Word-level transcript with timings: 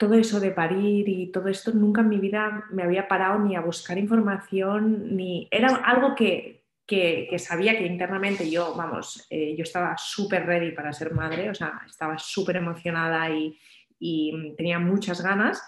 todo 0.00 0.14
eso 0.14 0.40
de 0.40 0.50
parir 0.50 1.06
y 1.10 1.30
todo 1.30 1.48
esto, 1.48 1.72
nunca 1.72 2.00
en 2.00 2.08
mi 2.08 2.16
vida 2.16 2.64
me 2.70 2.84
había 2.84 3.06
parado 3.06 3.38
ni 3.38 3.54
a 3.54 3.60
buscar 3.60 3.98
información, 3.98 5.14
ni 5.14 5.46
era 5.50 5.76
algo 5.76 6.14
que, 6.14 6.64
que, 6.86 7.38
sabía 7.38 7.76
que 7.76 7.84
internamente 7.84 8.50
yo, 8.50 8.74
vamos, 8.74 9.26
eh, 9.28 9.54
yo 9.54 9.62
estaba 9.62 9.98
súper 9.98 10.46
ready 10.46 10.70
para 10.70 10.94
ser 10.94 11.12
madre, 11.12 11.50
o 11.50 11.54
sea, 11.54 11.82
estaba 11.86 12.16
súper 12.16 12.56
emocionada 12.56 13.28
y, 13.28 13.60
y 13.98 14.54
tenía 14.56 14.78
muchas 14.78 15.22
ganas, 15.22 15.62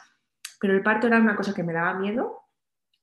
pero 0.59 0.73
el 0.73 0.83
parto 0.83 1.09
era 1.09 1.19
una 1.19 1.37
cosa 1.37 1.53
que 1.53 1.63
me 1.63 1.75
daba 1.75 1.93
miedo, 1.93 2.49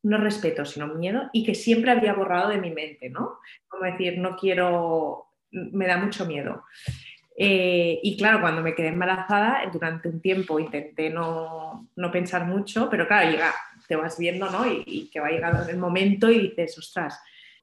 no 0.02 0.18
respeto, 0.18 0.66
sino 0.66 0.88
miedo, 0.96 1.30
y 1.32 1.46
que 1.46 1.54
siempre 1.54 1.91
había 1.91 2.14
borrado 2.14 2.50
de 2.50 2.57
mi 2.57 2.71
mente, 2.71 3.11
¿no? 3.11 3.38
Como 3.68 3.84
decir, 3.84 4.18
no 4.18 4.36
quiero, 4.36 5.27
me 5.52 5.86
da 5.86 5.98
mucho 5.98 6.25
miedo. 6.25 6.64
Eh, 7.42 8.02
y 8.04 8.18
claro, 8.18 8.42
cuando 8.42 8.62
me 8.62 8.76
quedé 8.76 8.90
embarazada, 8.90 9.62
durante 9.71 10.10
un 10.10 10.20
tiempo 10.20 10.60
intenté 10.60 11.10
no, 11.10 11.88
pensar 12.12 12.46
mucho, 12.46 12.89
pero 12.89 13.07
claro, 13.07 13.32
llega, 13.32 13.54
te 13.88 13.96
vas 13.96 14.20
viendo, 14.20 14.50
¿no? 14.50 14.65
Y, 14.70 15.10
que 15.10 15.21
va 15.21 15.29
llegando 15.29 15.70
el 15.70 15.78
momento 15.78 16.29
y 16.29 16.50
dices, 16.50 16.78
ostras, 16.78 17.18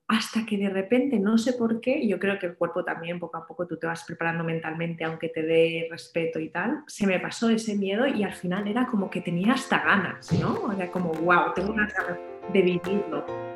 hasta 0.09 0.47
que 0.47 0.57
de 0.57 0.71
repente, 0.71 1.19
no 1.19 1.37
sé 1.37 1.53
por 1.53 1.79
qué, 1.83 2.09
yo 2.09 2.19
creo 2.19 2.39
que 2.39 2.47
el 2.47 2.57
cuerpo 2.57 2.85
también 2.85 3.21
poco 3.21 3.37
a 3.37 3.47
poco 3.47 3.67
tú 3.67 3.77
te 3.77 3.87
vas 3.87 4.03
preparando 4.05 4.45
mentalmente, 4.45 5.05
aunque 5.05 5.29
te 5.29 5.43
dé 5.43 5.89
respeto 5.91 6.41
y 6.41 6.49
tal, 6.49 6.83
se 6.87 7.07
me 7.07 7.21
pasó 7.21 7.51
ese 7.51 7.77
miedo 7.77 8.07
y 8.07 8.25
al 8.25 8.33
final 8.33 8.67
era 8.67 8.87
como 8.87 9.11
que 9.11 9.21
tenía 9.21 9.53
hasta 9.53 9.85
ganas, 9.85 10.33
¿no? 10.41 10.73
Era 10.73 10.91
como, 10.91 11.13
wow, 11.13 11.53
tengo 11.55 11.75
ganas 11.75 11.93
de 12.51 12.63
vivirlo. 12.63 13.56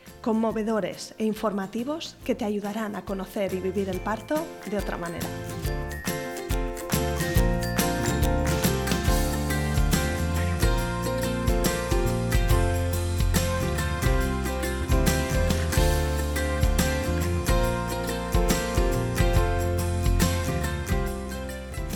conmovedores 0.21 1.15
e 1.17 1.25
informativos 1.25 2.15
que 2.23 2.35
te 2.35 2.45
ayudarán 2.45 2.95
a 2.95 3.03
conocer 3.03 3.53
y 3.53 3.59
vivir 3.59 3.89
el 3.89 3.99
parto 3.99 4.35
de 4.69 4.77
otra 4.77 4.97
manera. 4.97 5.27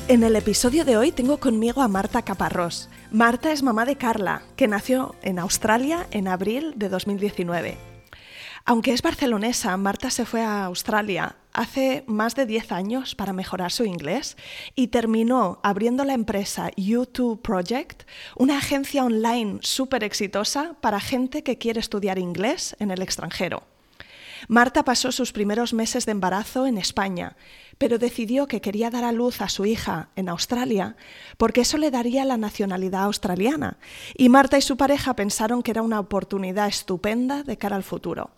En 0.08 0.23
el 0.23 0.36
episodio 0.36 0.86
de 0.86 0.98
hoy 0.98 1.12
tengo 1.12 1.38
conmigo 1.38 1.81
a 1.81 1.88
Marta 1.88 2.22
Caparrós. 2.22 2.90
Marta 3.12 3.52
es 3.52 3.64
mamá 3.64 3.86
de 3.86 3.96
Carla, 3.96 4.44
que 4.56 4.68
nació 4.68 5.16
en 5.23 5.40
Australia 5.40 6.06
en 6.12 6.28
abril 6.28 6.73
de 6.76 6.90
2019. 6.90 7.95
Aunque 8.68 8.94
es 8.94 9.04
barcelonesa, 9.04 9.78
Marta 9.78 10.10
se 10.10 10.26
fue 10.26 10.42
a 10.42 10.66
Australia 10.66 11.36
hace 11.53 12.03
más 12.08 12.34
de 12.34 12.48
10 12.48 12.72
años 12.72 13.14
para 13.14 13.31
mejorar 13.31 13.72
su 13.72 13.86
inglés 13.86 14.38
y 14.74 14.88
terminó 14.88 15.59
abriendo 15.62 16.03
la 16.03 16.16
empresa 16.16 16.72
U2 16.72 17.42
Project, 17.42 18.09
una 18.36 18.58
agencia 18.58 19.06
online 19.06 19.59
súper 19.62 20.04
exitosa 20.04 20.74
para 20.81 21.00
gente 21.00 21.44
que 21.44 21.59
quiere 21.59 21.80
estudiar 21.80 22.18
inglés 22.18 22.75
en 22.80 22.90
el 22.90 23.04
extranjero. 23.04 23.62
Marta 24.48 24.84
pasó 24.84 25.12
sus 25.12 25.31
primeros 25.31 25.72
meses 25.75 26.08
de 26.08 26.14
embarazo 26.14 26.66
en 26.66 26.80
España, 26.80 27.36
pero 27.78 28.00
decidió 28.00 28.48
que 28.48 28.62
quería 28.62 28.90
dar 28.90 29.04
a 29.04 29.12
luz 29.12 29.42
a 29.42 29.50
su 29.50 29.68
hija 29.68 30.09
en 30.16 30.28
Australia 30.28 30.96
porque 31.38 31.62
eso 31.62 31.78
le 31.78 31.92
daría 31.92 32.25
la 32.25 32.38
nacionalidad 32.38 33.04
australiana. 33.04 33.78
Y 34.18 34.30
Marta 34.30 34.58
y 34.58 34.62
su 34.64 34.75
pareja 34.75 35.16
pensaron 35.16 35.62
que 35.62 35.70
era 35.70 35.84
una 35.84 36.00
oportunidad 36.00 36.68
estupenda 36.68 37.44
de 37.44 37.58
cara 37.58 37.75
al 37.75 37.84
futuro. 37.84 38.31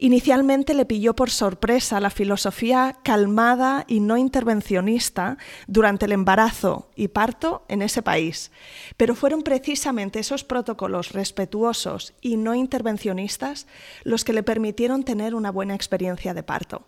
Inicialmente 0.00 0.74
le 0.74 0.84
pilló 0.84 1.14
por 1.14 1.28
sorpresa 1.28 1.98
la 1.98 2.10
filosofía 2.10 2.96
calmada 3.02 3.84
y 3.88 3.98
no 3.98 4.16
intervencionista 4.16 5.38
durante 5.66 6.06
el 6.06 6.12
embarazo 6.12 6.88
y 6.94 7.08
parto 7.08 7.64
en 7.68 7.82
ese 7.82 8.00
país, 8.02 8.52
pero 8.96 9.16
fueron 9.16 9.42
precisamente 9.42 10.20
esos 10.20 10.44
protocolos 10.44 11.12
respetuosos 11.12 12.14
y 12.20 12.36
no 12.36 12.54
intervencionistas 12.54 13.66
los 14.04 14.24
que 14.24 14.32
le 14.32 14.44
permitieron 14.44 15.02
tener 15.02 15.34
una 15.34 15.50
buena 15.50 15.74
experiencia 15.74 16.32
de 16.32 16.44
parto. 16.44 16.86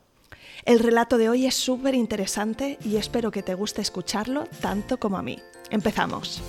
El 0.65 0.79
relato 0.79 1.19
de 1.19 1.29
hoy 1.29 1.47
es 1.47 1.55
súper 1.55 1.95
interesante 1.95 2.79
y 2.85 2.97
espero 2.97 3.33
que 3.33 3.43
te 3.43 3.55
guste 3.55 3.83
escucharlo 3.83 4.45
tanto 4.61 4.99
como 4.99 5.17
a 5.17 5.23
mí. 5.23 5.39
Empezamos. 5.71 6.43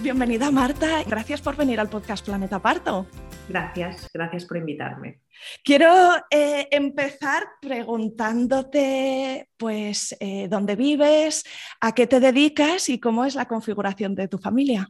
Bienvenida 0.00 0.52
Marta, 0.52 1.02
gracias 1.08 1.42
por 1.42 1.56
venir 1.56 1.80
al 1.80 1.88
podcast 1.88 2.24
Planeta 2.24 2.62
Parto. 2.62 3.04
Gracias, 3.48 4.08
gracias 4.14 4.44
por 4.44 4.56
invitarme. 4.58 5.22
Quiero 5.64 5.88
eh, 6.30 6.68
empezar 6.70 7.42
preguntándote 7.60 9.48
pues 9.56 10.16
eh, 10.20 10.46
dónde 10.48 10.76
vives, 10.76 11.42
a 11.80 11.96
qué 11.96 12.06
te 12.06 12.20
dedicas 12.20 12.88
y 12.90 13.00
cómo 13.00 13.24
es 13.24 13.34
la 13.34 13.46
configuración 13.46 14.14
de 14.14 14.28
tu 14.28 14.38
familia. 14.38 14.88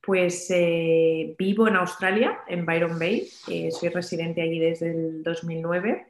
Pues 0.00 0.48
eh, 0.50 1.34
vivo 1.36 1.66
en 1.66 1.74
Australia, 1.74 2.42
en 2.46 2.64
Byron 2.64 3.00
Bay, 3.00 3.26
soy 3.26 3.88
residente 3.88 4.40
allí 4.40 4.60
desde 4.60 4.92
el 4.92 5.24
2009. 5.24 6.06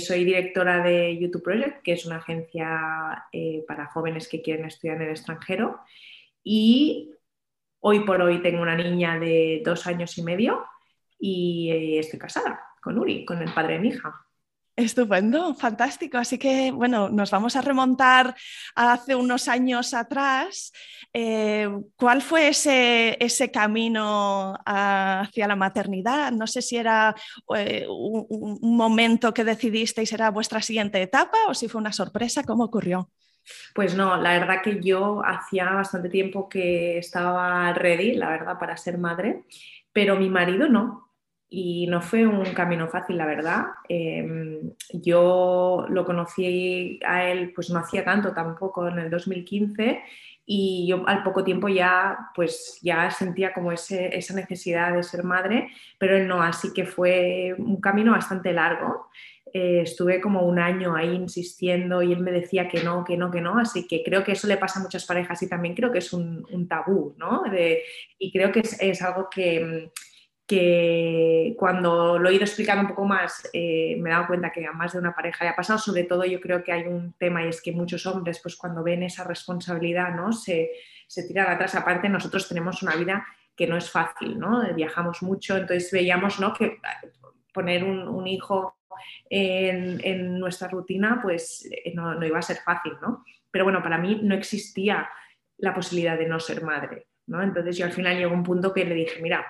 soy 0.00 0.24
directora 0.24 0.82
de 0.82 1.16
YouTube 1.18 1.44
Project, 1.44 1.82
que 1.84 1.92
es 1.92 2.04
una 2.04 2.16
agencia 2.16 3.28
para 3.68 3.86
jóvenes 3.86 4.26
que 4.26 4.42
quieren 4.42 4.64
estudiar 4.64 4.96
en 4.96 5.02
el 5.02 5.10
extranjero 5.10 5.78
y 6.44 7.10
hoy 7.80 8.00
por 8.00 8.20
hoy 8.22 8.40
tengo 8.42 8.62
una 8.62 8.76
niña 8.76 9.18
de 9.18 9.62
dos 9.64 9.86
años 9.86 10.16
y 10.18 10.22
medio 10.22 10.64
y 11.18 11.70
eh, 11.70 11.98
estoy 11.98 12.18
casada 12.18 12.60
con 12.80 12.98
Uri, 12.98 13.24
con 13.24 13.40
el 13.40 13.52
padre 13.52 13.74
de 13.74 13.80
mi 13.80 13.88
hija. 13.88 14.12
Estupendo, 14.74 15.54
fantástico. 15.54 16.16
Así 16.16 16.38
que, 16.38 16.72
bueno, 16.72 17.10
nos 17.10 17.30
vamos 17.30 17.56
a 17.56 17.60
remontar 17.60 18.34
hace 18.74 19.14
unos 19.14 19.46
años 19.46 19.92
atrás. 19.92 20.72
Eh, 21.12 21.68
¿Cuál 21.94 22.22
fue 22.22 22.48
ese, 22.48 23.22
ese, 23.22 23.50
camino 23.50 24.58
hacia 24.64 25.46
la 25.46 25.56
maternidad? 25.56 26.32
No 26.32 26.46
sé 26.46 26.62
si 26.62 26.78
era 26.78 27.14
eh, 27.54 27.86
un, 27.86 28.26
un, 28.30 28.76
momento 28.76 29.34
que 29.34 29.44
decidisteis 29.44 30.10
era 30.12 30.30
vuestra 30.30 30.62
siguiente 30.62 31.02
etapa 31.02 31.36
o 31.48 31.54
si 31.54 31.68
fue 31.68 31.80
una 31.80 31.92
sorpresa. 31.92 32.42
¿Cómo 32.42 32.64
ocurrió? 32.64 33.10
Pues 33.74 33.94
no, 33.94 34.16
la 34.16 34.38
verdad 34.38 34.62
que 34.62 34.80
yo 34.80 35.22
hacía 35.24 35.70
bastante 35.70 36.08
tiempo 36.08 36.48
que 36.48 36.98
estaba 36.98 37.72
ready, 37.72 38.14
la 38.14 38.30
verdad, 38.30 38.58
para 38.58 38.76
ser 38.76 38.98
madre, 38.98 39.44
pero 39.92 40.16
mi 40.16 40.28
marido 40.28 40.68
no. 40.68 41.08
Y 41.48 41.86
no 41.88 42.00
fue 42.00 42.26
un 42.26 42.44
camino 42.54 42.88
fácil, 42.88 43.18
la 43.18 43.26
verdad. 43.26 43.66
Em, 43.88 44.72
yo 44.92 45.86
lo 45.88 46.04
conocí 46.06 46.98
a 47.06 47.24
él, 47.24 47.52
pues 47.54 47.68
no 47.70 47.78
hacía 47.78 48.04
tanto 48.04 48.32
tampoco, 48.32 48.88
en 48.88 48.98
el 48.98 49.10
2015, 49.10 50.02
y 50.46 50.86
yo 50.88 51.06
al 51.06 51.22
poco 51.22 51.44
tiempo 51.44 51.68
ya, 51.68 52.30
pues 52.34 52.78
ya 52.82 53.10
sentía 53.10 53.52
como 53.52 53.70
esa 53.72 54.34
necesidad 54.34 54.94
de 54.94 55.02
ser 55.02 55.24
madre, 55.24 55.68
pero 55.98 56.16
él 56.16 56.26
no, 56.26 56.42
así 56.42 56.72
que 56.72 56.84
fue 56.86 57.54
un 57.58 57.80
camino 57.80 58.12
bastante 58.12 58.52
largo. 58.52 59.08
Eh, 59.54 59.82
estuve 59.82 60.20
como 60.20 60.42
un 60.42 60.58
año 60.58 60.96
ahí 60.96 61.14
insistiendo 61.14 62.02
y 62.02 62.12
él 62.12 62.20
me 62.20 62.32
decía 62.32 62.68
que 62.68 62.82
no, 62.82 63.04
que 63.04 63.18
no, 63.18 63.30
que 63.30 63.42
no, 63.42 63.58
así 63.58 63.86
que 63.86 64.02
creo 64.02 64.24
que 64.24 64.32
eso 64.32 64.46
le 64.46 64.56
pasa 64.56 64.80
a 64.80 64.82
muchas 64.82 65.04
parejas 65.04 65.42
y 65.42 65.48
también 65.48 65.74
creo 65.74 65.92
que 65.92 65.98
es 65.98 66.12
un, 66.14 66.66
tabú, 66.68 67.14
¿no? 67.18 67.42
y 68.18 68.32
creo 68.32 68.50
que 68.50 68.60
es, 68.60 69.02
algo 69.02 69.28
que, 69.30 69.90
que, 70.46 71.54
cuando 71.58 72.18
lo 72.18 72.30
he 72.30 72.34
ido 72.34 72.44
explicando 72.44 72.82
un 72.82 72.88
poco 72.88 73.04
más 73.04 73.46
eh, 73.52 73.94
me 73.98 74.08
he 74.08 74.12
dado 74.14 74.26
cuenta 74.26 74.50
que 74.50 74.64
a 74.64 74.72
más 74.72 74.94
de 74.94 75.00
una 75.00 75.14
pareja 75.14 75.44
le 75.44 75.50
ha 75.50 75.56
pasado, 75.56 75.78
sobre 75.78 76.04
todo 76.04 76.24
yo 76.24 76.40
creo 76.40 76.64
que 76.64 76.72
hay 76.72 76.84
un 76.84 77.12
tema 77.18 77.44
y 77.44 77.48
es 77.48 77.60
que 77.60 77.72
muchos 77.72 78.06
hombres 78.06 78.40
pues 78.42 78.56
cuando 78.56 78.82
ven 78.82 79.02
esa 79.02 79.24
responsabilidad, 79.24 80.14
¿no? 80.14 80.32
Se, 80.32 80.70
se 81.06 81.24
tiran 81.24 81.50
atrás, 81.50 81.74
aparte 81.74 82.08
nosotros 82.08 82.48
tenemos 82.48 82.82
una 82.82 82.96
vida 82.96 83.26
que 83.54 83.66
no 83.66 83.76
es 83.76 83.90
fácil, 83.90 84.38
¿no? 84.38 84.62
Viajamos 84.74 85.22
mucho, 85.22 85.58
entonces 85.58 85.90
veíamos, 85.92 86.40
¿no? 86.40 86.54
Que 86.54 86.78
poner 87.52 87.84
un, 87.84 88.26
hijo 88.26 88.76
en, 89.28 90.38
nuestra 90.38 90.68
rutina, 90.68 91.20
pues 91.22 91.68
eh, 91.70 91.92
no, 91.94 92.14
no, 92.14 92.26
iba 92.26 92.38
a 92.38 92.42
ser 92.42 92.58
fácil, 92.58 92.92
¿no? 93.00 93.24
Pero 93.50 93.64
bueno, 93.64 93.82
para 93.82 93.98
mí 93.98 94.20
no 94.22 94.34
existía 94.34 95.08
la 95.58 95.74
posibilidad 95.74 96.18
de 96.18 96.26
no 96.26 96.40
ser 96.40 96.62
madre, 96.62 97.06
¿no? 97.26 97.42
Entonces 97.42 97.76
yo 97.76 97.86
al 97.86 97.92
final 97.92 98.16
llegó 98.16 98.34
un 98.34 98.42
punto 98.42 98.72
que 98.72 98.84
le 98.84 98.94
dije, 98.94 99.20
mira, 99.22 99.46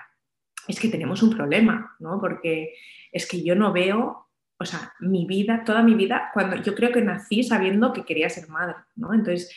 es 0.67 0.79
que 0.79 0.89
tenemos 0.89 1.23
un 1.23 1.35
problema, 1.35 1.95
¿no? 1.99 2.19
Porque 2.19 2.75
es 3.11 3.27
que 3.27 3.43
yo 3.43 3.55
no 3.55 3.73
veo, 3.73 4.29
o 4.57 4.65
sea, 4.65 4.93
mi 4.99 5.25
vida, 5.25 5.63
toda 5.65 5.83
mi 5.83 5.95
vida, 5.95 6.29
cuando 6.33 6.57
yo 6.57 6.75
creo 6.75 6.91
que 6.91 7.01
nací 7.01 7.43
sabiendo 7.43 7.93
que 7.93 8.05
quería 8.05 8.29
ser 8.29 8.47
madre, 8.49 8.75
¿no? 8.95 9.13
Entonces 9.13 9.55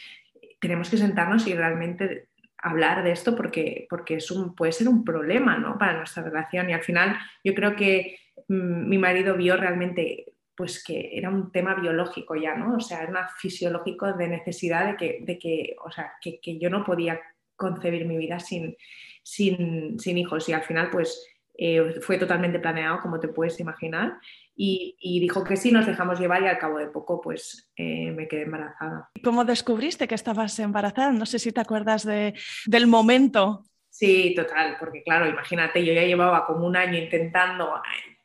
tenemos 0.61 0.91
que 0.91 0.97
sentarnos 0.97 1.47
y 1.47 1.55
realmente 1.55 2.29
hablar 2.67 3.05
de 3.05 3.13
esto 3.13 3.37
porque, 3.37 3.87
porque 3.89 4.17
es 4.17 4.31
un, 4.31 4.55
puede 4.55 4.73
ser 4.73 4.89
un 4.89 5.05
problema 5.05 5.57
¿no? 5.59 5.79
para 5.79 5.97
nuestra 5.97 6.23
relación 6.23 6.69
y 6.69 6.73
al 6.73 6.83
final 6.83 7.17
yo 7.45 7.55
creo 7.55 7.77
que 7.77 8.19
mm, 8.49 8.89
mi 8.89 8.99
marido 8.99 9.37
vio 9.37 9.57
realmente 9.57 10.33
pues 10.57 10.83
que 10.83 11.11
era 11.13 11.29
un 11.29 11.53
tema 11.53 11.75
biológico 11.75 12.35
ya, 12.35 12.55
¿no? 12.55 12.77
O 12.77 12.81
sea, 12.81 13.03
era 13.03 13.29
fisiológico 13.37 14.15
de 14.15 14.27
necesidad 14.27 14.87
de 14.87 14.97
que, 14.97 15.19
de 15.21 15.39
que 15.39 15.77
o 15.85 15.91
sea, 15.91 16.13
que, 16.21 16.41
que, 16.41 16.59
yo 16.59 16.71
no 16.71 16.83
podía 16.83 17.21
concebir 17.57 18.07
mi 18.07 18.17
vida 18.17 18.41
sin, 18.41 18.75
sin, 19.23 20.01
sin 20.01 20.17
hijos 20.17 20.49
y 20.49 20.55
al 20.55 20.63
final 20.63 20.89
pues 20.91 21.29
eh, 21.59 22.01
fue 22.01 22.19
totalmente 22.19 22.59
planeado, 22.59 23.01
como 23.01 23.21
te 23.21 23.29
puedes 23.29 23.59
imaginar, 23.61 24.19
y, 24.59 24.97
dijo 25.21 25.45
que 25.45 25.57
sí, 25.57 25.71
nos 25.71 25.87
dejamos 25.87 26.19
llevar 26.19 26.43
y 26.43 26.47
al 26.47 26.59
cabo 26.59 26.79
de 26.79 26.87
poco 26.87 27.21
pues 27.21 27.71
eh, 27.77 28.11
me 28.13 28.27
quedé 28.27 28.43
embarazada. 28.43 29.11
¿Cómo 29.23 29.45
descubriste 29.45 30.09
que 30.09 30.15
estabas 30.15 30.59
embarazada? 30.59 31.13
No 31.13 31.27
sé 31.27 31.39
si 31.39 31.53
te 31.53 31.61
acuerdas 31.61 32.05
de, 32.07 32.35
del 32.65 32.87
momento. 32.87 33.65
Sí, 33.91 34.35
total, 34.35 34.77
porque 34.79 35.03
claro, 35.03 35.27
imagínate, 35.27 35.85
yo 35.85 35.93
ya 35.93 36.05
llevaba 36.05 36.47
como 36.47 36.67
un 36.67 36.77
año 36.77 36.99
intentando 36.99 37.75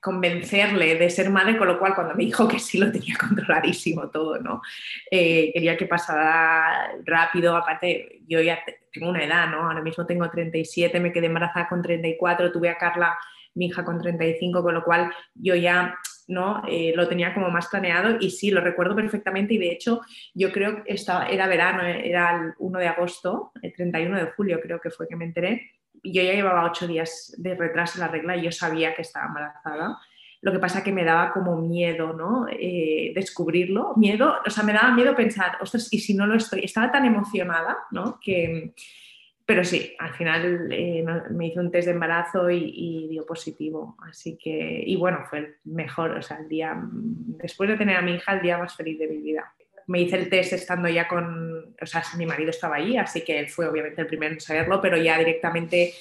convencerle 0.01 0.95
de 0.95 1.09
ser 1.09 1.29
madre, 1.29 1.57
con 1.57 1.67
lo 1.67 1.77
cual 1.77 1.93
cuando 1.93 2.15
me 2.15 2.25
dijo 2.25 2.47
que 2.47 2.59
sí 2.59 2.77
lo 2.77 2.91
tenía 2.91 3.15
controladísimo 3.19 4.09
todo, 4.09 4.39
¿no? 4.39 4.61
quería 5.09 5.77
que 5.77 5.85
pasara 5.85 6.91
rápido, 7.05 7.55
aparte 7.55 8.21
yo 8.27 8.41
ya 8.41 8.59
tengo 8.91 9.09
una 9.09 9.23
edad, 9.23 9.47
¿no? 9.47 9.67
Ahora 9.67 9.81
mismo 9.81 10.05
tengo 10.05 10.29
37, 10.29 10.99
me 10.99 11.13
quedé 11.13 11.27
embarazada 11.27 11.69
con 11.69 11.81
34, 11.81 12.51
tuve 12.51 12.69
a 12.69 12.77
Carla, 12.77 13.17
mi 13.53 13.67
hija, 13.67 13.85
con 13.85 14.01
35, 14.01 14.63
con 14.63 14.73
lo 14.73 14.83
cual 14.83 15.13
yo 15.35 15.55
ya 15.55 15.97
¿no? 16.27 16.63
Eh, 16.67 16.93
lo 16.95 17.07
tenía 17.07 17.33
como 17.33 17.49
más 17.49 17.67
planeado 17.67 18.17
y 18.19 18.31
sí, 18.31 18.51
lo 18.51 18.61
recuerdo 18.61 18.95
perfectamente 18.95 19.53
y 19.53 19.57
de 19.57 19.71
hecho 19.71 20.01
yo 20.33 20.51
creo 20.51 20.83
que 20.83 20.93
estaba, 20.93 21.27
era 21.27 21.47
verano, 21.47 21.83
era 21.83 22.37
el 22.37 22.53
1 22.57 22.79
de 22.79 22.87
agosto, 22.87 23.51
el 23.61 23.73
31 23.73 24.17
de 24.17 24.31
julio 24.31 24.59
creo 24.61 24.79
que 24.79 24.91
fue 24.91 25.07
que 25.07 25.15
me 25.15 25.25
enteré 25.25 25.71
yo 26.03 26.21
ya 26.21 26.33
llevaba 26.33 26.65
ocho 26.65 26.87
días 26.87 27.33
de 27.37 27.55
retraso 27.55 27.97
en 27.97 28.07
la 28.07 28.11
regla 28.11 28.37
y 28.37 28.43
yo 28.43 28.51
sabía 28.51 28.93
que 28.93 29.01
estaba 29.01 29.27
embarazada. 29.27 29.99
Lo 30.41 30.51
que 30.51 30.59
pasa 30.59 30.83
que 30.83 30.91
me 30.91 31.03
daba 31.03 31.31
como 31.31 31.55
miedo, 31.57 32.13
¿no? 32.13 32.47
Eh, 32.49 33.11
descubrirlo, 33.13 33.93
miedo, 33.95 34.37
o 34.45 34.49
sea, 34.49 34.63
me 34.63 34.73
daba 34.73 34.91
miedo 34.91 35.15
pensar, 35.15 35.57
ostras, 35.61 35.87
¿y 35.91 35.99
si 35.99 36.15
no 36.15 36.25
lo 36.25 36.35
estoy? 36.35 36.61
Estaba 36.63 36.91
tan 36.91 37.05
emocionada, 37.05 37.77
¿no? 37.91 38.19
Que, 38.19 38.73
pero 39.45 39.63
sí, 39.63 39.95
al 39.99 40.13
final 40.13 40.71
eh, 40.71 41.05
me 41.31 41.47
hizo 41.47 41.59
un 41.59 41.71
test 41.71 41.85
de 41.87 41.93
embarazo 41.93 42.49
y, 42.49 43.07
dio 43.09 43.25
positivo. 43.25 43.97
Así 44.07 44.37
que, 44.37 44.83
y 44.85 44.95
bueno, 44.95 45.25
fue 45.29 45.39
el 45.39 45.55
mejor, 45.65 46.11
o 46.11 46.21
sea, 46.21 46.37
el 46.37 46.47
día, 46.47 46.79
después 46.81 47.69
de 47.69 47.77
tener 47.77 47.97
a 47.97 48.01
mi 48.01 48.13
hija, 48.13 48.33
el 48.33 48.41
día 48.41 48.57
más 48.57 48.75
feliz 48.75 48.97
de 48.97 49.07
mi 49.07 49.17
vida. 49.17 49.53
Me 49.91 50.01
hice 50.01 50.15
el 50.15 50.29
test 50.29 50.53
estando 50.53 50.87
ya 50.89 51.07
con, 51.07 51.75
o 51.79 51.85
sea, 51.85 52.03
mi 52.17 52.25
marido 52.25 52.49
estaba 52.49 52.77
allí, 52.77 52.97
así 52.97 53.21
que 53.21 53.39
él 53.39 53.49
fue 53.49 53.67
obviamente 53.67 54.01
el 54.01 54.07
primero 54.07 54.33
en 54.33 54.39
saberlo, 54.39 54.81
pero 54.81 54.97
ya 54.97 55.17
directamente 55.17 55.93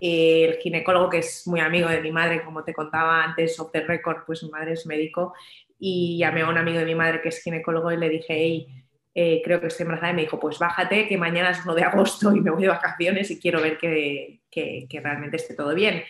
eh, 0.00 0.44
el 0.44 0.54
ginecólogo, 0.56 1.10
que 1.10 1.18
es 1.18 1.46
muy 1.46 1.60
amigo 1.60 1.88
de 1.88 2.00
mi 2.00 2.10
madre, 2.10 2.42
como 2.42 2.64
te 2.64 2.74
contaba 2.74 3.22
antes, 3.22 3.58
off 3.60 3.70
the 3.72 3.82
record, 3.82 4.24
pues 4.26 4.42
mi 4.42 4.50
madre 4.50 4.72
es 4.72 4.86
médico, 4.86 5.34
y 5.78 6.18
llamé 6.18 6.42
a 6.42 6.48
un 6.48 6.58
amigo 6.58 6.78
de 6.78 6.84
mi 6.84 6.94
madre 6.94 7.20
que 7.20 7.28
es 7.28 7.42
ginecólogo 7.42 7.92
y 7.92 7.96
le 7.96 8.08
dije, 8.08 8.34
hey, 8.34 8.84
eh, 9.14 9.40
creo 9.44 9.60
que 9.60 9.68
estoy 9.68 9.84
embarazada 9.84 10.12
y 10.12 10.16
me 10.16 10.22
dijo, 10.22 10.40
pues 10.40 10.58
bájate, 10.58 11.06
que 11.06 11.16
mañana 11.16 11.50
es 11.50 11.64
1 11.64 11.74
de 11.74 11.84
agosto 11.84 12.34
y 12.34 12.40
me 12.40 12.50
voy 12.50 12.62
de 12.62 12.68
vacaciones 12.68 13.30
y 13.30 13.38
quiero 13.38 13.62
ver 13.62 13.78
que, 13.78 14.40
que, 14.50 15.00
realmente 15.02 15.36
esté 15.36 15.54
todo 15.54 15.72
bien. 15.74 16.02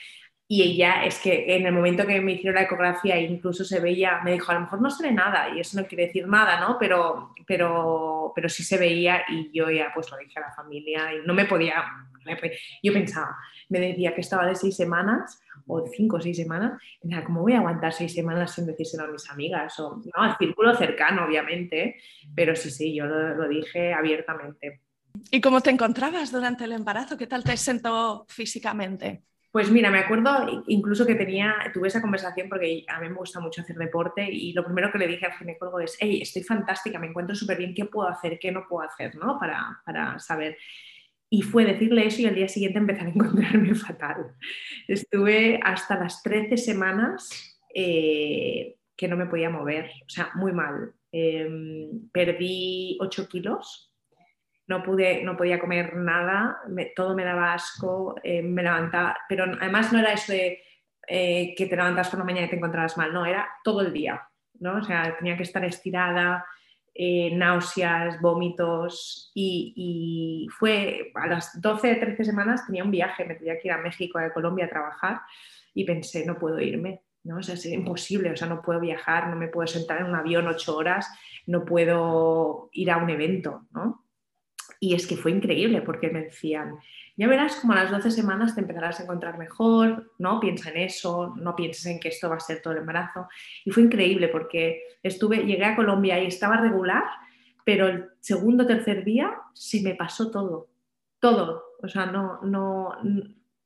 Y 0.46 0.62
ella 0.62 1.04
es 1.04 1.18
que 1.20 1.56
en 1.56 1.66
el 1.66 1.72
momento 1.72 2.06
que 2.06 2.20
me 2.20 2.32
hicieron 2.32 2.56
la 2.56 2.62
ecografía 2.62 3.18
incluso 3.18 3.64
se 3.64 3.80
veía, 3.80 4.20
me 4.22 4.32
dijo, 4.32 4.52
a 4.52 4.54
lo 4.54 4.60
mejor 4.60 4.82
no 4.82 4.90
se 4.90 5.02
ve 5.02 5.12
nada 5.12 5.48
y 5.48 5.60
eso 5.60 5.80
no 5.80 5.86
quiere 5.86 6.06
decir 6.06 6.28
nada, 6.28 6.60
¿no? 6.60 6.76
Pero, 6.78 7.34
pero, 7.46 8.32
pero 8.34 8.48
sí 8.50 8.62
se 8.62 8.76
veía 8.76 9.22
y 9.28 9.50
yo 9.52 9.70
ya 9.70 9.90
pues 9.94 10.10
lo 10.10 10.18
dije 10.18 10.38
a 10.38 10.48
la 10.48 10.52
familia 10.52 11.14
y 11.14 11.26
no 11.26 11.32
me 11.32 11.46
podía, 11.46 11.82
yo 12.82 12.92
pensaba, 12.92 13.36
me 13.70 13.80
decía 13.80 14.14
que 14.14 14.20
estaba 14.20 14.46
de 14.46 14.54
seis 14.54 14.76
semanas 14.76 15.40
o 15.66 15.86
cinco 15.86 16.16
o 16.16 16.20
seis 16.20 16.36
semanas, 16.36 16.80
era 17.02 17.24
¿cómo 17.24 17.42
voy 17.42 17.54
a 17.54 17.58
aguantar 17.58 17.92
seis 17.92 18.12
semanas 18.12 18.54
sin 18.54 18.66
decírselo 18.66 19.04
a 19.04 19.08
mis 19.08 19.30
amigas? 19.30 19.78
O, 19.80 19.96
no, 19.96 20.22
al 20.22 20.36
círculo 20.36 20.74
cercano, 20.74 21.24
obviamente, 21.24 21.96
pero 22.34 22.54
sí, 22.54 22.70
sí, 22.70 22.94
yo 22.94 23.06
lo, 23.06 23.48
dije 23.48 23.94
abiertamente. 23.94 24.82
¿Y 25.30 25.40
cómo 25.40 25.60
te 25.60 25.70
encontrabas 25.70 26.32
durante 26.32 26.64
el 26.64 26.72
embarazo? 26.72 27.16
¿Qué 27.16 27.26
tal 27.26 27.44
te 27.44 27.56
sentó 27.56 28.26
físicamente? 28.28 29.22
Pues 29.54 29.70
mira, 29.70 29.88
me 29.88 30.00
acuerdo 30.00 30.64
incluso 30.66 31.06
que 31.06 31.14
tenía, 31.14 31.54
tuve 31.72 31.86
esa 31.86 32.00
conversación 32.02 32.48
porque 32.48 32.84
a 32.88 33.00
mí 33.00 33.08
me 33.08 33.14
gusta 33.14 33.38
mucho 33.38 33.60
hacer 33.60 33.76
deporte 33.76 34.28
y 34.28 34.52
lo 34.52 34.64
primero 34.64 34.90
que 34.90 34.98
le 34.98 35.06
dije 35.06 35.26
al 35.26 35.38
ginecólogo 35.38 35.78
es, 35.78 35.96
hey, 36.00 36.18
estoy 36.20 36.42
fantástica, 36.42 36.98
me 36.98 37.06
encuentro 37.06 37.36
súper 37.36 37.58
bien, 37.58 37.72
¿qué 37.72 37.84
puedo 37.84 38.08
hacer, 38.08 38.40
qué 38.40 38.50
no 38.50 38.66
puedo 38.68 38.84
hacer, 38.84 39.14
¿no? 39.14 39.38
Para, 39.38 39.80
para 39.86 40.18
saber. 40.18 40.58
Y 41.30 41.42
fue 41.42 41.64
decirle 41.64 42.04
eso 42.04 42.20
y 42.20 42.26
al 42.26 42.34
día 42.34 42.48
siguiente 42.48 42.80
empezar 42.80 43.06
a 43.06 43.10
encontrarme 43.14 43.76
fatal. 43.76 44.34
Estuve 44.88 45.60
hasta 45.62 46.00
las 46.00 46.20
13 46.24 46.56
semanas 46.56 47.56
eh, 47.72 48.74
que 48.96 49.06
no 49.06 49.16
me 49.16 49.26
podía 49.26 49.50
mover, 49.50 49.84
o 49.84 50.08
sea, 50.08 50.30
muy 50.34 50.50
mal. 50.50 50.94
Em, 51.12 52.08
perdí 52.10 52.98
8 53.00 53.28
kilos, 53.28 53.93
no, 54.66 54.82
pude, 54.82 55.22
no 55.22 55.36
podía 55.36 55.60
comer 55.60 55.94
nada, 55.96 56.58
todo 56.96 57.14
me 57.14 57.24
daba 57.24 57.54
asco, 57.54 58.16
eh, 58.22 58.42
me 58.42 58.62
levantaba, 58.62 59.16
pero 59.28 59.44
además 59.44 59.92
no 59.92 59.98
era 59.98 60.12
eso 60.12 60.32
de 60.32 60.62
eh, 61.06 61.54
que 61.56 61.66
te 61.66 61.76
levantas 61.76 62.08
por 62.08 62.18
la 62.18 62.24
mañana 62.24 62.46
y 62.46 62.50
te 62.50 62.56
encontrabas 62.56 62.96
mal, 62.96 63.12
no, 63.12 63.26
era 63.26 63.46
todo 63.62 63.82
el 63.82 63.92
día, 63.92 64.26
¿no? 64.60 64.78
O 64.78 64.82
sea, 64.82 65.16
tenía 65.18 65.36
que 65.36 65.42
estar 65.42 65.64
estirada, 65.64 66.44
eh, 66.94 67.34
náuseas, 67.34 68.20
vómitos 68.20 69.32
y, 69.34 70.46
fue 70.56 71.10
a 71.14 71.26
las 71.26 71.60
12, 71.60 71.96
13 71.96 72.24
semanas 72.24 72.64
tenía 72.66 72.84
un 72.84 72.90
viaje, 72.92 73.24
me 73.24 73.34
tenía 73.34 73.58
que 73.58 73.68
ir 73.68 73.72
a 73.72 73.78
México, 73.78 74.18
a 74.18 74.32
Colombia 74.32 74.66
a 74.66 74.68
trabajar 74.68 75.20
y 75.74 75.84
pensé, 75.84 76.24
no 76.24 76.38
puedo 76.38 76.60
irme, 76.60 77.02
¿no? 77.24 77.38
O 77.38 77.42
sea, 77.42 77.56
es 77.56 77.66
imposible, 77.66 78.30
o 78.30 78.36
sea, 78.36 78.48
no 78.48 78.62
puedo 78.62 78.78
viajar, 78.78 79.28
no 79.28 79.36
me 79.36 79.48
puedo 79.48 79.66
sentar 79.66 80.00
en 80.00 80.06
un 80.06 80.14
avión 80.14 80.46
ocho 80.46 80.76
horas, 80.76 81.10
no 81.46 81.64
puedo 81.64 82.68
ir 82.72 82.92
a 82.92 82.98
un 82.98 83.10
evento, 83.10 83.66
¿no? 83.72 84.03
Y 84.80 84.94
es 84.94 85.06
que 85.06 85.16
fue 85.16 85.30
increíble 85.30 85.82
porque 85.82 86.10
me 86.10 86.22
decían, 86.22 86.76
ya 87.16 87.28
verás 87.28 87.56
como 87.56 87.72
a 87.72 87.76
las 87.76 87.90
12 87.90 88.10
semanas 88.10 88.54
te 88.54 88.60
empezarás 88.60 89.00
a 89.00 89.04
encontrar 89.04 89.38
mejor, 89.38 90.12
no 90.18 90.40
piensa 90.40 90.70
en 90.70 90.78
eso, 90.78 91.34
no 91.36 91.54
pienses 91.54 91.86
en 91.86 92.00
que 92.00 92.08
esto 92.08 92.28
va 92.28 92.36
a 92.36 92.40
ser 92.40 92.60
todo 92.60 92.72
el 92.72 92.80
embarazo. 92.80 93.28
Y 93.64 93.70
fue 93.70 93.82
increíble 93.82 94.28
porque 94.28 94.82
estuve, 95.02 95.44
llegué 95.44 95.64
a 95.64 95.76
Colombia 95.76 96.22
y 96.22 96.26
estaba 96.26 96.56
regular, 96.56 97.04
pero 97.64 97.88
el 97.88 98.10
segundo 98.20 98.64
o 98.64 98.66
tercer 98.66 99.04
día 99.04 99.34
sí 99.54 99.82
me 99.82 99.94
pasó 99.94 100.30
todo, 100.30 100.68
todo. 101.20 101.64
O 101.82 101.88
sea, 101.88 102.06
no, 102.06 102.40
no, 102.42 102.96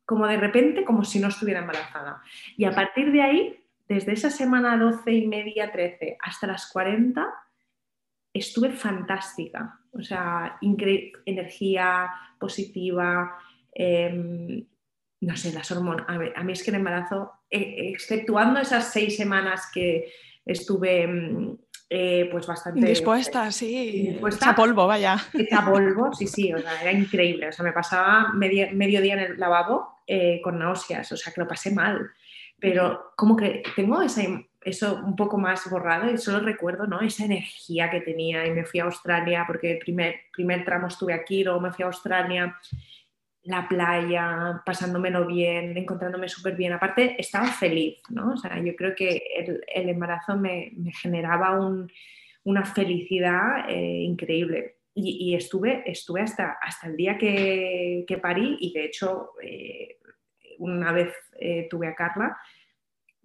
como 0.05 0.26
de 0.26 0.37
repente, 0.37 0.85
como 0.85 1.05
si 1.05 1.21
no 1.21 1.28
estuviera 1.28 1.61
embarazada. 1.61 2.23
Y 2.57 2.64
a 2.64 2.73
partir 2.73 3.12
de 3.12 3.23
ahí, 3.23 3.64
desde 3.88 4.12
esa 4.12 4.31
semana 4.31 4.76
12 4.76 5.12
y 5.12 5.26
media, 5.26 5.73
13 5.73 6.19
hasta 6.21 6.47
las 6.47 6.71
40, 6.73 7.26
estuve 8.33 8.71
fantástica. 8.71 9.81
O 9.99 10.02
sea, 10.02 10.59
energía 11.26 12.11
positiva, 12.38 13.37
em, 13.73 14.64
no 15.21 15.37
sé, 15.37 15.52
las 15.52 15.71
hormonas. 15.73 16.07
A, 16.09 16.45
mí 16.45 16.52
es 16.52 16.62
que 16.62 16.71
el 16.71 16.76
embarazo, 16.76 17.33
e, 17.50 17.90
exceptuando 17.90 18.61
esas 18.61 18.93
seis 18.93 19.17
semanas 19.17 19.69
que 19.75 20.12
estuve 20.47 21.02
em, 21.02 21.57
eh, 21.90 22.28
pues 22.31 22.47
bastante... 22.47 22.87
Dispuesta, 22.87 23.50
sí. 23.50 24.09
Dispuesta, 24.11 24.55
polvo, 24.55 24.87
vaya. 24.87 25.17
Hecha 25.33 25.64
polvo, 25.64 26.12
sí, 26.12 26.26
sí, 26.26 26.52
o 26.52 26.59
sea, 26.59 26.81
era 26.83 26.93
increíble. 26.93 27.49
O 27.49 27.52
sea, 27.52 27.64
me 27.64 27.73
pasaba 27.73 28.33
medio, 28.35 28.69
medio 28.73 29.00
día 29.00 29.14
en 29.14 29.21
el 29.21 29.38
lavabo 29.38 29.97
eh, 30.07 30.40
con 30.43 30.59
náuseas, 30.59 31.11
o 31.12 31.17
sea, 31.17 31.33
que 31.33 31.40
lo 31.40 31.49
pasé 31.49 31.73
mal. 31.73 32.11
Pero 32.61 33.12
como 33.17 33.37
que 33.37 33.62
tengo 33.75 34.02
esa, 34.02 34.23
eso 34.69 35.01
un 35.05 35.17
poco 35.17 35.39
más 35.39 35.69
borrado 35.71 36.11
y 36.11 36.19
solo 36.19 36.41
recuerdo 36.41 36.87
¿no? 36.87 37.01
esa 37.01 37.25
energía 37.25 37.91
que 37.91 38.01
tenía 38.01 38.47
y 38.47 38.51
me 38.51 38.65
fui 38.65 38.81
a 38.81 38.85
Australia 38.85 39.45
porque 39.47 39.73
el 39.73 39.79
primer, 39.79 40.17
primer 40.33 40.65
tramo 40.65 40.89
estuve 40.89 41.13
aquí, 41.13 41.45
luego 41.45 41.61
me 41.61 41.73
fui 41.73 41.83
a 41.83 41.87
Australia, 41.87 42.57
la 43.45 43.67
playa, 43.67 44.63
pasándomelo 44.65 45.27
bien, 45.27 45.77
encontrándome 45.77 46.29
súper 46.29 46.55
bien. 46.55 46.73
Aparte, 46.73 47.17
estaba 47.19 47.47
feliz, 47.47 47.99
¿no? 48.11 48.33
O 48.33 48.37
sea, 48.37 48.63
yo 48.63 48.77
creo 48.77 48.95
que 48.95 49.23
el, 49.75 49.89
embarazo 49.89 50.37
me, 50.37 50.73
generaba 51.01 51.59
una 52.45 52.65
felicidad 52.65 53.69
eh, 53.69 54.03
increíble. 54.03 54.77
Y, 54.95 55.35
estuve, 55.37 55.85
estuve 55.87 56.23
hasta, 56.23 56.59
hasta 56.61 56.89
el 56.89 56.97
día 56.97 57.17
que, 57.17 58.05
que 58.07 58.19
parí 58.19 58.57
y 58.61 58.73
de 58.73 58.85
hecho 58.85 59.31
eh, 59.41 59.99
una 60.59 60.91
vez 60.91 61.15
eh, 61.41 61.69
tuve 61.71 61.87
a 61.87 61.95
Carla, 61.95 62.37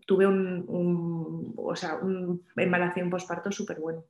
tuve 0.05 0.25
un, 0.27 1.53
o 1.57 1.75
sea, 1.75 1.95
un 1.95 2.45
embarazo 2.55 3.00
y 3.00 3.03
un 3.03 3.10
posparto 3.10 3.51
súper 3.51 3.79
bueno. 3.79 4.03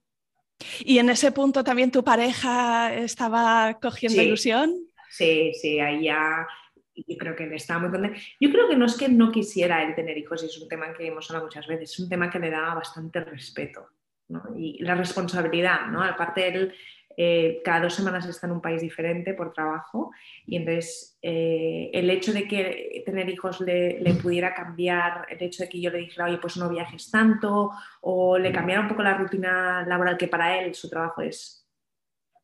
¿Y 0.80 1.00
en 1.00 1.10
ese 1.10 1.32
punto 1.32 1.64
también 1.64 1.92
tu 1.92 2.04
pareja 2.04 2.94
estaba 2.94 3.78
cogiendo 3.82 4.22
ilusión? 4.22 4.76
Sí, 5.10 5.54
sí, 5.54 5.80
ahí 5.80 6.06
ya 6.06 6.48
yo 6.96 7.18
creo 7.18 7.36
que 7.36 7.46
él 7.46 7.54
estaba 7.54 7.80
muy 7.80 7.92
contento. 7.92 8.20
Yo 8.40 8.52
creo 8.52 8.68
que 8.70 8.76
no 8.76 8.86
es 8.86 8.96
que 8.96 9.10
no 9.10 9.32
quisiera 9.32 9.84
él 9.84 9.96
tener 9.96 10.18
hijos, 10.18 10.44
y 10.44 10.46
es 10.46 10.62
un 10.62 10.68
tema 10.68 10.94
que 10.94 11.08
hemos 11.08 11.30
hablado 11.30 11.46
muchas 11.46 11.68
veces, 11.68 11.92
es 11.92 12.00
un 12.00 12.10
tema 12.10 12.30
que 12.30 12.40
le 12.40 12.52
daba 12.52 12.76
bastante 12.76 13.20
respeto 13.22 13.88
¿no? 14.30 14.44
y 14.56 14.82
la 14.84 14.96
responsabilidad, 14.96 15.88
¿no? 15.88 16.04
Aparte 16.04 16.48
él 16.48 16.74
eh, 17.18 17.62
cada 17.64 17.82
dos 17.82 17.94
semanas 17.94 18.26
está 18.26 18.48
en 18.48 18.54
un 18.54 18.62
país 18.62 18.82
diferente 18.82 19.34
por 19.34 19.54
trabajo 19.54 20.12
y 20.46 20.58
entonces 20.58 21.18
eh, 21.22 21.90
el 21.94 22.10
hecho 22.10 22.34
de 22.34 22.48
que 22.48 23.04
tener 23.06 23.30
hijos 23.30 23.62
le, 23.62 24.02
pudiera 24.22 24.54
cambiar, 24.54 25.28
el 25.30 25.42
hecho 25.42 25.64
de 25.64 25.70
que 25.70 25.82
yo 25.82 25.92
le 25.92 26.00
dijera, 26.00 26.26
oye, 26.26 26.38
pues 26.38 26.58
no 26.58 26.70
viajes 26.70 27.12
tanto 27.12 27.72
o 28.02 28.38
le 28.38 28.52
cambiara 28.52 28.82
un 28.82 28.88
poco 28.88 29.04
la 29.04 29.18
rutina 29.18 29.86
laboral 29.86 30.18
que 30.18 30.28
para 30.28 30.60
él 30.60 30.74
su 30.74 30.90
trabajo 30.90 31.22
es 31.22 31.68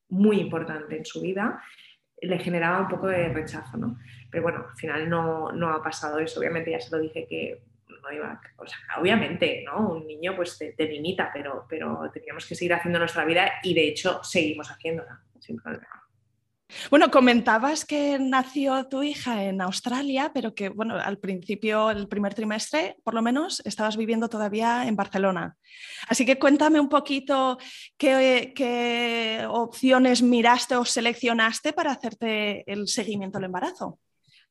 muy 0.10 0.40
importante 0.40 0.98
en 0.98 1.06
su 1.06 1.22
vida, 1.22 1.62
le 2.22 2.38
generaba 2.40 2.82
un 2.82 2.88
poco 2.88 3.08
de 3.08 3.30
rechazo, 3.30 3.78
¿no? 3.78 3.98
Pero 4.30 4.44
bueno, 4.44 4.66
al 4.70 4.76
final 4.76 5.10
no, 5.10 5.52
no 5.52 5.70
ha 5.70 5.82
pasado 5.82 6.20
eso, 6.20 6.40
obviamente 6.40 6.72
ya 6.72 6.80
se 6.80 6.92
lo 6.96 7.02
dije 7.02 7.26
que 7.28 7.69
no 8.02 8.12
iba, 8.12 8.42
obviamente, 8.98 9.64
¿no? 9.66 9.92
Un 9.92 10.08
niño 10.08 10.36
pues 10.36 10.58
te, 10.58 10.86
limita, 10.86 11.30
pero, 11.34 11.66
pero 11.70 12.10
teníamos 12.14 12.46
que 12.46 12.56
seguir 12.56 12.74
haciendo 12.74 13.00
nuestra 13.00 13.26
vida 13.26 13.54
y 13.64 13.74
de 13.74 13.88
hecho 13.88 14.24
seguimos 14.24 14.70
haciéndola, 14.70 15.22
sin 15.40 15.58
problema. 15.58 15.88
Bueno, 16.92 17.10
comentabas 17.10 17.84
que 17.84 18.20
nació 18.20 18.88
tu 18.88 19.02
hija 19.02 19.44
en 19.44 19.60
Australia, 19.60 20.30
pero 20.34 20.54
que 20.54 20.70
bueno, 20.70 20.96
al 21.00 21.18
principio, 21.18 21.90
el 21.90 22.08
primer 22.08 22.36
trimestre, 22.36 22.98
por 23.04 23.16
lo 23.16 23.24
menos, 23.24 23.62
estabas 23.66 23.98
viviendo 23.98 24.30
todavía 24.30 24.86
en 24.88 24.96
Barcelona. 24.96 25.56
Así 26.08 26.28
que 26.28 26.38
cuéntame 26.38 26.80
un 26.80 26.88
poquito 26.88 27.58
qué, 27.98 28.54
qué 28.56 29.48
opciones 29.50 30.22
miraste 30.22 30.76
o 30.76 30.86
seleccionaste 30.86 31.74
para 31.74 31.92
hacerte 31.92 32.64
el 32.72 32.88
seguimiento 32.88 33.40
del 33.40 33.46
embarazo. 33.46 34.00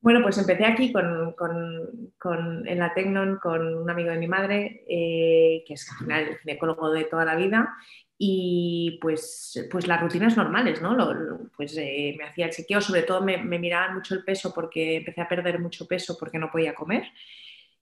Bueno, 0.00 0.22
pues 0.22 0.38
empecé 0.38 0.64
aquí 0.64 0.92
con, 0.92 1.34
con, 1.34 2.68
en 2.68 2.78
la 2.78 2.94
Tecnon 2.94 3.38
con 3.38 3.74
un 3.74 3.90
amigo 3.90 4.10
de 4.10 4.18
mi 4.18 4.28
madre, 4.28 4.84
eh, 4.88 5.64
que 5.66 5.74
es 5.74 5.90
al 5.90 5.98
final 5.98 6.28
el 6.28 6.38
ginecólogo 6.38 6.92
de 6.92 7.04
toda 7.04 7.24
la 7.24 7.34
vida, 7.34 7.74
y 8.16 8.98
pues, 9.00 9.68
pues 9.70 9.86
las 9.86 10.00
rutinas 10.00 10.36
normales, 10.36 10.80
¿no? 10.82 10.96
pues 11.56 11.76
eh, 11.78 12.14
me 12.16 12.24
hacía 12.24 12.46
el 12.46 12.52
chequeo, 12.52 12.80
sobre 12.80 13.02
todo 13.02 13.22
me, 13.22 13.38
me, 13.38 13.58
miraban 13.58 13.94
mucho 13.94 14.14
el 14.14 14.24
peso 14.24 14.52
porque 14.54 14.96
empecé 14.96 15.20
a 15.20 15.28
perder 15.28 15.58
mucho 15.58 15.86
peso 15.86 16.16
porque 16.18 16.38
no 16.38 16.50
podía 16.50 16.74
comer. 16.74 17.04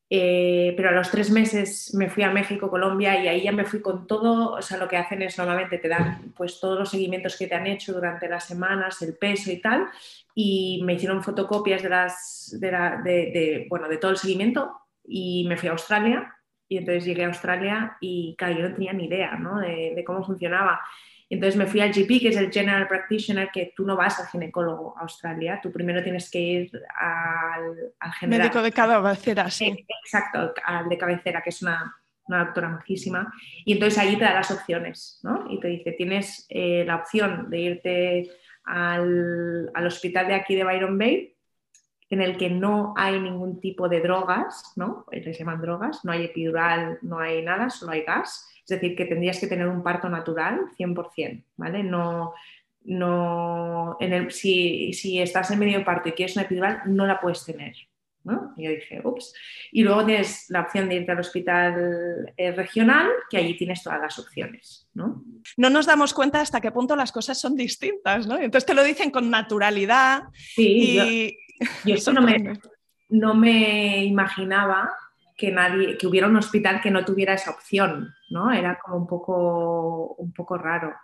Eh, 0.09 0.73
pero 0.77 0.91
a 0.91 0.93
los 0.93 1.11
tres 1.11 1.33
meses 1.33 1.93
me 1.95 2.09
fui 2.09 2.23
a 2.23 2.31
México, 2.31 2.71
Colombia 2.71 3.21
y 3.21 3.27
ahí 3.27 3.43
ya 3.43 3.51
me 3.51 3.65
fui 3.65 3.83
con 3.83 4.07
todo, 4.07 4.53
o 4.53 4.63
sea, 4.63 4.79
lo 4.79 4.87
que 4.87 4.97
hacen 4.97 5.21
es 5.23 5.37
normalmente 5.37 5.79
te 5.79 5.89
dan 5.89 6.33
pues 6.37 6.61
todos 6.61 6.79
los 6.79 6.91
seguimientos 6.91 7.37
que 7.37 7.49
te 7.49 7.57
han 7.57 7.67
hecho 7.67 7.93
durante 7.93 8.29
las 8.29 8.45
semanas, 8.45 9.03
el 9.03 9.17
peso 9.17 9.51
y 9.51 9.61
tal, 9.61 9.89
y 10.33 10.81
me 10.85 10.95
hicieron 10.95 11.25
fotocopias 11.25 11.83
de, 11.83 11.89
las, 11.89 12.57
de, 12.61 13.67
bueno, 13.69 13.89
de 13.89 13.97
todo 13.97 14.13
el 14.13 14.17
seguimiento 14.17 14.81
y 15.05 15.45
me 15.49 15.57
fui 15.57 15.69
a 15.69 15.73
Australia 15.73 16.37
y 16.69 16.79
entonces 16.79 17.05
llegué 17.05 17.25
a 17.25 17.29
Australia 17.29 17.97
y 18.01 18.37
claro, 18.37 18.59
yo 18.59 18.69
no 18.69 18.75
tenía 18.75 18.93
ni 18.93 19.07
idea 19.07 19.37
¿no? 19.37 19.59
de, 19.59 20.05
cómo 20.07 20.25
funcionaba. 20.25 20.81
Entonces 21.29 21.57
me 21.57 21.67
fui 21.67 21.81
al 21.81 21.93
GP, 21.93 22.21
que 22.21 22.29
es 22.29 22.37
el 22.37 22.53
General 22.53 22.87
Practitioner, 22.87 23.51
que 23.53 23.73
tú 23.75 23.85
no 23.85 23.97
vas 23.97 24.21
al 24.21 24.29
ginecólogo 24.29 24.97
a 24.97 25.03
Australia, 25.03 25.59
tú 25.61 25.73
primero 25.73 26.03
tienes 26.03 26.31
que 26.31 26.39
ir 26.39 26.71
al, 26.97 27.93
al 27.99 28.13
general. 28.13 28.47
Médico 28.47 28.63
de 28.63 28.73
cabecera, 28.73 29.51
sí. 29.51 29.67
Eh, 29.67 29.87
exacto, 30.05 30.55
al 30.65 30.89
de 30.89 30.97
cabecera, 30.97 31.43
que 31.43 31.51
es 31.51 31.63
una, 31.63 31.97
una 32.27 32.45
doctora 32.45 32.69
majísima. 32.69 33.33
Y 33.65 33.73
entonces 33.73 33.99
ahí 33.99 34.17
te 34.17 34.25
da 34.25 34.35
las 34.35 34.51
opciones, 34.53 35.19
¿no? 35.25 35.47
Y 35.51 35.59
te 35.59 35.67
dice, 35.69 35.93
tienes 35.93 36.47
eh, 36.49 36.85
la 36.87 36.97
opción 36.97 37.51
de 37.51 37.59
irte 37.59 38.31
al, 38.65 39.71
al, 39.75 39.87
hospital 39.87 40.29
de 40.29 40.35
aquí 40.35 40.55
de 40.55 40.63
Byron 40.63 40.97
Bay, 40.97 41.35
en 42.09 42.21
el 42.21 42.37
que 42.37 42.51
no 42.51 42.95
hay 42.97 43.19
ningún 43.19 43.61
tipo 43.61 43.89
de 43.89 44.01
drogas, 44.01 44.75
¿no? 44.77 45.07
Les 45.11 45.37
llaman 45.37 45.61
drogas, 45.61 46.05
no 46.05 46.13
hay 46.13 46.27
epidural, 46.27 47.01
no 47.03 47.19
hay 47.19 47.43
nada, 47.43 47.69
solo 47.69 47.91
hay 47.93 48.03
gas 48.03 48.49
es 48.67 48.81
decir, 48.81 48.97
que 48.97 49.05
tendrías 49.05 49.39
que 49.39 49.47
tener 49.47 49.69
un 49.69 49.83
parto 49.83 50.09
natural 50.09 50.61
100%, 50.77 51.45
¿vale? 51.57 51.85
No, 51.85 52.35
no, 52.83 53.97
en 54.01 54.13
el, 54.13 54.33
si, 54.33 54.93
si, 54.93 55.21
estás 55.21 55.53
en 55.53 55.61
medio 55.61 55.85
parto 55.85 56.09
y 56.09 56.13
quieres 56.13 56.35
una 56.37 56.45
epidural, 56.45 56.83
no 56.87 57.07
la 57.07 57.21
puedes 57.21 57.45
tener. 57.45 57.77
¿no? 58.25 58.53
Y 58.57 58.65
yo 58.65 58.71
dije, 58.71 59.01
ups. 59.05 59.33
Y 59.71 59.85
luego 59.85 60.05
tienes 60.05 60.47
la 60.49 60.63
opción 60.63 60.89
de 60.89 60.97
irte 60.97 61.13
al 61.13 61.21
hospital 61.21 62.33
eh, 62.37 62.51
regional, 62.51 63.09
que 63.31 63.37
allí 63.37 63.57
tienes 63.57 63.85
todas 63.85 64.01
las 64.01 64.19
opciones. 64.19 64.89
¿no? 64.95 65.23
no 65.57 65.71
nos 65.71 65.87
damos 65.87 66.13
cuenta 66.13 66.41
hasta 66.41 66.61
qué 66.61 66.73
punto 66.73 66.97
las 66.97 67.13
cosas 67.13 67.39
son 67.39 67.55
distintas, 67.55 68.27
¿no? 68.27 68.37
Entonces 68.37 68.67
te 68.67 68.75
lo 68.75 68.83
dicen 68.83 69.13
con 69.13 69.31
naturalidad. 69.31 70.25
Sí, 70.33 70.99
y... 70.99 71.39
yo, 71.85 71.95
eso 71.95 72.13
no 72.13 72.21
me, 72.21 72.59
no 73.11 73.35
me 73.35 74.05
imaginaba 74.05 74.93
que 75.37 75.53
nadie, 75.53 75.99
que 75.99 76.07
hubiera 76.07 76.27
un 76.29 76.37
hospital 76.37 76.81
que 76.81 76.91
no 76.91 77.05
tuviera 77.05 77.35
esa 77.35 77.51
opción, 77.51 78.15
¿no? 78.31 78.53
Era 78.53 78.79
como 78.79 78.97
un 78.97 79.07
poco, 79.07 80.15
un 80.15 80.33
poco 80.33 80.57
raro. 80.57 80.95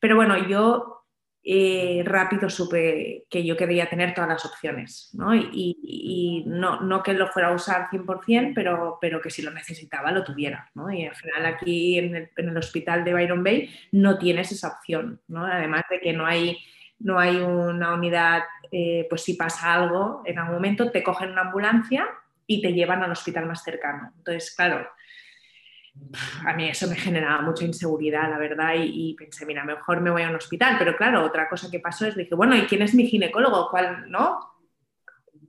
Pero 0.00 0.16
bueno, 0.16 0.48
yo 0.48 1.04
eh, 1.46 2.02
rápido 2.06 2.48
supe 2.48 3.26
que 3.28 3.44
yo 3.44 3.54
quería 3.54 3.90
tener 3.90 4.14
todas 4.14 4.30
las 4.30 4.46
opciones, 4.46 5.10
¿no? 5.12 5.34
Y, 5.34 6.44
no, 6.46 6.80
no, 6.80 7.02
que 7.02 7.12
lo 7.12 7.28
fuera 7.28 7.48
a 7.48 7.54
usar 7.54 7.88
100%, 7.90 8.52
pero, 8.54 8.96
pero 8.98 9.20
que 9.20 9.28
si 9.28 9.42
lo 9.42 9.50
necesitaba 9.50 10.10
lo 10.10 10.24
tuviera, 10.24 10.70
¿no? 10.74 10.90
Y 10.90 11.04
al 11.06 11.14
final 11.14 11.44
aquí 11.44 11.98
en 11.98 12.16
el, 12.16 12.30
en 12.36 12.48
el 12.48 12.56
hospital 12.56 13.04
de 13.04 13.12
Byron 13.12 13.44
Bay 13.44 13.68
no 13.92 14.16
tienes 14.16 14.52
esa 14.52 14.68
opción, 14.68 15.20
¿no? 15.28 15.44
Además 15.44 15.84
de 15.90 16.00
que 16.00 16.14
no 16.14 16.24
hay, 16.24 16.56
no 16.98 17.18
hay 17.18 17.36
una 17.36 17.92
unidad, 17.92 18.44
eh, 18.72 19.06
pues 19.10 19.22
si 19.22 19.34
pasa 19.34 19.74
algo, 19.74 20.22
en 20.24 20.38
algún 20.38 20.54
momento 20.54 20.90
te 20.90 21.02
cogen 21.02 21.32
una 21.32 21.42
ambulancia 21.42 22.08
y 22.46 22.60
te 22.60 22.72
llevan 22.72 23.02
al 23.02 23.12
hospital 23.12 23.46
más 23.46 23.62
cercano. 23.62 24.12
Entonces, 24.16 24.54
claro, 24.54 24.86
a 26.46 26.54
mí 26.54 26.68
eso 26.68 26.88
me 26.88 26.96
generaba 26.96 27.42
mucha 27.42 27.64
inseguridad, 27.64 28.28
la 28.28 28.38
verdad, 28.38 28.74
y, 28.76 29.14
pensé, 29.14 29.46
mira, 29.46 29.64
mejor 29.64 30.00
me 30.00 30.10
voy 30.10 30.22
a 30.22 30.28
un 30.28 30.36
hospital. 30.36 30.76
Pero 30.78 30.96
claro, 30.96 31.24
otra 31.24 31.48
cosa 31.48 31.70
que 31.70 31.80
pasó 31.80 32.06
es, 32.06 32.16
dije, 32.16 32.34
bueno, 32.34 32.56
¿y 32.56 32.62
quién 32.62 32.82
es 32.82 32.94
mi 32.94 33.06
ginecólogo? 33.06 33.68
¿Cuál, 33.70 34.10
no? 34.10 34.40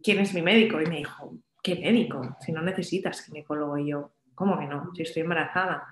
¿Quién 0.04 0.20
es 0.20 0.34
mi 0.34 0.42
médico? 0.42 0.80
Y 0.82 0.86
me 0.86 0.98
dijo, 0.98 1.34
¿qué 1.64 1.75
médico? 1.75 2.38
Si 2.40 2.52
no 2.52 2.62
necesitas 2.62 3.25
ginecólogo. 3.25 3.78
Y 3.78 3.90
yo, 3.90 4.12
¿cómo 4.36 4.60
que 4.60 4.68
no? 4.68 4.92
Si 4.96 5.02
estoy 5.02 5.24
embarazada 5.24 5.88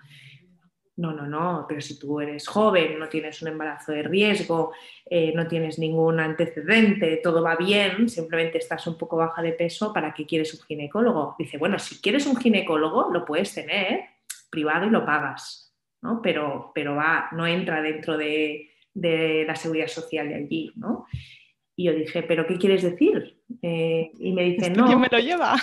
no, 0.96 1.12
no, 1.12 1.26
no, 1.26 1.66
pero 1.68 1.82
si 1.82 1.98
tú 1.98 2.20
eres 2.20 2.48
joven, 2.48 3.00
no 3.00 3.10
tienes 3.10 3.42
un 3.42 3.48
embarazo 3.48 3.92
de 3.92 4.04
riesgo, 4.04 4.74
eh, 5.06 5.34
no 5.36 5.48
tienes 5.48 5.80
ningún 5.80 6.20
antecedente, 6.20 7.20
todo 7.24 7.42
va 7.42 7.56
bien, 7.56 8.08
simplemente 8.10 8.60
estás 8.60 8.86
un 8.86 8.98
poco 8.98 9.18
baja 9.18 9.42
de 9.42 9.54
peso, 9.54 9.92
¿para 9.92 10.14
qué 10.14 10.26
quieres 10.26 10.54
un 10.54 10.62
ginecólogo? 10.66 11.36
Dice, 11.40 11.58
bueno, 11.58 11.80
si 11.80 12.00
quieres 12.00 12.28
un 12.28 12.36
ginecólogo, 12.36 13.10
lo 13.12 13.26
puedes 13.26 13.54
tener 13.54 14.02
privado 14.52 14.86
y 14.86 14.92
lo 14.92 15.04
pagas, 15.04 15.74
¿no? 16.02 16.22
Pero, 16.22 16.72
pero 16.76 16.96
va, 16.96 17.28
no 17.32 17.48
entra 17.48 17.82
dentro 17.82 18.16
de, 18.18 18.70
la 18.94 19.56
seguridad 19.56 19.88
social 19.88 20.30
de 20.30 20.36
allí, 20.36 20.72
¿no? 20.76 21.08
Y 21.76 21.86
yo 21.86 21.94
dije, 21.94 22.22
¿pero 22.22 22.46
qué 22.46 22.60
quieres 22.60 22.84
decir? 22.84 23.42
Eh, 23.64 24.12
y 24.20 24.32
me 24.32 24.44
dice, 24.44 24.70
no. 24.70 24.86
¿Quién 24.86 25.00
me 25.00 25.08
lo 25.12 25.18
lleva? 25.18 25.56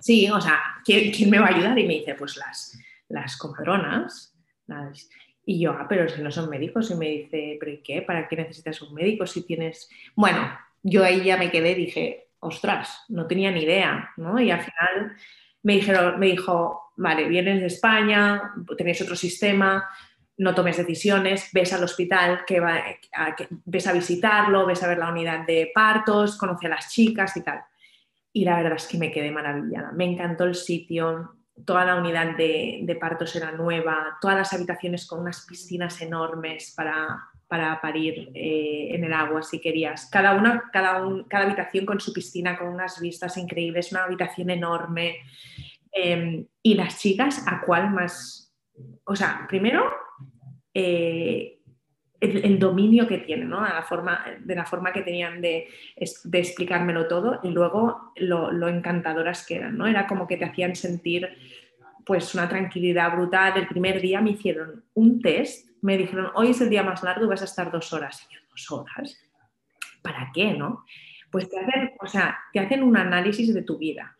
Sí, 0.00 0.28
o 0.30 0.40
sea, 0.40 0.58
¿quién, 0.84 1.30
me 1.30 1.38
va 1.38 1.46
a 1.46 1.54
ayudar? 1.54 1.78
Y 1.78 1.86
me 1.86 1.94
dice, 1.94 2.14
pues 2.14 2.36
las, 2.36 2.76
las 3.08 3.36
comadronas, 3.36 4.34
y 5.44 5.60
yo, 5.60 5.72
ah, 5.72 5.86
pero 5.88 6.08
si 6.08 6.22
no 6.22 6.30
son 6.30 6.50
médicos, 6.50 6.90
y 6.90 6.94
me 6.94 7.08
dice, 7.08 7.56
¿pero 7.58 7.72
y 7.72 7.78
qué? 7.78 8.02
¿Para 8.02 8.28
qué 8.28 8.36
necesitas 8.36 8.80
un 8.82 8.94
médico 8.94 9.26
si 9.26 9.44
tienes...? 9.44 9.88
Bueno, 10.14 10.56
yo 10.82 11.04
ahí 11.04 11.24
ya 11.24 11.36
me 11.36 11.50
quedé, 11.50 11.74
dije, 11.74 12.28
ostras, 12.40 13.04
no 13.08 13.26
tenía 13.26 13.50
ni 13.50 13.62
idea, 13.62 14.10
¿no? 14.16 14.40
Y 14.40 14.50
al 14.50 14.60
final 14.60 15.16
me, 15.62 15.74
dijeron, 15.74 16.18
me 16.18 16.26
dijo, 16.26 16.92
vale, 16.96 17.28
vienes 17.28 17.60
de 17.60 17.66
España, 17.66 18.52
tenéis 18.76 19.00
otro 19.02 19.16
sistema, 19.16 19.88
no 20.38 20.54
tomes 20.54 20.78
decisiones, 20.78 21.50
ves 21.52 21.72
al 21.72 21.84
hospital, 21.84 22.44
que, 22.46 22.62
ves 23.64 23.86
a 23.86 23.92
visitarlo, 23.92 24.66
ves 24.66 24.82
a 24.82 24.88
ver 24.88 24.98
la 24.98 25.10
unidad 25.10 25.46
de 25.46 25.70
partos, 25.74 26.38
conoce 26.38 26.66
a 26.66 26.70
las 26.70 26.90
chicas 26.90 27.36
y 27.36 27.42
tal. 27.42 27.60
Y 28.32 28.44
la 28.44 28.56
verdad 28.56 28.76
es 28.76 28.86
que 28.86 28.96
me 28.96 29.10
quedé 29.10 29.30
maravillada. 29.30 29.92
Me 29.92 30.04
encantó 30.04 30.44
el 30.44 30.54
sitio, 30.54 31.39
toda 31.64 31.84
la 31.84 31.96
unidad 31.96 32.36
de, 32.36 32.96
partos 33.00 33.34
era 33.36 33.52
nueva, 33.52 34.18
todas 34.20 34.36
las 34.36 34.52
habitaciones 34.52 35.06
con 35.06 35.20
unas 35.20 35.46
piscinas 35.46 36.00
enormes 36.00 36.72
para, 36.76 37.28
para 37.48 37.80
parir 37.80 38.30
eh, 38.34 38.94
en 38.94 39.04
el 39.04 39.12
agua 39.12 39.42
si 39.42 39.60
querías. 39.60 40.06
Cada, 40.10 40.34
una, 40.34 40.70
cada, 40.72 41.02
cada, 41.28 41.44
habitación 41.44 41.86
con 41.86 42.00
su 42.00 42.12
piscina, 42.12 42.58
con 42.58 42.68
unas 42.68 43.00
vistas 43.00 43.36
increíbles, 43.36 43.92
una 43.92 44.04
habitación 44.04 44.50
enorme. 44.50 45.16
Em, 45.92 46.46
y 46.62 46.74
las 46.74 46.98
chicas, 46.98 47.44
¿a 47.46 47.60
cuál 47.62 47.90
más? 47.90 48.54
O 49.04 49.16
sea, 49.16 49.46
primero, 49.48 49.90
eh, 50.72 51.59
el, 52.20 52.58
dominio 52.58 53.08
que 53.08 53.18
tienen, 53.18 53.48
¿no? 53.48 53.62
la 53.62 53.82
forma, 53.82 54.24
de 54.40 54.54
la 54.54 54.66
forma 54.66 54.92
que 54.92 55.02
tenían 55.02 55.40
de, 55.40 55.68
explicármelo 55.96 57.08
todo 57.08 57.40
y 57.42 57.50
luego 57.50 58.12
lo, 58.16 58.68
encantadoras 58.68 59.46
que 59.46 59.56
eran. 59.56 59.76
¿no? 59.76 59.86
Era 59.86 60.06
como 60.06 60.26
que 60.26 60.36
te 60.36 60.44
hacían 60.44 60.76
sentir 60.76 61.28
pues 62.04 62.34
una 62.34 62.48
tranquilidad 62.48 63.12
brutal. 63.12 63.54
El 63.56 63.68
primer 63.68 64.00
día 64.00 64.20
me 64.20 64.30
hicieron 64.30 64.84
un 64.94 65.20
test, 65.20 65.68
me 65.80 65.96
dijeron, 65.96 66.30
hoy 66.34 66.50
es 66.50 66.60
el 66.60 66.68
día 66.68 66.82
más 66.82 67.02
largo 67.02 67.26
vas 67.26 67.42
a 67.42 67.46
estar 67.46 67.70
dos 67.70 67.92
horas. 67.92 68.26
Y 68.28 68.34
yo, 68.34 68.40
dos 68.50 68.70
horas, 68.70 69.18
¿para 70.02 70.30
qué, 70.34 70.52
no? 70.52 70.84
Pues 71.30 71.48
te 71.48 71.58
hacen, 71.58 71.92
o 72.00 72.06
sea, 72.06 72.38
te 72.52 72.60
hacen 72.60 72.82
un 72.82 72.96
análisis 72.96 73.54
de 73.54 73.62
tu 73.62 73.78
vida, 73.78 74.16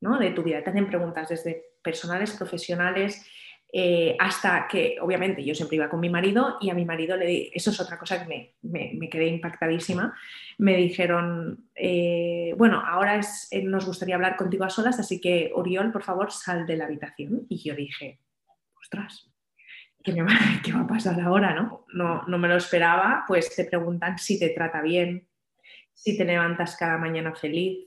¿no? 0.00 0.18
De 0.18 0.30
tu 0.30 0.42
vida, 0.42 0.62
te 0.62 0.70
hacen 0.70 0.86
preguntas 0.86 1.28
desde 1.30 1.64
personales, 1.82 2.32
profesionales, 2.32 3.26
eh, 3.72 4.16
hasta 4.18 4.66
que, 4.66 4.96
obviamente, 5.00 5.44
yo 5.44 5.54
siempre 5.54 5.76
iba 5.76 5.88
con 5.88 6.00
mi 6.00 6.10
marido 6.10 6.58
y 6.60 6.70
a 6.70 6.74
mi 6.74 6.84
marido 6.84 7.16
le 7.16 7.50
eso 7.54 7.70
es 7.70 7.80
otra 7.80 7.98
cosa 7.98 8.26
que 8.26 8.54
me, 8.62 9.08
quedé 9.08 9.28
impactadísima. 9.28 10.12
Me 10.58 10.76
dijeron, 10.76 11.68
eh, 11.74 12.52
bueno, 12.56 12.82
ahora 12.84 13.20
eh, 13.50 13.62
nos 13.62 13.86
gustaría 13.86 14.16
hablar 14.16 14.36
contigo 14.36 14.64
a 14.64 14.70
solas, 14.70 14.98
así 14.98 15.20
que 15.20 15.52
Oriol, 15.54 15.92
por 15.92 16.02
favor, 16.02 16.32
sal 16.32 16.66
de 16.66 16.76
la 16.76 16.86
habitación. 16.86 17.46
Y 17.48 17.58
yo 17.62 17.76
dije, 17.76 18.18
ostras, 18.80 19.30
¿qué, 20.02 20.12
me 20.12 20.22
va, 20.22 20.30
¿qué 20.64 20.72
va 20.72 20.80
a 20.80 20.86
pasar 20.86 21.20
ahora? 21.20 21.54
¿no? 21.54 21.86
No, 21.92 22.22
no 22.26 22.38
me 22.38 22.48
lo 22.48 22.56
esperaba, 22.56 23.24
pues 23.28 23.54
te 23.54 23.64
preguntan 23.64 24.18
si 24.18 24.38
te 24.38 24.48
trata 24.48 24.82
bien, 24.82 25.28
si 25.92 26.18
te 26.18 26.24
levantas 26.24 26.76
cada 26.76 26.98
mañana 26.98 27.36
feliz, 27.36 27.86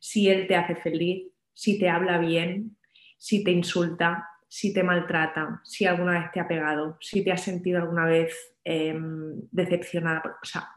si 0.00 0.28
él 0.28 0.48
te 0.48 0.56
hace 0.56 0.74
feliz, 0.74 1.28
si 1.54 1.78
te 1.78 1.88
habla 1.88 2.18
bien, 2.18 2.76
si 3.18 3.44
te 3.44 3.52
insulta, 3.52 4.31
si 4.52 4.70
te 4.74 4.82
maltrata, 4.82 5.62
si 5.64 5.86
alguna 5.86 6.20
vez 6.20 6.30
te 6.30 6.38
ha 6.38 6.46
pegado, 6.46 6.98
si 7.00 7.24
te 7.24 7.32
has 7.32 7.40
sentido 7.40 7.80
alguna 7.80 8.04
vez 8.04 8.54
em, 8.62 9.40
decepcionada. 9.50 10.22
O 10.42 10.44
sea, 10.44 10.68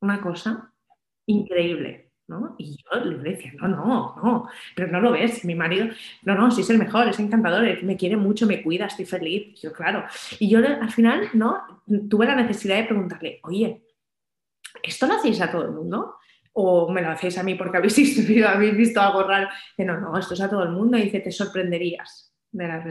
una 0.00 0.20
cosa 0.20 0.70
increíble. 1.24 2.10
¿no? 2.28 2.54
Y 2.58 2.76
yo 2.76 3.02
le 3.02 3.30
decía, 3.30 3.52
no, 3.54 3.68
no, 3.68 4.16
no, 4.22 4.48
pero 4.76 4.92
no 4.92 5.00
lo 5.00 5.12
ves, 5.12 5.46
mi 5.46 5.54
marido, 5.54 5.88
no, 6.24 6.34
no, 6.34 6.50
sí 6.50 6.60
es 6.60 6.68
el 6.70 6.78
mejor, 6.78 7.08
es 7.08 7.18
encantador, 7.18 7.82
me 7.82 7.96
quiere 7.96 8.16
mucho, 8.18 8.46
me 8.46 8.62
cuida, 8.62 8.86
estoy 8.86 9.06
feliz, 9.06 9.60
yo 9.60 9.72
claro. 9.72 10.04
Y 10.38 10.50
yo 10.50 10.58
al 10.58 10.90
final, 10.90 11.30
¿no? 11.32 11.84
Tuve 12.10 12.26
la 12.26 12.36
necesidad 12.36 12.76
de 12.76 12.84
preguntarle, 12.84 13.40
oye, 13.44 13.82
¿esto 14.82 15.06
lo 15.06 15.14
hacéis 15.14 15.40
a 15.40 15.50
todo 15.50 15.64
el 15.64 15.72
mundo? 15.72 16.16
¿O 16.52 16.92
me 16.92 17.00
lo 17.00 17.10
hacéis 17.10 17.38
a 17.38 17.42
mí 17.42 17.54
porque 17.54 17.78
habéis 17.78 17.96
visto, 17.96 18.46
habéis 18.46 18.76
visto 18.76 19.00
algo 19.00 19.22
raro? 19.26 19.48
Dice, 19.70 19.86
no, 19.86 19.98
no, 19.98 20.18
esto 20.18 20.34
es 20.34 20.40
a 20.42 20.50
todo 20.50 20.64
el 20.64 20.70
mundo 20.70 20.98
y 20.98 21.04
dice, 21.04 21.20
te 21.20 21.32
sorprenderías 21.32 22.32
de 22.52 22.68
las 22.68 22.84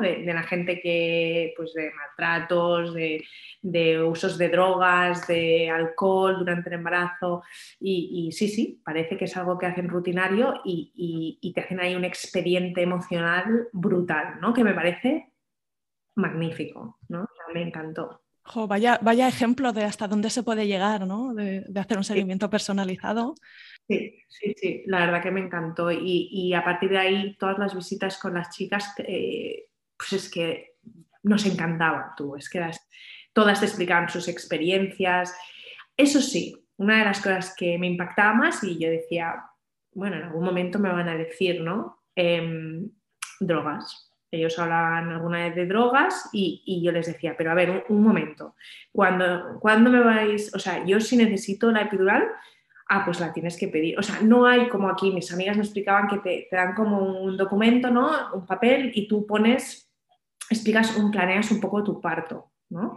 De, 0.00 0.32
la 0.32 0.42
gente 0.42 0.80
que, 0.80 1.52
pues 1.56 1.72
de 1.74 1.90
maltratos, 1.92 2.94
de, 2.94 4.02
usos 4.02 4.38
de 4.38 4.48
drogas, 4.48 5.26
de 5.26 5.70
alcohol 5.70 6.38
durante 6.38 6.68
el 6.68 6.76
embarazo. 6.76 7.42
Y, 7.80 8.30
sí, 8.32 8.48
sí, 8.48 8.80
parece 8.84 9.16
que 9.16 9.26
es 9.26 9.36
algo 9.36 9.58
que 9.58 9.66
hacen 9.66 9.88
rutinario 9.88 10.60
y, 10.64 11.52
te 11.54 11.60
hacen 11.60 11.80
ahí 11.80 11.94
un 11.94 12.04
expediente 12.04 12.82
emocional 12.82 13.68
brutal, 13.72 14.40
¿no? 14.40 14.52
Que 14.52 14.64
me 14.64 14.74
parece 14.74 15.32
magnífico, 16.16 16.98
¿no? 17.08 17.28
me 17.52 17.62
encantó. 17.62 18.23
Vaya, 18.68 18.98
vaya 19.02 19.28
ejemplo 19.28 19.72
de 19.72 19.84
hasta 19.84 20.08
dónde 20.08 20.30
se 20.30 20.42
puede 20.42 20.66
llegar, 20.66 21.06
¿no? 21.06 21.34
De, 21.34 21.64
hacer 21.76 21.96
un 21.96 22.04
seguimiento 22.04 22.50
personalizado. 22.50 23.34
Sí, 23.88 24.22
sí, 24.28 24.54
sí, 24.56 24.82
la 24.86 25.00
verdad 25.00 25.22
que 25.22 25.30
me 25.30 25.40
encantó. 25.40 25.90
Y, 25.90 26.52
a 26.54 26.64
partir 26.64 26.90
de 26.90 26.98
ahí, 26.98 27.36
todas 27.36 27.58
las 27.58 27.74
visitas 27.74 28.18
con 28.18 28.34
las 28.34 28.50
chicas, 28.50 28.94
eh, 28.98 29.66
pues 29.96 30.12
es 30.12 30.30
que 30.30 30.74
nos 31.22 31.46
encantaba 31.46 32.12
tú, 32.16 32.36
es 32.36 32.48
que 32.50 32.70
todas 33.32 33.60
te 33.60 33.66
explicaban 33.66 34.08
sus 34.08 34.28
experiencias. 34.28 35.34
Eso 35.96 36.20
sí, 36.20 36.54
una 36.76 36.98
de 36.98 37.04
las 37.04 37.20
cosas 37.20 37.54
que 37.56 37.78
me 37.78 37.86
impactaba 37.86 38.34
más 38.34 38.62
y 38.62 38.78
yo 38.78 38.90
decía, 38.90 39.34
bueno, 39.92 40.16
en 40.16 40.24
algún 40.24 40.44
momento 40.44 40.78
me 40.78 40.92
van 40.92 41.08
a 41.08 41.16
decir, 41.16 41.60
¿no? 41.60 42.02
Em, 42.14 42.90
drogas. 43.40 44.13
Ellos 44.36 44.58
hablaban 44.58 45.10
alguna 45.10 45.44
vez 45.44 45.54
de 45.54 45.66
drogas 45.66 46.28
y, 46.32 46.80
yo 46.82 46.92
les 46.92 47.06
decía, 47.06 47.34
pero 47.36 47.50
a 47.50 47.54
ver, 47.54 47.84
un, 47.88 48.02
momento, 48.02 48.54
cuando, 48.92 49.58
cuando 49.60 49.90
me 49.90 50.00
vais, 50.00 50.54
o 50.54 50.58
sea, 50.58 50.84
yo 50.84 51.00
si 51.00 51.16
necesito 51.16 51.70
la 51.70 51.82
epidural, 51.82 52.24
ah, 52.88 53.04
pues 53.04 53.20
la 53.20 53.32
tienes 53.32 53.56
que 53.56 53.68
pedir. 53.68 53.98
O 53.98 54.02
sea, 54.02 54.20
no 54.22 54.46
hay 54.46 54.68
como 54.68 54.88
aquí, 54.88 55.10
mis 55.12 55.32
amigas 55.32 55.56
me 55.56 55.62
explicaban 55.62 56.08
que 56.08 56.18
te, 56.18 56.48
dan 56.54 56.74
como 56.74 57.22
un 57.22 57.36
documento, 57.36 57.90
¿no? 57.90 58.10
Un 58.34 58.46
papel 58.46 58.92
y 58.94 59.08
tú 59.08 59.26
pones, 59.26 59.90
explicas, 60.50 60.96
un, 60.96 61.10
planeas 61.10 61.50
un 61.50 61.60
poco 61.60 61.82
tu 61.82 62.00
parto, 62.00 62.52
¿no? 62.70 62.96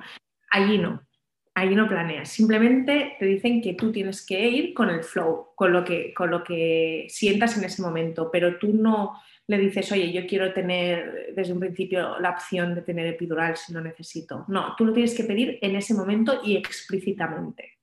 Allí 0.51 0.77
no, 0.77 1.01
allí 1.53 1.75
no 1.75 1.87
planeas, 1.87 2.29
simplemente 2.29 3.15
te 3.19 3.25
dicen 3.25 3.61
que 3.61 3.73
tú 3.73 3.91
tienes 3.91 4.25
que 4.25 4.47
ir 4.47 4.73
con 4.73 4.89
el 4.89 5.03
flow, 5.03 5.49
con 5.55 5.73
lo 5.73 5.83
que, 5.83 6.13
con 6.13 6.29
lo 6.29 6.43
que 6.43 7.07
sientas 7.09 7.57
en 7.57 7.65
ese 7.65 7.81
momento, 7.81 8.29
pero 8.31 8.57
tú 8.57 8.73
no 8.73 9.19
le 9.47 9.57
dices, 9.57 9.91
oye, 9.93 10.11
yo 10.11 10.27
quiero 10.27 10.53
tener 10.53 11.33
desde 11.33 11.53
un 11.53 11.59
principio 11.59 12.19
la 12.19 12.31
opción 12.31 12.75
de 12.75 12.81
tener 12.81 13.07
epidural 13.07 13.55
si 13.55 13.73
no 13.73 13.81
necesito. 13.81 14.45
No, 14.49 14.75
tú 14.77 14.85
lo 14.85 14.93
tienes 14.93 15.15
que 15.15 15.23
pedir 15.23 15.57
en 15.61 15.75
ese 15.75 15.93
momento 15.93 16.41
y 16.43 16.57
explícitamente. 16.57 17.77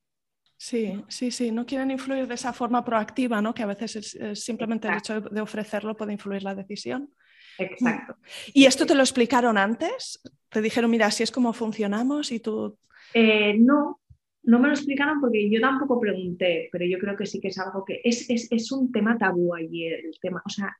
Sí, 0.56 1.02
sí, 1.08 1.30
sí, 1.30 1.50
no 1.50 1.66
quieren 1.66 1.90
influir 1.90 2.26
de 2.26 2.34
esa 2.34 2.52
forma 2.52 2.84
proactiva, 2.84 3.40
¿no? 3.42 3.54
Que 3.54 3.62
a 3.62 3.66
veces 3.66 4.16
simplemente 4.34 4.88
el 4.88 4.98
hecho 4.98 5.20
de 5.20 5.40
ofrecerlo 5.40 5.96
puede 5.96 6.12
influir 6.12 6.42
la 6.42 6.54
decisión. 6.54 7.10
Exacto. 7.58 8.16
¿Y 8.52 8.66
esto 8.66 8.86
te 8.86 8.94
lo 8.94 9.02
explicaron 9.02 9.58
antes? 9.58 10.20
¿Te 10.48 10.60
dijeron, 10.60 10.90
mira, 10.90 11.06
así 11.06 11.22
es 11.22 11.30
como 11.30 11.52
funcionamos 11.52 12.30
y 12.32 12.40
tú... 12.40 12.78
Eh, 13.12 13.56
no, 13.58 14.00
no 14.42 14.58
me 14.58 14.68
lo 14.68 14.74
explicaron 14.74 15.20
porque 15.20 15.50
yo 15.50 15.60
tampoco 15.60 16.00
pregunté, 16.00 16.68
pero 16.70 16.84
yo 16.84 16.98
creo 16.98 17.16
que 17.16 17.26
sí 17.26 17.40
que 17.40 17.48
es 17.48 17.58
algo 17.58 17.84
que 17.84 18.00
es, 18.02 18.28
es, 18.28 18.50
es 18.50 18.72
un 18.72 18.90
tema 18.92 19.16
tabú 19.18 19.54
allí, 19.54 19.86
el 19.86 20.18
tema, 20.20 20.42
o 20.44 20.48
sea, 20.48 20.76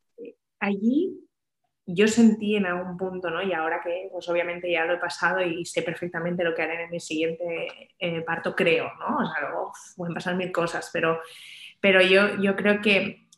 allí 0.64 1.24
yo 1.86 2.08
sentí 2.08 2.56
en 2.56 2.66
algún 2.66 2.96
punto, 2.96 3.30
¿no? 3.30 3.42
Y 3.42 3.52
ahora 3.52 3.80
que 3.82 4.08
pues 4.10 4.28
obviamente 4.28 4.70
ya 4.70 4.84
lo 4.84 4.94
he 4.94 4.98
pasado 4.98 5.42
y 5.42 5.64
sé 5.66 5.82
perfectamente 5.82 6.44
lo 6.44 6.54
que 6.54 6.62
haré 6.62 6.84
en 6.84 6.90
mi 6.90 7.00
siguiente 7.00 7.90
eh, 7.98 8.22
parto, 8.22 8.56
creo, 8.56 8.90
¿no? 8.98 9.18
O 9.18 9.26
sea, 9.26 9.42
luego 9.42 9.72
pueden 9.96 10.14
pasar 10.14 10.34
mil 10.34 10.50
cosas, 10.50 10.88
pero, 10.92 11.20
pero 11.80 12.00
yo, 12.00 12.40
yo 12.40 12.56
creo 12.56 12.80
que 12.80 13.28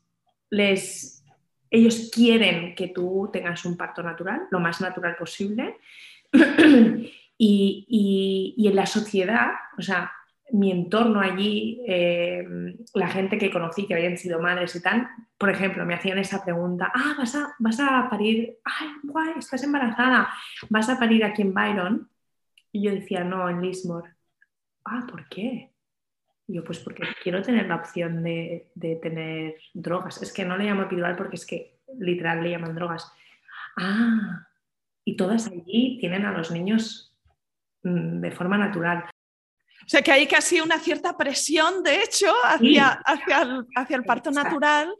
les, 0.50 1.24
ellos 1.70 2.10
quieren 2.14 2.74
que 2.76 2.88
tú 2.88 3.28
tengas 3.32 3.64
un 3.64 3.76
parto 3.76 4.02
natural, 4.02 4.42
lo 4.50 4.60
más 4.60 4.80
natural 4.80 5.16
posible. 5.16 5.78
y, 6.32 7.86
y, 7.88 8.54
y 8.56 8.68
en 8.68 8.76
la 8.76 8.86
sociedad, 8.86 9.50
o 9.76 9.82
sea, 9.82 10.12
mi 10.52 10.70
entorno 10.70 11.20
allí, 11.20 11.82
eh, 11.86 12.46
la 12.94 13.08
gente 13.08 13.36
que 13.38 13.50
conocí 13.50 13.86
que 13.86 13.94
habían 13.94 14.16
sido 14.16 14.40
madres 14.40 14.76
y 14.76 14.82
tal, 14.82 15.08
por 15.36 15.50
ejemplo, 15.50 15.84
me 15.84 15.94
hacían 15.94 16.18
esa 16.18 16.44
pregunta, 16.44 16.90
ah, 16.94 17.14
vas 17.18 17.34
a, 17.34 17.54
vas 17.58 17.80
a 17.80 18.08
parir, 18.08 18.58
ay, 18.64 18.88
guay, 19.02 19.32
estás 19.38 19.62
embarazada, 19.64 20.28
vas 20.70 20.88
a 20.88 20.98
parir 20.98 21.24
aquí 21.24 21.42
en 21.42 21.52
Byron. 21.52 22.10
Y 22.72 22.82
yo 22.82 22.92
decía, 22.92 23.24
no, 23.24 23.48
en 23.48 23.62
Lismore. 23.62 24.14
Ah, 24.84 25.06
¿por 25.10 25.28
qué? 25.28 25.72
Y 26.46 26.54
yo, 26.54 26.64
pues 26.64 26.78
porque 26.78 27.02
quiero 27.22 27.42
tener 27.42 27.66
la 27.66 27.76
opción 27.76 28.22
de, 28.22 28.70
de, 28.74 28.96
tener 28.96 29.56
drogas. 29.74 30.22
Es 30.22 30.32
que 30.32 30.44
no 30.44 30.56
le 30.56 30.64
llamo 30.64 30.82
epidural 30.82 31.16
porque 31.16 31.36
es 31.36 31.46
que 31.46 31.80
literal 31.98 32.42
le 32.42 32.50
llaman 32.50 32.74
drogas. 32.74 33.10
Ah, 33.76 34.46
y 35.04 35.16
todas 35.16 35.48
allí 35.48 35.98
tienen 36.00 36.24
a 36.24 36.32
los 36.32 36.50
niños 36.50 37.16
mm, 37.82 38.20
de 38.20 38.30
forma 38.30 38.58
natural. 38.58 39.06
O 39.86 39.88
sea 39.88 40.02
que 40.02 40.10
hay 40.10 40.26
casi 40.26 40.60
una 40.60 40.80
cierta 40.80 41.16
presión, 41.16 41.84
de 41.84 42.02
hecho, 42.02 42.26
hacia, 42.44 42.88
hacia, 42.88 43.42
el, 43.42 43.66
hacia, 43.76 43.96
el, 43.96 44.04
parto 44.04 44.32
natural, 44.32 44.92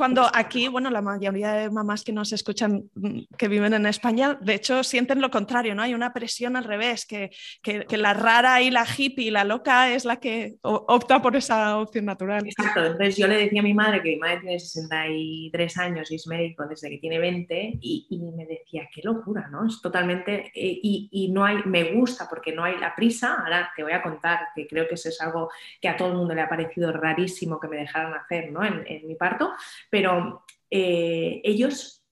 cuando 0.00 0.26
aquí, 0.32 0.66
bueno, 0.68 0.88
la 0.88 1.02
mayoría 1.02 1.52
de 1.52 1.70
mamás 1.70 2.04
que 2.04 2.12
nos 2.12 2.32
escuchan, 2.32 2.84
mm, 2.94 3.20
que 3.36 3.48
viven 3.48 3.74
en 3.74 3.84
España, 3.84 4.38
de 4.40 4.54
hecho 4.54 4.82
sienten 4.82 5.20
lo 5.20 5.30
contrario, 5.30 5.74
¿no? 5.74 5.82
Hay 5.82 5.92
una 5.92 6.14
presión 6.14 6.56
al 6.56 6.64
revés, 6.64 7.04
que, 7.04 7.30
que, 7.62 7.84
la 7.98 8.14
rara 8.14 8.62
y 8.62 8.70
la 8.70 8.86
hippie 8.86 9.26
y 9.26 9.30
la 9.30 9.44
loca 9.44 9.92
es 9.92 10.06
la 10.06 10.16
que 10.16 10.56
opta 10.62 11.20
por 11.20 11.36
esa 11.36 11.76
opción 11.76 12.06
natural. 12.06 12.46
Exacto, 12.46 12.82
entonces 12.82 13.18
yo 13.18 13.26
le 13.26 13.36
decía 13.36 13.60
a 13.60 13.62
mi 13.62 13.74
madre, 13.74 14.02
que 14.02 14.08
mi 14.08 14.16
madre 14.16 14.40
tiene 14.40 14.58
63 14.58 15.76
años 15.76 16.10
y 16.10 16.14
es 16.14 16.26
médico 16.26 16.66
desde 16.66 16.88
que 16.88 16.96
tiene 16.96 17.18
20, 17.18 17.78
y, 17.82 18.06
y 18.08 18.18
me 18.18 18.46
decía, 18.46 18.88
qué 18.90 19.02
locura, 19.04 19.48
¿no? 19.50 19.66
Es 19.66 19.82
totalmente, 19.82 20.50
eh, 20.54 20.80
y, 20.82 21.10
y 21.12 21.30
no 21.30 21.44
hay, 21.44 21.58
me 21.66 21.92
gusta 21.92 22.26
porque 22.26 22.54
no 22.54 22.64
hay 22.64 22.78
la 22.78 22.94
prisa, 22.94 23.34
ahora 23.34 23.70
te 23.76 23.82
voy 23.82 23.92
a 23.92 24.02
contar 24.02 24.48
que 24.54 24.66
creo 24.66 24.88
que 24.88 24.94
eso 24.94 25.10
es 25.10 25.20
algo 25.20 25.50
que 25.78 25.90
a 25.90 25.96
todo 25.96 26.08
el 26.08 26.14
mundo 26.14 26.34
le 26.34 26.40
ha 26.40 26.48
parecido 26.48 26.90
rarísimo 26.90 27.60
que 27.60 27.68
me 27.68 27.76
dejaran 27.76 28.14
hacer 28.14 28.50
¿no? 28.50 28.64
en, 28.64 29.06
mi 29.06 29.14
parto, 29.14 29.52
pero 29.90 30.44
eh, 30.70 31.40
ellos 31.44 32.04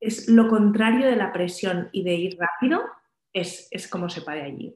es 0.00 0.28
lo 0.28 0.48
contrario 0.48 1.06
de 1.06 1.16
la 1.16 1.32
presión 1.32 1.88
y 1.92 2.02
de 2.02 2.14
ir 2.14 2.38
rápido, 2.38 2.82
es, 3.32 3.68
es 3.70 3.88
como 3.88 4.08
se 4.08 4.22
pare 4.22 4.42
allí. 4.42 4.74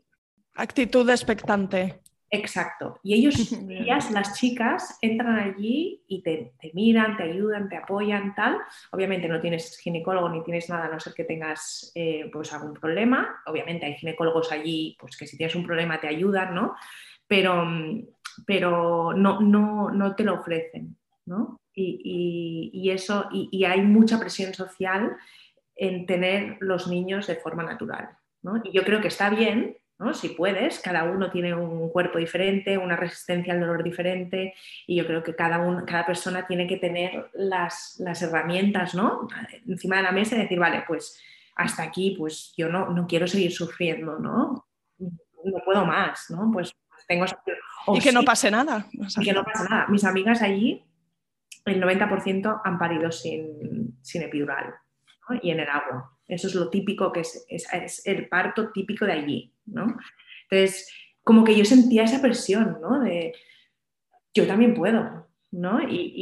Actitud 0.54 1.08
expectante. 1.08 2.00
Exacto. 2.30 3.00
Y 3.02 3.14
ellos, 3.14 3.52
ellas, 3.68 4.10
las 4.12 4.38
chicas, 4.38 4.98
entran 5.02 5.36
allí 5.36 6.04
y 6.06 6.22
te, 6.22 6.52
miran, 6.74 7.16
te 7.16 7.24
ayudan, 7.24 7.68
te 7.68 7.76
apoyan, 7.76 8.34
tal. 8.34 8.58
Obviamente 8.92 9.28
no 9.28 9.40
tienes 9.40 9.78
ginecólogo 9.78 10.28
ni 10.28 10.44
tienes 10.44 10.68
nada, 10.68 10.86
a 10.86 10.90
no 10.90 11.00
ser 11.00 11.12
que 11.14 11.24
tengas 11.24 11.90
eh, 11.94 12.30
pues 12.32 12.52
algún 12.52 12.74
problema. 12.74 13.42
Obviamente 13.46 13.86
hay 13.86 13.94
ginecólogos 13.94 14.52
allí, 14.52 14.96
pues 14.98 15.16
que 15.16 15.26
si 15.26 15.36
tienes 15.36 15.56
un 15.56 15.66
problema 15.66 16.00
te 16.00 16.08
ayudan, 16.08 16.54
¿no? 16.54 16.74
Pero, 17.26 17.66
pero 18.46 19.12
no, 19.12 19.40
no, 19.40 19.90
no 19.90 20.14
te 20.14 20.24
lo 20.24 20.34
ofrecen, 20.34 20.96
¿no? 21.26 21.60
Y, 21.82 22.90
eso, 22.90 23.28
y, 23.32 23.64
hay 23.64 23.82
mucha 23.82 24.18
presión 24.18 24.54
social 24.54 25.16
en 25.76 26.06
tener 26.06 26.56
los 26.60 26.88
niños 26.88 27.26
de 27.26 27.36
forma 27.36 27.62
natural. 27.62 28.10
Y 28.64 28.72
yo 28.72 28.84
creo 28.84 29.00
que 29.00 29.08
está 29.08 29.30
bien, 29.30 29.76
si 30.14 30.30
puedes, 30.30 30.80
cada 30.80 31.04
uno 31.04 31.30
tiene 31.30 31.54
un 31.54 31.90
cuerpo 31.90 32.18
diferente, 32.18 32.78
una 32.78 32.96
resistencia 32.96 33.52
al 33.52 33.60
dolor 33.60 33.82
diferente 33.82 34.54
y 34.86 34.96
yo 34.96 35.06
creo 35.06 35.22
que 35.22 35.34
cada, 35.34 35.84
cada 35.84 36.06
persona 36.06 36.46
tiene 36.46 36.66
que 36.66 36.78
tener 36.78 37.30
las, 37.34 38.00
herramientas 38.22 38.94
¿no? 38.94 39.28
encima 39.66 39.96
de 39.96 40.02
la 40.02 40.12
mesa 40.12 40.36
y 40.36 40.40
decir, 40.40 40.58
vale, 40.58 40.84
pues 40.86 41.20
hasta 41.54 41.82
aquí, 41.82 42.16
pues 42.18 42.54
yo 42.56 42.70
no, 42.70 42.90
no 42.90 43.06
quiero 43.06 43.26
seguir 43.26 43.52
sufriendo, 43.52 44.18
¿no? 44.18 44.66
no 45.44 45.64
puedo 45.64 45.84
más, 45.84 46.30
¿no? 46.30 46.50
Pues 46.52 46.74
tengo... 47.06 47.24
y 47.94 48.00
que 48.00 48.12
no 48.12 48.22
pase 48.22 48.50
nada. 48.50 48.86
Y 48.92 49.24
que 49.24 49.32
no 49.32 49.44
pase 49.44 49.68
nada. 49.68 49.86
Mis 49.88 50.04
amigas 50.04 50.42
allí, 50.42 50.84
el 51.64 51.82
90% 51.82 52.62
han 52.64 52.78
parido 52.78 53.10
sin, 53.12 53.98
sin 54.02 54.22
epidural 54.22 54.74
y 55.42 55.50
en 55.50 55.60
el 55.60 55.68
agua. 55.68 56.16
Eso 56.26 56.48
es 56.48 56.54
lo 56.54 56.70
típico 56.70 57.12
que 57.12 57.20
es, 57.20 57.46
es, 57.48 58.06
el 58.06 58.28
parto 58.28 58.70
típico 58.72 59.04
de 59.04 59.12
allí, 59.12 59.52
¿no? 59.66 59.96
Entonces, 60.48 60.88
como 61.22 61.44
que 61.44 61.56
yo 61.56 61.64
sentía 61.64 62.04
esa 62.04 62.22
presión, 62.22 62.78
¿no? 62.80 63.00
De 63.00 63.34
yo 64.32 64.46
también 64.46 64.74
puedo, 64.74 65.28
¿no? 65.50 65.82
Y, 65.82 66.12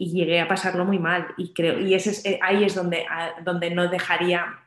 y, 0.00 0.12
llegué 0.12 0.40
a 0.40 0.48
pasarlo 0.48 0.84
muy 0.84 0.98
mal 0.98 1.28
y 1.36 1.52
creo, 1.52 1.80
y 1.80 1.94
ese 1.94 2.28
eh, 2.28 2.38
ahí 2.42 2.64
es 2.64 2.74
donde, 2.74 3.04
donde 3.44 3.70
no 3.70 3.88
dejaría, 3.88 4.60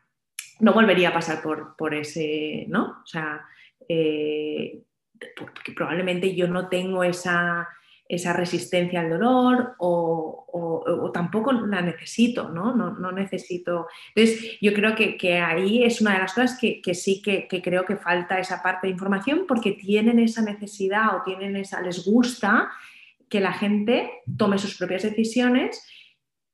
no 0.59 0.73
volvería 0.73 1.09
a 1.09 1.13
pasar 1.13 1.41
por, 1.41 1.75
por 1.77 1.93
ese, 1.93 2.65
¿no? 2.67 3.01
O 3.03 3.05
sea, 3.05 3.45
eh, 3.87 4.81
porque 5.37 5.71
probablemente 5.71 6.35
yo 6.35 6.47
no 6.47 6.67
tengo 6.67 7.03
esa, 7.03 7.67
esa 8.07 8.33
resistencia 8.33 8.99
al 8.99 9.09
dolor 9.09 9.75
o, 9.79 11.11
tampoco 11.13 11.51
la 11.51 11.81
necesito, 11.81 12.49
¿no? 12.49 12.75
No, 12.75 13.11
necesito. 13.11 13.87
Entonces, 14.13 14.57
yo 14.61 14.73
creo 14.73 14.95
que, 14.95 15.39
ahí 15.39 15.83
es 15.83 16.01
una 16.01 16.13
de 16.13 16.19
las 16.19 16.33
cosas 16.33 16.57
que, 16.59 16.93
sí 16.93 17.21
que, 17.21 17.47
creo 17.63 17.85
que 17.85 17.95
falta 17.95 18.39
esa 18.39 18.61
parte 18.61 18.87
de 18.87 18.93
información 18.93 19.45
porque 19.47 19.71
tienen 19.71 20.19
esa 20.19 20.41
necesidad 20.41 21.15
o 21.15 21.23
tienen 21.23 21.55
esa, 21.55 21.81
les 21.81 22.05
gusta 22.05 22.69
que 23.29 23.39
la 23.39 23.53
gente 23.53 24.09
tome 24.37 24.57
sus 24.57 24.77
propias 24.77 25.03
decisiones 25.03 25.85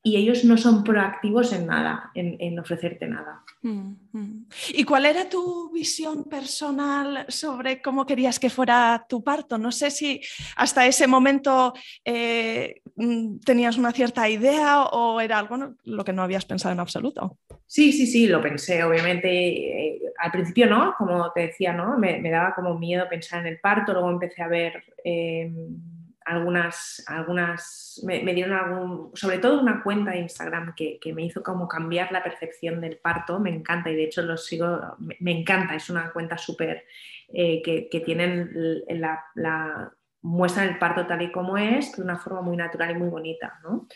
y 0.03 0.17
ellos 0.17 0.43
no 0.43 0.57
son 0.57 0.83
proactivos 0.83 1.53
en 1.53 1.67
nada, 1.67 2.11
en, 2.15 2.57
ofrecerte 2.59 3.07
nada. 3.07 3.43
Mm, 3.61 3.93
mm. 4.11 4.45
¿Y 4.73 4.83
cuál 4.83 5.05
era 5.05 5.29
tu 5.29 5.71
visión 5.71 6.23
personal 6.23 7.25
sobre 7.27 7.81
cómo 7.81 8.05
querías 8.05 8.39
que 8.39 8.49
fuera 8.49 9.05
tu 9.07 9.23
parto? 9.23 9.59
No 9.59 9.71
sé 9.71 9.91
si 9.91 10.19
hasta 10.55 10.87
ese 10.87 11.05
momento 11.05 11.73
eh, 12.03 12.81
mm, 12.95 13.39
tenías 13.39 13.77
una 13.77 13.91
cierta 13.91 14.27
idea 14.27 14.85
o 14.85 15.21
era 15.21 15.37
algo 15.37 15.75
lo 15.83 16.03
que 16.03 16.13
no 16.13 16.23
habías 16.23 16.45
pensado 16.45 16.73
en 16.73 16.79
absoluto. 16.79 17.37
Sí, 17.67 17.91
sí, 17.91 18.07
sí, 18.07 18.27
lo 18.27 18.41
pensé, 18.41 18.83
obviamente. 18.83 19.29
Eh, 19.29 20.01
al 20.17 20.31
principio 20.31 20.67
no, 20.67 20.95
como 20.97 21.31
te 21.31 21.41
decía, 21.41 21.73
¿no? 21.73 21.97
Me, 21.99 22.21
daba 22.29 22.55
como 22.55 22.77
miedo 22.77 23.07
pensar 23.07 23.41
en 23.41 23.53
el 23.53 23.59
parto, 23.59 23.93
luego 23.93 24.09
empecé 24.09 24.41
a 24.41 24.47
ver... 24.47 24.83
Em, 25.03 25.79
algunas, 26.25 27.03
algunas 27.07 28.01
me, 28.03 28.33
dieron 28.33 28.53
algún, 28.53 29.11
sobre 29.15 29.39
todo 29.39 29.59
una 29.59 29.81
cuenta 29.83 30.11
de 30.11 30.19
Instagram 30.19 30.73
que, 30.75 30.99
me 31.13 31.25
hizo 31.25 31.41
como 31.43 31.67
cambiar 31.67 32.11
la 32.11 32.23
percepción 32.23 32.79
del 32.81 32.97
parto, 32.97 33.39
me 33.39 33.49
encanta 33.49 33.89
y 33.89 33.95
de 33.95 34.03
hecho 34.03 34.21
lo 34.21 34.37
sigo, 34.37 34.79
me, 34.99 35.31
encanta, 35.31 35.75
es 35.75 35.89
una 35.89 36.11
cuenta 36.11 36.37
súper 36.37 36.85
eh, 37.33 37.61
que, 37.63 37.99
tienen 38.01 38.51
la, 38.87 39.23
la, 39.35 39.93
muestran 40.21 40.69
el 40.69 40.77
parto 40.77 41.07
tal 41.07 41.21
y 41.21 41.31
como 41.31 41.57
es, 41.57 41.95
de 41.95 42.03
una 42.03 42.17
forma 42.17 42.41
muy 42.41 42.55
natural 42.55 42.91
y 42.91 42.99
muy 42.99 43.09
bonita, 43.09 43.59
¿no? 43.63 43.87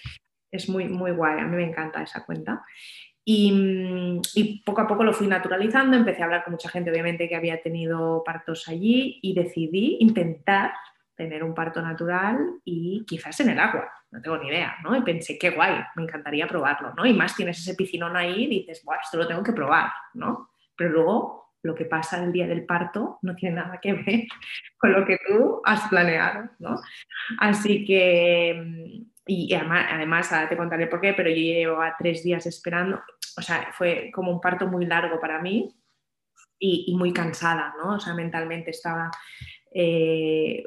Es 0.51 0.69
muy, 0.69 0.85
muy 0.85 1.11
guay, 1.11 1.39
a 1.39 1.45
mí 1.45 1.55
me 1.55 1.67
encanta 1.67 2.01
esa 2.01 2.25
cuenta. 2.25 2.63
Y, 3.23 4.21
y, 4.35 4.63
poco 4.63 4.81
a 4.81 4.87
poco 4.87 5.03
lo 5.03 5.11
fui 5.11 5.27
naturalizando, 5.27 5.97
empecé 5.97 6.21
a 6.21 6.25
hablar 6.25 6.43
con 6.43 6.53
mucha 6.53 6.69
gente, 6.69 6.91
obviamente, 6.91 7.27
que 7.27 7.35
había 7.35 7.61
tenido 7.61 8.23
partos 8.23 8.67
allí 8.67 9.19
y 9.21 9.33
decidí 9.33 9.97
intentar 9.99 10.73
tener 11.15 11.43
un 11.43 11.53
parto 11.53 11.81
natural 11.81 12.37
y 12.63 13.03
quizás 13.07 13.39
en 13.39 13.49
el 13.49 13.59
agua, 13.59 13.89
no 14.11 14.21
tengo 14.21 14.37
ni 14.37 14.49
idea, 14.49 14.75
¿no? 14.83 14.95
Y 14.95 15.01
pensé, 15.01 15.37
qué 15.37 15.49
guay, 15.49 15.81
me 15.95 16.03
encantaría 16.03 16.47
probarlo, 16.47 16.93
¿no? 16.93 17.05
Y 17.05 17.13
más 17.13 17.35
tienes 17.35 17.59
ese 17.59 17.75
piscinón 17.75 18.15
ahí 18.15 18.43
y 18.43 18.59
dices, 18.59 18.83
Buah, 18.83 18.99
esto 19.01 19.17
lo 19.17 19.27
tengo 19.27 19.43
que 19.43 19.53
probar, 19.53 19.89
¿no? 20.13 20.49
Pero 20.75 20.91
luego 20.91 21.53
lo 21.63 21.73
que 21.73 21.85
pasa 21.85 22.23
el 22.23 22.31
día 22.31 22.47
del 22.47 22.65
parto 22.65 23.19
no 23.21 23.35
tiene 23.35 23.55
nada 23.55 23.79
que 23.81 23.93
ver 23.93 24.27
con 24.77 24.91
lo 24.91 25.05
que 25.05 25.17
tú 25.27 25.61
has 25.65 25.87
planeado, 25.89 26.49
¿no? 26.59 26.79
Así 27.39 27.85
que, 27.85 29.03
y 29.25 29.53
además, 29.53 29.87
además 29.91 30.31
ahora 30.31 30.49
te 30.49 30.57
contaré 30.57 30.87
por 30.87 31.01
qué, 31.01 31.13
pero 31.13 31.29
yo 31.29 31.35
llevo 31.35 31.81
a 31.81 31.95
tres 31.97 32.23
días 32.23 32.45
esperando, 32.45 33.01
o 33.37 33.41
sea, 33.41 33.69
fue 33.73 34.11
como 34.13 34.31
un 34.31 34.41
parto 34.41 34.67
muy 34.67 34.85
largo 34.85 35.19
para 35.19 35.41
mí 35.41 35.75
y 36.57 36.95
muy 36.95 37.13
cansada, 37.13 37.75
¿no? 37.77 37.95
O 37.95 37.99
sea, 37.99 38.13
mentalmente 38.15 38.71
estaba 38.71 39.11
eh, 39.77 40.63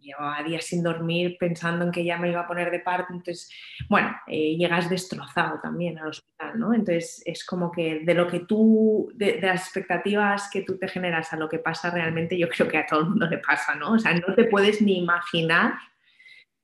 llevaba 0.00 0.42
días 0.44 0.64
sin 0.64 0.82
dormir 0.82 1.36
pensando 1.38 1.84
en 1.84 1.90
que 1.90 2.04
ya 2.04 2.16
me 2.16 2.30
iba 2.30 2.40
a 2.40 2.46
poner 2.46 2.70
de 2.70 2.78
parto, 2.78 3.12
entonces, 3.12 3.50
bueno, 3.88 4.14
eh, 4.28 4.56
llegas 4.56 4.88
destrozado 4.88 5.60
también 5.60 5.98
al 5.98 6.08
hospital, 6.08 6.58
¿no? 6.58 6.72
Entonces 6.72 7.20
es 7.26 7.44
como 7.44 7.72
que 7.72 8.00
de 8.04 8.14
lo 8.14 8.28
que 8.28 8.40
tú, 8.40 9.10
de, 9.16 9.40
las 9.42 9.64
expectativas 9.64 10.48
que 10.52 10.62
tú 10.62 10.78
te 10.78 10.86
generas 10.86 11.32
a 11.32 11.36
lo 11.36 11.48
que 11.48 11.58
pasa 11.58 11.90
realmente, 11.90 12.38
yo 12.38 12.48
creo 12.48 12.68
que 12.68 12.78
a 12.78 12.86
todo 12.86 13.00
el 13.00 13.08
mundo 13.10 13.26
le 13.26 13.38
pasa, 13.38 13.74
¿no? 13.74 13.92
O 13.92 13.98
sea, 13.98 14.14
no 14.14 14.34
te 14.34 14.44
puedes 14.44 14.80
ni 14.80 14.98
imaginar 14.98 15.74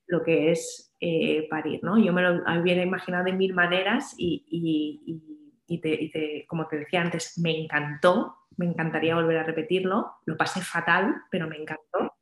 lo 0.07 0.23
que 0.23 0.53
es 0.53 0.95
eh, 1.01 1.49
parir, 1.51 1.81
¿no? 1.83 1.99
Yo 1.99 2.13
me 2.13 2.23
lo 2.23 2.45
hubiera 2.61 2.83
imaginado 2.83 3.25
de 3.25 3.33
mil 3.33 3.53
maneras 3.53 4.15
y 4.17 5.34
como 6.47 6.67
te 6.67 6.79
decía 6.79 7.01
antes, 7.01 7.39
me 7.39 7.51
encantó 7.57 8.37
me 8.57 8.67
encantaría 8.67 9.15
volver 9.15 9.39
a 9.39 9.45
repetirlo, 9.45 10.13
lo 10.27 10.37
pasé 10.37 10.61
fatal, 10.61 11.15
pero 11.31 11.49
me 11.49 11.57
encantó. 11.57 12.15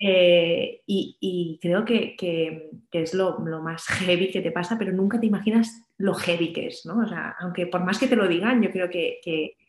Eh, 0.00 0.82
y, 0.86 1.58
creo 1.60 1.84
que, 1.84 2.16
es 2.92 3.14
lo, 3.14 3.38
más 3.40 3.86
heavy 3.86 4.30
que 4.30 4.40
te 4.40 4.52
pasa, 4.52 4.78
pero 4.78 4.92
nunca 4.92 5.18
te 5.18 5.26
imaginas 5.26 5.84
lo 5.98 6.14
heavy 6.14 6.52
que 6.52 6.68
es, 6.68 6.86
¿no? 6.86 7.00
O 7.00 7.06
sea, 7.06 7.34
aunque 7.40 7.66
por 7.66 7.84
más 7.84 7.98
que 7.98 8.06
te 8.06 8.16
lo 8.16 8.28
digan, 8.28 8.62
yo 8.62 8.70
creo 8.70 8.88
que, 8.88 9.20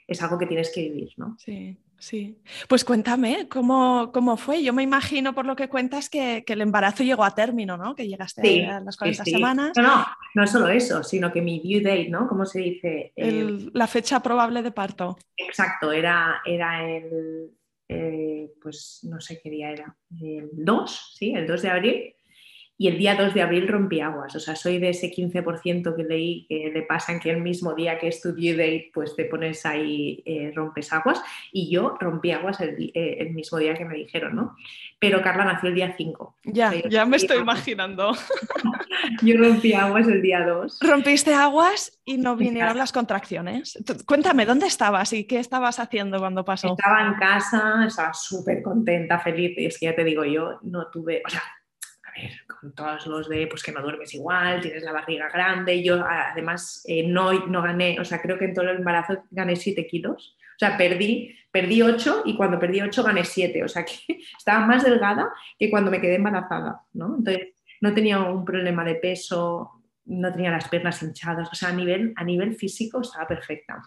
es 0.07 0.21
algo 0.23 0.37
que 0.37 0.47
tienes 0.47 0.71
que 0.73 0.81
vivir, 0.81 1.11
¿no? 1.17 1.35
Sí. 1.37 1.77
Sí, 1.99 2.37
pues 2.67 2.85
cuéntame 2.85 3.47
¿cómo, 3.49 4.11
cómo, 4.13 4.37
fue. 4.37 4.63
Yo 4.63 4.73
me 4.73 4.83
imagino 4.83 5.35
por 5.35 5.45
lo 5.45 5.55
que 5.55 5.69
cuentas 5.69 6.09
que, 6.09 6.43
el 6.47 6.61
embarazo 6.61 7.03
llegó 7.03 7.23
a 7.23 7.35
término, 7.35 7.77
¿no? 7.77 7.95
Que 7.95 8.07
llegaste 8.07 8.65
a 8.65 8.79
las 8.79 8.97
40 8.97 9.25
semanas. 9.25 9.71
No, 9.75 9.83
no, 9.83 10.05
no 10.35 10.43
es 10.43 10.51
solo 10.51 10.69
eso, 10.69 11.03
sino 11.03 11.31
que 11.31 11.41
mi 11.41 11.59
due 11.59 11.81
date, 11.81 12.09
¿no? 12.09 12.27
¿Cómo 12.27 12.45
se 12.45 12.59
dice? 12.59 13.13
la 13.15 13.87
fecha 13.87 14.21
probable 14.21 14.63
de 14.63 14.71
parto. 14.71 15.17
Exacto, 15.35 15.91
era, 15.91 16.41
era 16.45 16.89
el, 16.89 17.51
eh, 17.87 18.51
pues 18.61 18.99
no 19.03 19.19
sé 19.19 19.39
qué 19.41 19.49
día 19.49 19.71
era, 19.71 19.97
el 20.21 20.49
2, 20.53 21.15
¿sí? 21.17 21.33
El 21.35 21.47
2 21.47 21.61
de 21.61 21.69
abril 21.69 22.15
y 22.81 22.87
el 22.87 22.97
día 22.97 23.15
2 23.15 23.33
de 23.33 23.41
abril 23.41 23.67
rompí 23.67 23.99
aguas. 23.99 24.33
O 24.37 24.39
sea, 24.39 24.55
soy 24.55 24.79
de 24.79 24.91
ese 24.91 25.11
15% 25.11 25.97
que 25.97 26.03
leí 26.05 26.45
que 26.47 26.71
le 26.73 26.81
pasan 26.83 27.19
que 27.19 27.29
el 27.29 27.41
mismo 27.41 27.73
día 27.73 27.99
que 27.99 28.07
es 28.07 28.21
tu 28.21 28.31
date, 28.31 28.89
pues 28.93 29.17
te 29.17 29.25
pones 29.25 29.65
ahí, 29.65 30.23
eh, 30.25 30.53
rompes 30.55 30.93
aguas. 30.93 31.21
Y 31.51 31.69
yo 31.69 31.97
rompí 31.99 32.31
aguas 32.31 32.61
el, 32.61 32.89
eh, 32.93 33.29
mismo 33.33 33.57
día 33.57 33.73
que 33.73 33.83
me 33.83 33.95
dijeron, 33.95 34.33
¿no? 34.33 34.55
Pero 34.97 35.21
Carla 35.21 35.43
nació 35.43 35.67
el 35.67 35.75
día 35.75 35.93
5. 35.97 36.37
Ya, 36.45 36.71
ya 36.89 37.05
me 37.05 37.17
estoy 37.17 37.39
imaginando. 37.39 38.13
yo 39.23 39.37
rompí 39.37 39.73
aguas 39.73 40.07
el 40.07 40.21
día 40.21 40.45
2. 40.45 40.79
Rompiste 40.79 41.33
aguas 41.33 41.99
y 42.05 42.17
no 42.17 42.37
vinieron 42.37 42.77
las 42.77 42.93
contracciones. 42.93 43.77
Cuéntame, 44.05 44.45
¿dónde 44.45 44.67
estabas 44.67 45.11
y 45.11 45.25
qué 45.25 45.39
estabas 45.39 45.81
haciendo 45.81 46.19
cuando 46.19 46.45
pasó? 46.45 46.77
Estaba 46.79 47.05
en 47.07 47.15
casa, 47.15 47.83
estaba 47.85 48.13
súper 48.13 48.61
contenta, 48.61 49.19
feliz. 49.19 49.57
Y 49.57 49.65
es 49.65 49.77
que 49.77 49.87
ya 49.87 49.95
te 49.95 50.05
digo, 50.05 50.23
yo 50.23 50.59
no 50.61 50.87
tuve, 50.87 51.21
o 51.25 51.29
sea, 51.29 51.43
con 52.47 52.48
todos 52.75 53.07
los 53.07 53.29
de 53.29 53.47
pues 53.47 53.63
que 53.63 53.71
no 53.71 53.81
duermes 53.81 54.13
igual, 54.13 54.61
tienes 54.61 54.83
la 54.83 54.91
barriga 54.91 55.29
grande. 55.29 55.83
Yo 55.83 56.03
además 56.05 56.83
eh, 56.87 57.07
no, 57.07 57.47
no 57.47 57.61
gané, 57.61 57.99
o 57.99 58.05
sea, 58.05 58.21
creo 58.21 58.37
que 58.37 58.45
en 58.45 58.53
todo 58.53 58.69
el 58.69 58.77
embarazo 58.77 59.23
gané 59.31 59.55
7 59.55 59.87
kilos. 59.87 60.35
O 60.39 60.59
sea, 60.59 60.77
perdí, 60.77 61.35
perdí 61.51 61.81
8 61.81 62.23
y 62.25 62.35
cuando 62.35 62.59
perdí 62.59 62.81
8 62.81 63.03
gané 63.03 63.23
7. 63.23 63.63
O 63.63 63.67
sea, 63.67 63.85
que 63.85 63.93
estaba 64.37 64.65
más 64.65 64.83
delgada 64.83 65.31
que 65.57 65.69
cuando 65.69 65.89
me 65.91 66.01
quedé 66.01 66.15
embarazada, 66.15 66.81
¿no? 66.93 67.17
Entonces, 67.17 67.49
no 67.81 67.93
tenía 67.93 68.19
un 68.19 68.43
problema 68.43 68.83
de 68.83 68.95
peso, 68.95 69.83
no 70.05 70.31
tenía 70.33 70.51
las 70.51 70.67
piernas 70.67 71.01
hinchadas. 71.01 71.49
O 71.51 71.55
sea, 71.55 71.69
a 71.69 71.73
nivel, 71.73 72.13
a 72.15 72.23
nivel 72.23 72.55
físico 72.55 73.01
estaba 73.01 73.27
perfecta. 73.27 73.81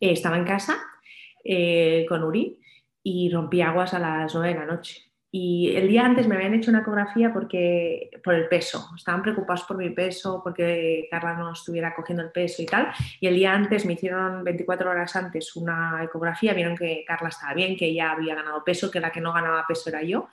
Eh, 0.00 0.12
estaba 0.12 0.38
en 0.38 0.44
casa 0.44 0.78
eh, 1.44 2.06
con 2.08 2.22
Uri 2.22 2.58
y 3.02 3.30
rompí 3.30 3.60
aguas 3.60 3.94
a 3.94 3.98
las 3.98 4.34
9 4.34 4.54
de 4.54 4.60
la 4.60 4.66
noche. 4.66 5.11
Y 5.34 5.74
el 5.74 5.88
día 5.88 6.04
antes 6.04 6.28
me 6.28 6.36
habían 6.36 6.52
hecho 6.52 6.70
una 6.70 6.80
ecografía 6.80 7.32
porque, 7.32 8.10
por 8.22 8.34
el 8.34 8.48
peso. 8.48 8.90
Estaban 8.94 9.22
preocupados 9.22 9.62
por 9.62 9.78
mi 9.78 9.88
peso, 9.88 10.42
porque 10.44 11.08
Carla 11.10 11.34
no 11.38 11.52
estuviera 11.52 11.94
cogiendo 11.94 12.22
el 12.22 12.30
peso 12.30 12.60
y 12.60 12.66
tal. 12.66 12.92
Y 13.18 13.26
el 13.26 13.34
día 13.36 13.54
antes 13.54 13.86
me 13.86 13.94
hicieron 13.94 14.44
24 14.44 14.90
horas 14.90 15.16
antes 15.16 15.56
una 15.56 16.04
ecografía. 16.04 16.52
Vieron 16.52 16.76
que 16.76 17.02
Carla 17.06 17.30
estaba 17.30 17.54
bien, 17.54 17.78
que 17.78 17.86
ella 17.86 18.12
había 18.12 18.34
ganado 18.34 18.62
peso, 18.62 18.90
que 18.90 19.00
la 19.00 19.10
que 19.10 19.22
no 19.22 19.32
ganaba 19.32 19.64
peso 19.66 19.88
era 19.88 20.02
yo. 20.02 20.28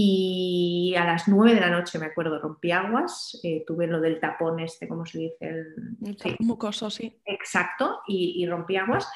Y 0.00 0.94
a 0.96 1.04
las 1.04 1.26
9 1.26 1.54
de 1.54 1.60
la 1.60 1.70
noche, 1.70 1.98
me 1.98 2.06
acuerdo, 2.06 2.38
rompí 2.38 2.70
aguas, 2.70 3.40
eh, 3.42 3.64
tuve 3.66 3.88
lo 3.88 4.00
del 4.00 4.20
tapón 4.20 4.60
este, 4.60 4.86
¿cómo 4.86 5.04
se 5.04 5.18
dice? 5.18 5.36
El, 5.40 6.16
sí. 6.16 6.36
mucoso, 6.38 6.88
sí. 6.88 7.20
Exacto, 7.24 8.02
y, 8.06 8.46
rompí 8.46 8.76
aguas. 8.76 9.10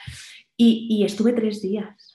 Y, 0.56 1.04
estuve 1.04 1.34
tres 1.34 1.62
días, 1.62 2.11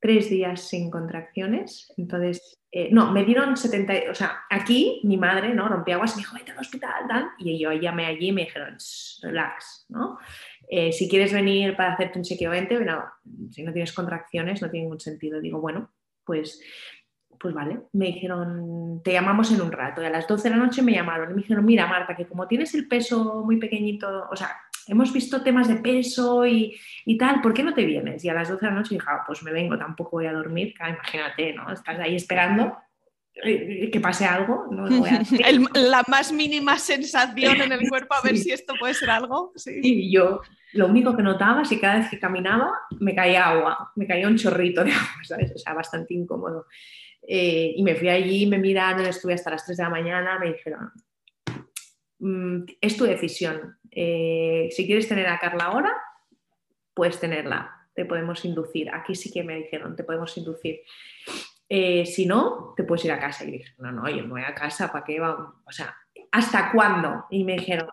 tres 0.00 0.30
días 0.30 0.62
sin 0.62 0.90
contracciones. 0.90 1.92
Entonces, 1.96 2.60
eh, 2.72 2.88
no, 2.90 3.12
me 3.12 3.24
dieron 3.24 3.56
70, 3.56 4.10
o 4.10 4.14
sea, 4.14 4.44
aquí 4.48 5.00
mi 5.04 5.16
madre, 5.16 5.54
¿no? 5.54 5.68
Rompí 5.68 5.92
aguas 5.92 6.12
y 6.12 6.16
me 6.16 6.20
dijo, 6.22 6.36
vete 6.36 6.52
al 6.52 6.58
hospital, 6.58 7.06
tal. 7.08 7.28
Y 7.38 7.58
yo 7.58 7.72
llamé 7.72 8.06
allí 8.06 8.28
y 8.28 8.32
me 8.32 8.44
dijeron, 8.44 8.76
relax, 9.22 9.86
¿no? 9.88 10.18
Eh, 10.68 10.92
si 10.92 11.08
quieres 11.08 11.32
venir 11.32 11.76
para 11.76 11.92
hacerte 11.92 12.18
un 12.18 12.24
chequeo 12.24 12.50
20, 12.50 12.76
bueno, 12.76 13.04
si 13.50 13.62
no 13.62 13.72
tienes 13.72 13.92
contracciones 13.92 14.62
no 14.62 14.70
tiene 14.70 14.84
ningún 14.84 15.00
sentido. 15.00 15.40
Digo, 15.40 15.60
bueno, 15.60 15.90
pues 16.24 16.60
pues 17.40 17.54
vale, 17.54 17.80
me 17.94 18.06
dijeron, 18.06 19.00
te 19.02 19.14
llamamos 19.14 19.50
en 19.50 19.62
un 19.62 19.72
rato. 19.72 20.02
Y 20.02 20.04
a 20.04 20.10
las 20.10 20.28
12 20.28 20.50
de 20.50 20.56
la 20.56 20.62
noche 20.62 20.82
me 20.82 20.92
llamaron 20.92 21.30
y 21.30 21.34
me 21.34 21.40
dijeron, 21.40 21.64
mira 21.64 21.86
Marta, 21.86 22.14
que 22.14 22.26
como 22.26 22.46
tienes 22.46 22.74
el 22.74 22.86
peso 22.86 23.42
muy 23.46 23.56
pequeñito, 23.56 24.28
o 24.30 24.36
sea, 24.36 24.58
hemos 24.90 25.12
visto 25.12 25.42
temas 25.42 25.68
de 25.68 25.76
peso 25.76 26.44
y, 26.46 26.76
tal, 27.18 27.40
¿por 27.40 27.54
qué 27.54 27.62
no 27.62 27.72
te 27.72 27.84
vienes? 27.84 28.24
Y 28.24 28.28
a 28.28 28.34
las 28.34 28.48
12 28.48 28.66
de 28.66 28.72
la 28.72 28.78
noche 28.78 28.94
dije, 28.94 29.06
ah, 29.08 29.22
pues 29.26 29.42
me 29.42 29.52
vengo, 29.52 29.78
tampoco 29.78 30.12
voy 30.12 30.26
a 30.26 30.32
dormir, 30.32 30.74
imagínate, 30.78 31.52
¿no? 31.54 31.72
Estás 31.72 31.98
ahí 32.00 32.16
esperando 32.16 32.76
eh, 33.42 33.90
que 33.90 34.00
pase 34.00 34.24
algo, 34.24 34.66
no 34.70 34.88
voy 34.88 35.08
a 35.08 35.22
la 35.78 36.02
más 36.08 36.32
mínima 36.32 36.78
sensación 36.78 37.60
en 37.60 37.72
el 37.72 37.88
cuerpo 37.88 38.14
a 38.14 38.22
ver 38.22 38.36
si 38.38 38.50
esto 38.50 38.74
puede 38.78 38.94
ser 38.94 39.10
algo. 39.10 39.52
Sí. 39.54 39.80
Y 39.82 40.12
yo 40.12 40.40
lo 40.72 40.88
único 40.88 41.16
que 41.16 41.22
notaba 41.22 41.62
es 41.62 41.68
que 41.68 41.80
cada 41.80 41.98
vez 41.98 42.10
que 42.10 42.18
caminaba 42.18 42.72
me 42.98 43.14
caía 43.14 43.48
agua, 43.48 43.92
me 43.96 44.06
caía 44.06 44.26
un 44.26 44.36
chorrito 44.36 44.82
de 44.84 44.92
agua, 44.92 45.24
¿sabes? 45.24 45.52
O 45.54 45.58
sea, 45.58 45.74
bastante 45.74 46.14
incómodo. 46.14 46.66
Eh, 47.22 47.74
y 47.76 47.82
me 47.82 47.94
fui 47.94 48.08
allí, 48.08 48.46
me 48.46 48.58
miraron, 48.58 49.06
estuve 49.06 49.34
hasta 49.34 49.50
las 49.50 49.64
3 49.64 49.76
de 49.76 49.84
la 49.84 49.90
mañana, 49.90 50.38
me 50.38 50.52
dijeron, 50.52 50.90
mm, 52.18 52.64
es 52.80 52.96
tu 52.96 53.04
decisión. 53.04 53.78
Eh, 53.90 54.68
si 54.70 54.86
quieres 54.86 55.08
tener 55.08 55.26
a 55.26 55.38
Carla 55.38 55.64
ahora, 55.64 55.92
puedes 56.94 57.18
tenerla, 57.18 57.88
te 57.94 58.04
podemos 58.04 58.44
inducir. 58.44 58.90
Aquí 58.92 59.14
sí 59.14 59.32
que 59.32 59.42
me 59.42 59.56
dijeron, 59.56 59.96
te 59.96 60.04
podemos 60.04 60.36
inducir. 60.36 60.80
Eh, 61.68 62.04
si 62.04 62.26
no, 62.26 62.74
te 62.76 62.84
puedes 62.84 63.04
ir 63.04 63.12
a 63.12 63.18
casa. 63.20 63.44
Y 63.44 63.52
dije, 63.52 63.74
no, 63.78 63.92
no, 63.92 64.08
yo 64.08 64.22
no 64.22 64.30
voy 64.30 64.42
a 64.42 64.54
casa, 64.54 64.90
¿para 64.90 65.04
qué 65.04 65.20
vamos? 65.20 65.54
O 65.64 65.72
sea, 65.72 65.96
¿hasta 66.32 66.72
cuándo? 66.72 67.26
Y 67.30 67.44
me 67.44 67.54
dijeron, 67.54 67.88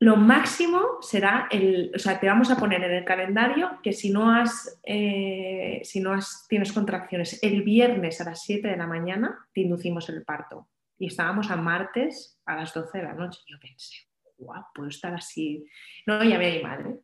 lo 0.00 0.16
máximo 0.16 0.98
será 1.00 1.48
el, 1.50 1.92
o 1.94 1.98
sea, 1.98 2.20
te 2.20 2.26
vamos 2.26 2.50
a 2.50 2.56
poner 2.56 2.82
en 2.82 2.92
el 2.92 3.04
calendario 3.04 3.78
que 3.82 3.92
si 3.92 4.10
no 4.10 4.30
has, 4.30 4.80
eh, 4.82 5.80
si 5.84 6.00
no 6.00 6.12
has, 6.12 6.46
tienes 6.48 6.72
contracciones 6.72 7.42
el 7.42 7.62
viernes 7.62 8.20
a 8.20 8.24
las 8.24 8.42
7 8.42 8.68
de 8.68 8.76
la 8.76 8.86
mañana, 8.86 9.46
te 9.54 9.62
inducimos 9.62 10.08
el 10.08 10.24
parto. 10.24 10.68
Y 10.98 11.06
estábamos 11.06 11.50
a 11.50 11.56
martes 11.56 12.38
a 12.44 12.56
las 12.56 12.74
12 12.74 12.98
de 12.98 13.04
la 13.04 13.14
noche. 13.14 13.40
Yo 13.46 13.58
pensé, 13.58 13.94
guau, 14.36 14.64
puedo 14.74 14.88
estar 14.88 15.14
así. 15.14 15.64
No, 16.06 16.22
llamé 16.22 16.50
a 16.50 16.54
mi 16.54 16.62
madre. 16.62 17.00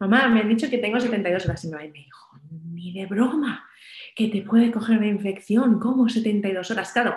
Mamá, 0.00 0.28
me 0.28 0.40
han 0.40 0.48
dicho 0.48 0.68
que 0.68 0.78
tengo 0.78 1.00
72 1.00 1.46
horas. 1.46 1.64
Y 1.64 1.66
mi 1.68 1.72
madre 1.72 1.88
me 1.88 1.98
dijo, 1.98 2.40
ni 2.50 2.92
de 2.92 3.06
broma, 3.06 3.68
que 4.14 4.28
te 4.28 4.42
puede 4.42 4.70
coger 4.70 4.98
una 4.98 5.08
infección. 5.08 5.78
¿Cómo 5.78 6.08
72 6.08 6.70
horas? 6.70 6.92
Claro, 6.92 7.16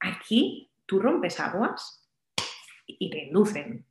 aquí 0.00 0.70
tú 0.86 1.00
rompes 1.00 1.40
aguas 1.40 2.08
y 2.86 3.10
te 3.10 3.24
inducen 3.24 3.86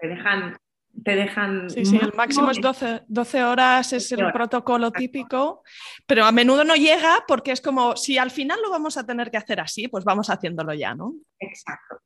te 0.00 0.08
dejan... 0.08 0.56
Te 1.04 1.14
dejan 1.14 1.68
sí, 1.68 1.84
sí, 1.84 1.98
el 2.00 2.14
máximo 2.14 2.50
es 2.50 2.58
12, 2.58 3.02
12 3.06 3.44
horas, 3.44 3.92
es 3.92 4.10
el 4.12 4.32
protocolo 4.32 4.90
típico, 4.90 5.62
pero 6.06 6.24
a 6.24 6.32
menudo 6.32 6.64
no 6.64 6.74
llega 6.74 7.22
porque 7.28 7.52
es 7.52 7.60
como, 7.60 7.96
si 7.96 8.16
al 8.16 8.30
final 8.30 8.58
lo 8.62 8.70
vamos 8.70 8.96
a 8.96 9.04
tener 9.04 9.30
que 9.30 9.36
hacer 9.36 9.60
así, 9.60 9.88
pues 9.88 10.06
vamos 10.06 10.30
haciéndolo 10.30 10.72
ya, 10.72 10.94
¿no? 10.94 11.12
Exacto. 11.38 11.98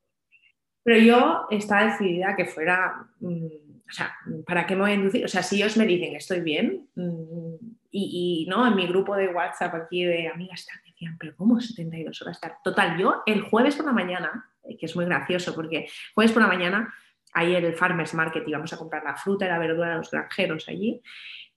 Pero 0.83 0.99
yo 0.99 1.47
estaba 1.51 1.87
decidida 1.87 2.37
que 2.37 2.47
fuera, 2.47 3.07
mm, 3.21 3.45
o 3.45 3.93
sea, 3.93 4.15
¿para 4.47 4.67
qué 4.67 4.75
me 4.75 4.83
voy 4.83 4.91
a 4.93 4.95
inducir? 4.95 5.25
O 5.25 5.29
sea, 5.29 5.43
si 5.43 5.57
ellos 5.57 5.77
me 5.77 5.87
dicen 5.87 6.15
estoy 6.17 6.41
bien, 6.41 6.89
mm, 6.95 7.55
y, 7.93 8.47
no, 8.49 8.67
en 8.67 8.77
mi 8.77 8.87
grupo 8.87 9.17
de 9.17 9.29
WhatsApp 9.29 9.75
aquí 9.75 10.05
de 10.05 10.29
amigas 10.29 10.67
me 10.85 10.91
decían, 10.93 11.17
pero 11.19 11.35
¿cómo 11.37 11.61
72 11.61 12.23
horas? 12.23 12.41
Total, 12.63 12.97
yo 12.97 13.23
el 13.27 13.43
jueves 13.43 13.75
por 13.75 13.87
la 13.87 13.93
mañana, 13.93 14.49
eh, 14.63 14.77
que 14.77 14.87
es 14.87 14.95
muy 14.95 15.05
gracioso 15.07 15.55
porque 15.55 15.89
jueves 16.15 16.33
por 16.33 16.43
la 16.43 16.49
mañana 16.49 16.95
ahí 17.33 17.55
el 17.55 17.75
Farmers 17.75 18.15
Market 18.15 18.47
íbamos 18.47 18.73
a 18.73 18.77
comprar 18.77 19.05
la 19.05 19.17
fruta 19.17 19.45
y 19.45 19.49
la 19.49 19.59
verdura 19.59 19.91
de 19.91 19.97
los 19.97 20.11
granjeros 20.11 20.69
allí. 20.69 21.01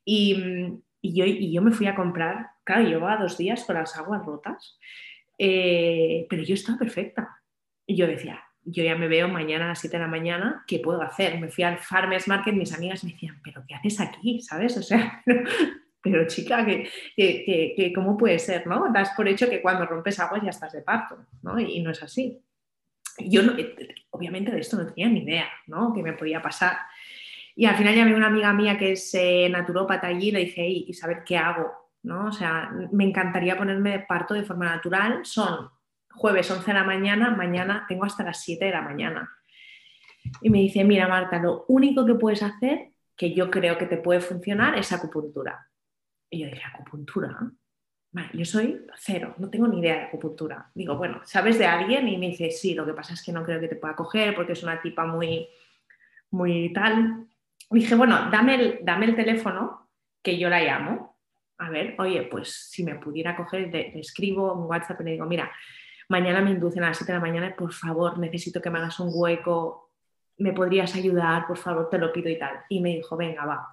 Y, 0.06 0.36
yo, 1.02 1.26
yo, 1.26 1.62
me 1.62 1.72
fui 1.72 1.88
a 1.88 1.96
comprar, 1.96 2.52
claro, 2.64 2.88
llevaba 2.88 3.18
dos 3.18 3.38
días 3.38 3.64
con 3.66 3.76
las 3.76 3.98
aguas 3.98 4.26
rotas, 4.26 4.80
eh, 5.38 6.26
pero 6.30 6.44
yo 6.44 6.54
estaba 6.54 6.78
perfecta. 6.78 7.42
Y 7.86 7.96
yo 7.96 8.08
decía, 8.08 8.42
yo 8.66 8.84
ya 8.84 8.96
me 8.96 9.08
veo 9.08 9.28
mañana 9.28 9.66
a 9.66 9.70
las 9.70 9.80
7 9.80 9.98
de 9.98 10.04
la 10.04 10.10
mañana, 10.10 10.64
¿qué 10.68 10.80
puedo 10.80 11.02
hacer? 11.02 11.40
Me 11.40 11.50
fui 11.50 11.64
al 11.64 11.78
Farmers 11.78 12.28
Market, 12.28 12.54
mis 12.54 12.74
amigas 12.74 13.04
me 13.04 13.12
decían, 13.12 13.40
¿pero 13.44 13.64
qué 13.68 13.76
haces 13.76 14.00
aquí? 14.00 14.42
¿Sabes? 14.42 14.78
O 14.78 14.82
sea, 14.82 15.24
pero, 16.02 16.28
chica, 16.28 16.66
que, 16.66 16.90
que, 17.16 17.92
¿cómo 17.94 18.18
puede 18.18 18.40
ser? 18.40 18.68
¿no? 18.68 18.92
Das 18.94 19.12
por 19.16 19.28
hecho 19.28 19.50
que 19.50 19.62
cuando 19.62 19.86
rompes 19.86 20.20
aguas 20.20 20.42
ya 20.44 20.50
estás 20.50 20.74
de 20.74 20.82
parto, 20.82 21.18
¿no? 21.42 21.60
Y 21.60 21.82
no 21.82 21.92
es 21.92 22.02
así 22.04 22.42
yo 23.20 23.42
eh, 23.58 23.96
obviamente 24.12 24.52
de 24.52 24.60
esto 24.60 24.78
no 24.78 24.88
tenía 24.88 25.10
ni 25.10 25.22
idea, 25.22 25.48
¿no? 25.68 25.94
Que 25.94 26.04
me 26.04 26.14
podía 26.14 26.42
pasar. 26.42 26.78
Y 27.56 27.66
al 27.66 27.76
final 27.76 27.96
llamé 27.96 28.14
a 28.14 28.18
una 28.18 28.28
amiga 28.28 28.54
mía 28.54 28.78
que 28.78 28.94
es 28.94 29.14
eh, 29.14 29.48
naturópata 29.50 30.08
allí 30.08 30.30
y 30.30 30.32
le 30.32 30.40
dije, 30.40 30.68
y 30.68 30.94
saber 30.94 31.24
qué 31.24 31.38
hago, 31.38 31.72
¿no? 32.04 32.28
O 32.28 32.32
sea, 32.32 32.72
me 32.92 33.04
encantaría 33.04 33.58
ponerme 33.58 33.92
de 33.92 34.00
parto 34.00 34.34
de 34.34 34.44
forma 34.44 34.66
natural. 34.66 35.20
Son 35.24 35.70
jueves 36.16 36.50
11 36.50 36.66
de 36.66 36.74
la 36.74 36.84
mañana, 36.84 37.32
mañana 37.32 37.86
tengo 37.88 38.06
hasta 38.06 38.24
las 38.24 38.42
7 38.44 38.66
de 38.66 38.72
la 38.72 38.82
mañana. 38.82 39.30
Y 40.42 40.50
me 40.50 40.60
dice, 40.60 40.84
mira 40.84 41.08
Marta, 41.08 41.40
lo 41.40 41.66
único 41.68 42.06
que 42.06 42.16
puedes 42.16 42.44
hacer, 42.44 42.92
que 43.16 43.34
yo 43.34 43.52
creo 43.52 43.78
que 43.78 43.86
te 43.86 43.98
puede 43.98 44.22
funcionar, 44.22 44.78
es 44.78 44.92
acupuntura. 44.92 45.68
Y 46.30 46.40
yo 46.40 46.48
dije, 46.48 46.64
acupuntura, 46.66 47.52
yo 48.34 48.46
soy 48.46 48.86
cero, 48.96 49.34
no 49.38 49.50
tengo 49.50 49.68
ni 49.68 49.80
idea 49.80 49.96
de 49.96 50.02
acupuntura. 50.04 50.70
Digo, 50.76 50.96
bueno, 50.96 51.22
¿sabes 51.26 51.58
de 51.58 51.66
alguien? 51.66 52.08
Y 52.08 52.18
me 52.18 52.28
dice, 52.28 52.52
sí, 52.52 52.74
lo 52.76 52.86
que 52.86 52.94
pasa 52.94 53.14
es 53.14 53.24
que 53.24 53.32
no 53.32 53.44
creo 53.44 53.60
que 53.60 53.68
te 53.68 53.76
pueda 53.76 53.96
coger 53.96 54.36
porque 54.36 54.54
es 54.54 54.64
una 54.64 54.82
tipa 54.82 55.06
muy, 55.06 55.48
muy 56.30 56.72
tal. 56.74 57.28
dije, 57.72 57.96
bueno, 57.96 58.30
dame 58.32 58.56
el, 58.56 58.80
dame 58.84 59.08
el 59.08 59.16
teléfono 59.16 59.90
que 60.22 60.38
yo 60.38 60.50
la 60.50 60.62
llamo. 60.62 61.18
A 61.58 61.70
ver, 61.70 61.96
oye, 61.98 62.24
pues 62.24 62.70
si 62.70 62.84
me 62.84 62.96
pudiera 62.96 63.36
coger, 63.36 63.70
le, 63.72 64.00
escribo 64.00 64.54
un 64.54 64.70
WhatsApp 64.70 65.02
y 65.02 65.04
le 65.06 65.12
digo, 65.12 65.26
mira, 65.26 65.52
mañana 66.14 66.42
me 66.42 66.52
inducen 66.52 66.84
a 66.84 66.90
las 66.90 66.98
7 66.98 67.12
de 67.12 67.18
la 67.18 67.26
mañana, 67.26 67.56
por 67.56 67.74
favor, 67.74 68.20
necesito 68.20 68.62
que 68.62 68.70
me 68.70 68.78
hagas 68.78 69.00
un 69.00 69.10
hueco, 69.12 69.92
me 70.38 70.54
podrías 70.54 70.96
ayudar, 70.96 71.48
por 71.48 71.58
favor, 71.58 71.90
te 71.90 71.98
lo 71.98 72.14
pido 72.14 72.30
y 72.30 72.38
tal. 72.38 72.60
Y 72.70 72.82
me 72.82 72.90
dijo, 72.90 73.18
venga, 73.18 73.46
va. 73.46 73.68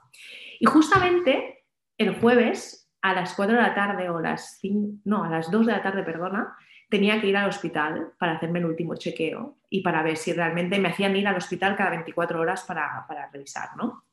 Y 0.58 0.64
justamente 0.64 1.64
el 1.98 2.18
jueves 2.18 2.90
a 3.02 3.12
las 3.12 3.34
4 3.34 3.54
de 3.54 3.62
la 3.62 3.74
tarde 3.74 4.08
o 4.08 4.20
las 4.20 4.58
5, 4.60 5.02
no, 5.04 5.22
a 5.22 5.28
las 5.28 5.50
2 5.50 5.66
de 5.66 5.72
la 5.72 5.82
tarde, 5.82 6.02
perdona, 6.02 6.56
tenía 6.88 7.20
que 7.20 7.26
ir 7.26 7.36
al 7.36 7.48
hospital 7.48 8.12
para 8.18 8.32
hacerme 8.32 8.58
el 8.58 8.64
último 8.64 8.96
chequeo 8.96 9.58
y 9.68 9.82
para 9.82 10.02
ver 10.02 10.16
si 10.16 10.32
realmente 10.32 10.78
me 10.78 10.88
hacían 10.88 11.14
ir 11.16 11.28
al 11.28 11.36
hospital 11.36 11.76
cada 11.76 11.90
24 11.90 12.40
horas 12.40 12.64
para, 12.64 13.06
revisar, 13.32 13.76
¿no? 13.76 14.04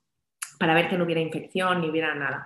Para 0.59 0.73
ver 0.73 0.89
que 0.89 0.97
no 0.97 1.05
hubiera 1.05 1.21
infección 1.21 1.79
ni 1.79 1.89
hubiera 1.89 2.13
nada. 2.13 2.45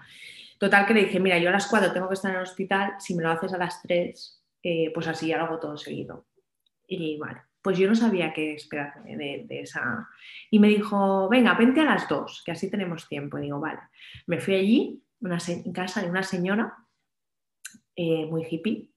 Total 0.60 0.86
que 0.86 0.94
le 0.94 1.06
dije, 1.06 1.20
mira, 1.20 1.40
yo 1.40 1.50
a 1.50 1.54
las 1.54 1.66
4 1.66 1.92
tengo 1.92 2.08
que 2.08 2.14
estar 2.14 2.30
en 2.30 2.38
el 2.38 2.44
hospital, 2.44 2.94
si 3.00 3.16
me 3.16 3.24
lo 3.24 3.32
haces 3.32 3.52
a 3.54 3.58
las 3.58 3.82
3, 3.82 4.41
eh, 4.64 4.92
pues 4.94 5.08
así 5.08 5.28
ya 5.28 5.38
lo 5.38 5.46
hago 5.46 5.60
todo 5.60 5.78
seguido. 5.78 6.28
Y 6.88 7.18
vale, 7.18 7.42
pues 7.62 7.78
yo 7.78 7.88
no 7.88 7.96
sabía 7.96 8.34
qué 8.34 8.54
esperarme 8.54 9.16
de, 9.18 9.62
esa. 9.62 10.08
Y 10.50 10.60
me 10.60 10.68
dijo, 10.68 11.30
venga, 11.30 11.54
vente 11.54 11.82
a 11.82 11.86
las 11.86 12.08
2, 12.10 12.44
que 12.46 12.52
así 12.52 12.70
tenemos 12.70 13.08
tiempo. 13.08 13.38
Y 13.38 13.44
digo, 13.44 13.60
vale. 13.60 13.80
Me 14.28 14.40
fui 14.40 14.56
allí, 14.56 15.04
en 15.22 15.74
casa 15.74 16.02
de 16.02 16.10
una 16.10 16.24
señora 16.24 16.76
eh, 17.96 18.26
muy 18.26 18.46
hippie. 18.50 18.90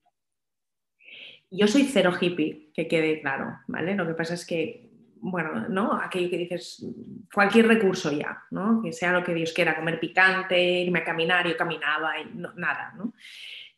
Yo 1.50 1.68
soy 1.68 1.84
cero 1.84 2.12
hippie, 2.18 2.70
que 2.74 2.88
quede 2.88 3.20
claro, 3.20 3.58
¿vale? 3.68 3.94
Lo 3.94 4.06
que 4.06 4.14
pasa 4.14 4.34
es 4.34 4.44
que, 4.46 4.90
bueno, 5.16 5.68
¿no? 5.68 5.92
Aquello 6.00 6.30
que 6.30 6.38
dices, 6.38 6.84
cualquier 7.32 7.68
recurso 7.68 8.10
ya, 8.10 8.42
¿no? 8.50 8.82
Que 8.82 8.92
sea 8.92 9.12
lo 9.12 9.22
que 9.22 9.34
Dios 9.34 9.52
quiera, 9.52 9.76
comer 9.76 10.00
picante, 10.00 10.60
irme 10.60 11.00
a 11.00 11.04
caminar, 11.04 11.46
yo 11.46 11.56
caminaba 11.56 12.18
y 12.18 12.24
nada, 12.34 12.94
¿no? 12.96 13.12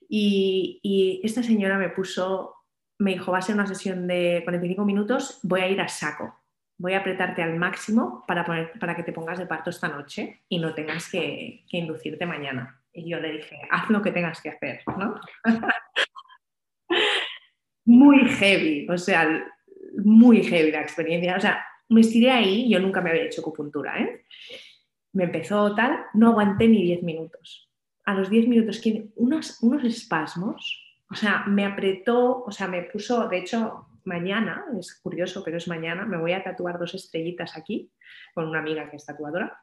Y, 0.09 1.21
esta 1.25 1.43
señora 1.43 1.79
me 1.79 1.89
puso, 1.91 2.55
me 2.99 3.13
dijo, 3.13 3.33
va 3.33 3.39
a 3.39 3.43
ser 3.43 3.55
una 3.55 3.67
sesión 3.67 4.07
de 4.07 4.43
45 4.45 4.85
minutos, 4.85 5.41
voy 5.43 5.61
a 5.61 5.69
ir 5.69 5.81
a 5.81 5.89
saco 5.89 6.35
voy 6.79 6.93
a 6.93 6.99
apretarte 6.99 7.43
al 7.43 7.57
máximo 7.57 8.25
para, 8.27 8.45
para 8.45 8.97
que 8.97 9.03
te 9.03 9.13
pongas 9.13 9.39
de 9.39 9.47
parto 9.47 9.71
esta 9.71 9.89
noche 9.89 10.43
y 10.49 10.59
no 10.59 10.75
tengas 10.75 11.11
que, 11.11 11.65
inducirte 11.71 12.27
mañana. 12.27 12.83
Y 12.93 13.09
yo 13.09 13.21
le 13.21 13.33
dije, 13.33 13.59
haz 13.71 13.91
lo 13.91 14.03
que 14.03 14.13
tengas 14.13 14.41
que 14.41 14.51
hacer, 14.51 14.83
¿no? 14.99 15.21
muy 17.85 18.27
heavy, 18.29 18.87
o 18.89 18.99
sea, 18.99 19.47
muy 20.03 20.43
heavy 20.43 20.71
la 20.71 20.81
experiencia. 20.81 21.37
O 21.37 21.41
sea, 21.41 21.65
me 21.89 22.01
estiré 22.01 22.31
ahí, 22.31 22.71
yo 22.71 22.81
nunca 22.81 23.01
me 23.01 23.11
había 23.11 23.25
hecho 23.25 23.41
acupuntura, 23.41 23.99
¿eh? 24.01 24.25
Me 25.13 25.25
empezó 25.25 25.75
tal, 25.75 26.05
no 26.15 26.29
aguanté 26.29 26.69
ni 26.69 26.83
10 26.83 27.03
minutos. 27.03 27.71
A 28.07 28.15
los 28.15 28.31
10 28.31 28.49
minutos, 28.49 28.81
unos, 29.17 29.63
unos 29.63 29.85
espasmos, 29.85 30.83
o 31.11 31.15
sea, 31.15 31.45
me 31.47 31.65
apretó, 31.65 32.43
o 32.45 32.51
sea, 32.51 32.67
me 32.67 32.83
puso, 32.83 33.29
de 33.29 33.39
hecho, 33.39 33.87
mañana, 34.05 34.65
es 34.79 34.99
curioso, 35.03 35.43
pero 35.45 35.59
es 35.59 35.69
mañana, 35.69 36.07
me 36.07 36.17
voy 36.17 36.33
a 36.33 36.43
tatuar 36.43 36.79
dos 36.79 36.95
estrellitas 36.95 37.57
aquí 37.57 37.93
con 38.35 38.49
una 38.49 38.61
amiga 38.61 38.89
que 38.89 38.97
es 38.97 39.05
tatuadora, 39.05 39.61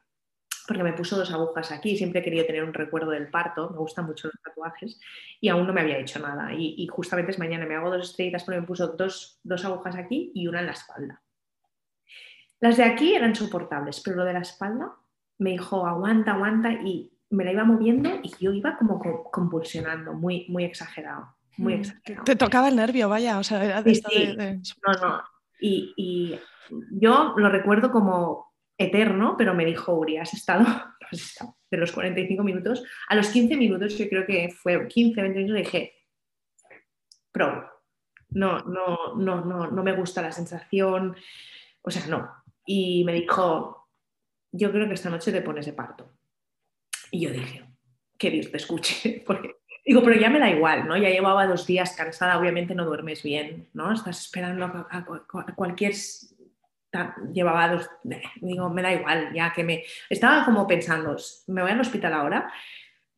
porque 0.66 0.82
me 0.82 0.92
puso 0.92 1.16
dos 1.16 1.30
agujas 1.32 1.72
aquí, 1.72 1.96
siempre 1.96 2.20
he 2.20 2.22
querido 2.22 2.46
tener 2.46 2.64
un 2.64 2.72
recuerdo 2.72 3.10
del 3.10 3.28
parto, 3.30 3.70
me 3.70 3.78
gustan 3.78 4.06
mucho 4.06 4.28
los 4.28 4.40
tatuajes 4.42 4.98
y 5.40 5.48
aún 5.48 5.66
no 5.66 5.72
me 5.72 5.82
había 5.82 5.98
hecho 5.98 6.18
nada. 6.20 6.52
Y, 6.54 6.86
justamente 6.86 7.32
es 7.32 7.38
mañana, 7.38 7.66
me 7.66 7.74
hago 7.74 7.90
dos 7.90 8.10
estrellitas 8.10 8.44
porque 8.44 8.60
me 8.60 8.66
puso 8.66 8.88
dos, 8.88 9.40
dos 9.42 9.64
agujas 9.64 9.96
aquí 9.96 10.32
y 10.34 10.46
una 10.46 10.60
en 10.60 10.66
la 10.66 10.72
espalda. 10.72 11.22
Las 12.60 12.78
de 12.78 12.84
aquí 12.84 13.14
eran 13.14 13.34
soportables, 13.34 14.00
pero 14.00 14.16
lo 14.16 14.24
de 14.24 14.32
la 14.32 14.40
espalda 14.40 14.94
me 15.38 15.50
dijo, 15.50 15.86
aguanta, 15.86 16.32
aguanta, 16.32 16.72
y 16.72 17.13
me 17.30 17.44
la 17.44 17.52
iba 17.52 17.64
moviendo 17.64 18.10
y 18.22 18.32
yo 18.38 18.52
iba 18.52 18.76
como 18.76 19.00
convulsionando, 19.30 20.14
muy, 20.14 20.46
muy 20.48 20.64
exagerado. 20.64 21.36
Muy 21.56 21.76
mm, 21.76 21.80
exagerado. 21.80 22.24
Te 22.24 22.36
tocaba 22.36 22.68
el 22.68 22.76
nervio, 22.76 23.08
vaya, 23.08 23.38
o 23.38 23.44
sea, 23.44 23.64
era 23.64 23.82
de, 23.82 23.92
de... 23.92 24.60
No, 24.86 24.92
no. 25.00 25.22
Y, 25.60 25.92
y, 25.96 26.40
yo 26.90 27.34
lo 27.36 27.48
recuerdo 27.48 27.90
como 27.90 28.54
eterno, 28.76 29.36
pero 29.36 29.54
me 29.54 29.64
dijo 29.64 29.94
Uri, 29.94 30.16
has 30.16 30.34
estado, 30.34 30.64
has 31.10 31.20
estado 31.20 31.56
de 31.70 31.78
los 31.78 31.92
45 31.92 32.42
minutos, 32.42 32.84
a 33.08 33.14
los 33.14 33.28
15 33.28 33.56
minutos, 33.56 33.98
yo 33.98 34.08
creo 34.08 34.26
que 34.26 34.50
fue 34.50 34.86
15, 34.86 35.20
20 35.20 35.38
minutos, 35.38 35.64
dije, 35.64 35.92
pro, 37.32 37.68
no, 38.30 38.60
no, 38.60 39.14
no, 39.16 39.44
no, 39.44 39.70
no 39.70 39.82
me 39.82 39.92
gusta 39.92 40.22
la 40.22 40.32
sensación, 40.32 41.16
o 41.82 41.90
sea, 41.90 42.06
no. 42.06 42.30
Y 42.66 43.04
me 43.04 43.12
dijo, 43.12 43.88
yo 44.52 44.70
creo 44.70 44.86
que 44.88 44.94
esta 44.94 45.10
noche 45.10 45.32
te 45.32 45.42
pones 45.42 45.66
de 45.66 45.72
parto. 45.72 46.12
Y 47.14 47.20
yo 47.20 47.30
dije, 47.30 47.62
que 48.18 48.28
Dios 48.28 48.50
te 48.50 48.56
escuche, 48.56 49.22
porque 49.26 49.54
digo, 49.86 50.02
pero 50.02 50.20
ya 50.20 50.28
me 50.28 50.40
da 50.40 50.50
igual, 50.50 50.88
¿no? 50.88 50.96
Ya 50.96 51.10
llevaba 51.10 51.46
dos 51.46 51.64
días 51.64 51.94
cansada, 51.94 52.36
obviamente 52.36 52.74
no 52.74 52.84
duermes 52.84 53.22
bien, 53.22 53.68
¿no? 53.72 53.92
Estás 53.92 54.20
esperando 54.20 54.64
a, 54.64 55.06
cualquier 55.54 55.94
llevaba 57.32 57.68
dos, 57.68 57.88
digo, 58.40 58.68
me 58.68 58.82
da 58.82 58.92
igual, 58.92 59.32
ya 59.32 59.52
que 59.52 59.62
me 59.62 59.84
estaba 60.10 60.44
como 60.44 60.66
pensando, 60.66 61.16
me 61.46 61.62
voy 61.62 61.70
al 61.70 61.80
hospital 61.80 62.14
ahora, 62.14 62.52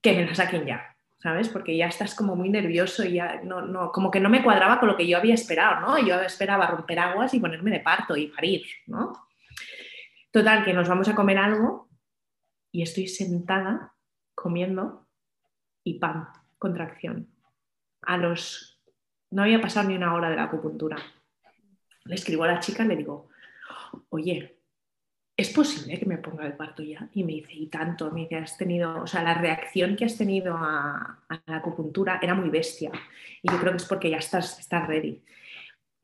que 0.03 0.13
me 0.13 0.27
la 0.27 0.35
saquen 0.35 0.67
ya, 0.67 0.95
¿sabes? 1.19 1.49
Porque 1.49 1.75
ya 1.75 1.87
estás 1.87 2.15
como 2.15 2.37
muy 2.37 2.51
nervioso 2.51 3.03
y 3.03 3.15
ya 3.15 3.41
no, 3.45 3.63
no, 3.63 3.93
como 3.93 4.11
que 4.11 4.21
no 4.21 4.29
me 4.29 4.43
cuadraba 4.43 4.79
con 4.79 4.91
lo 4.91 4.97
que 4.97 5.07
yo 5.07 5.17
había 5.17 5.35
esperado, 5.35 5.81
¿no? 5.81 6.07
Yo 6.07 6.21
esperaba 6.21 6.67
romper 6.67 6.99
aguas 6.99 7.33
y 7.33 7.41
ponerme 7.41 7.71
de 7.71 7.81
parto 7.81 8.15
y 8.15 8.27
parir, 8.27 8.63
¿no? 8.89 9.27
Total, 10.31 10.67
que 10.67 10.75
nos 10.75 10.87
vamos 10.87 11.09
a 11.09 11.15
comer 11.15 11.39
algo 11.39 11.86
y 12.77 12.83
estoy 12.83 13.09
sentada 13.09 13.95
comiendo 14.35 15.09
y 15.83 15.99
¡pam! 15.99 16.29
Contracción. 16.59 17.27
A 18.03 18.19
los... 18.19 18.83
No 19.31 19.45
había 19.45 19.63
pasado 19.63 19.89
ni 19.89 19.97
una 19.97 20.13
hora 20.13 20.29
de 20.29 20.37
la 20.37 20.45
acupuntura. 20.45 20.99
Le 22.05 22.15
escribo 22.15 22.45
a 22.45 22.49
la 22.49 22.61
chica 22.61 22.85
y 22.85 22.89
le 22.89 22.97
digo, 22.97 23.31
oye, 24.11 24.59
¿es 25.35 25.49
posible 25.55 25.99
que 25.99 26.05
me 26.05 26.19
ponga 26.19 26.45
el 26.45 26.53
parto 26.53 26.83
ya? 26.83 27.09
Y 27.15 27.25
me 27.25 27.33
dice, 27.33 27.55
y 27.55 27.69
tanto, 27.69 28.11
me 28.11 28.25
dice, 28.25 28.37
has 28.37 28.59
tenido, 28.59 29.01
o 29.03 29.07
sea, 29.07 29.23
la 29.23 29.33
reacción 29.33 29.97
que 29.97 30.05
has 30.05 30.19
tenido 30.19 30.55
a, 30.55 31.25
la 31.47 31.57
acupuntura 31.57 32.21
era 32.21 32.35
muy 32.35 32.51
bestia. 32.51 32.93
Y 33.43 33.51
yo 33.51 33.59
creo 33.59 33.73
que 33.73 33.79
es 33.79 33.87
porque 33.87 34.11
ya 34.11 34.19
estás, 34.19 34.59
estás 34.59 34.87
ready. 34.87 35.23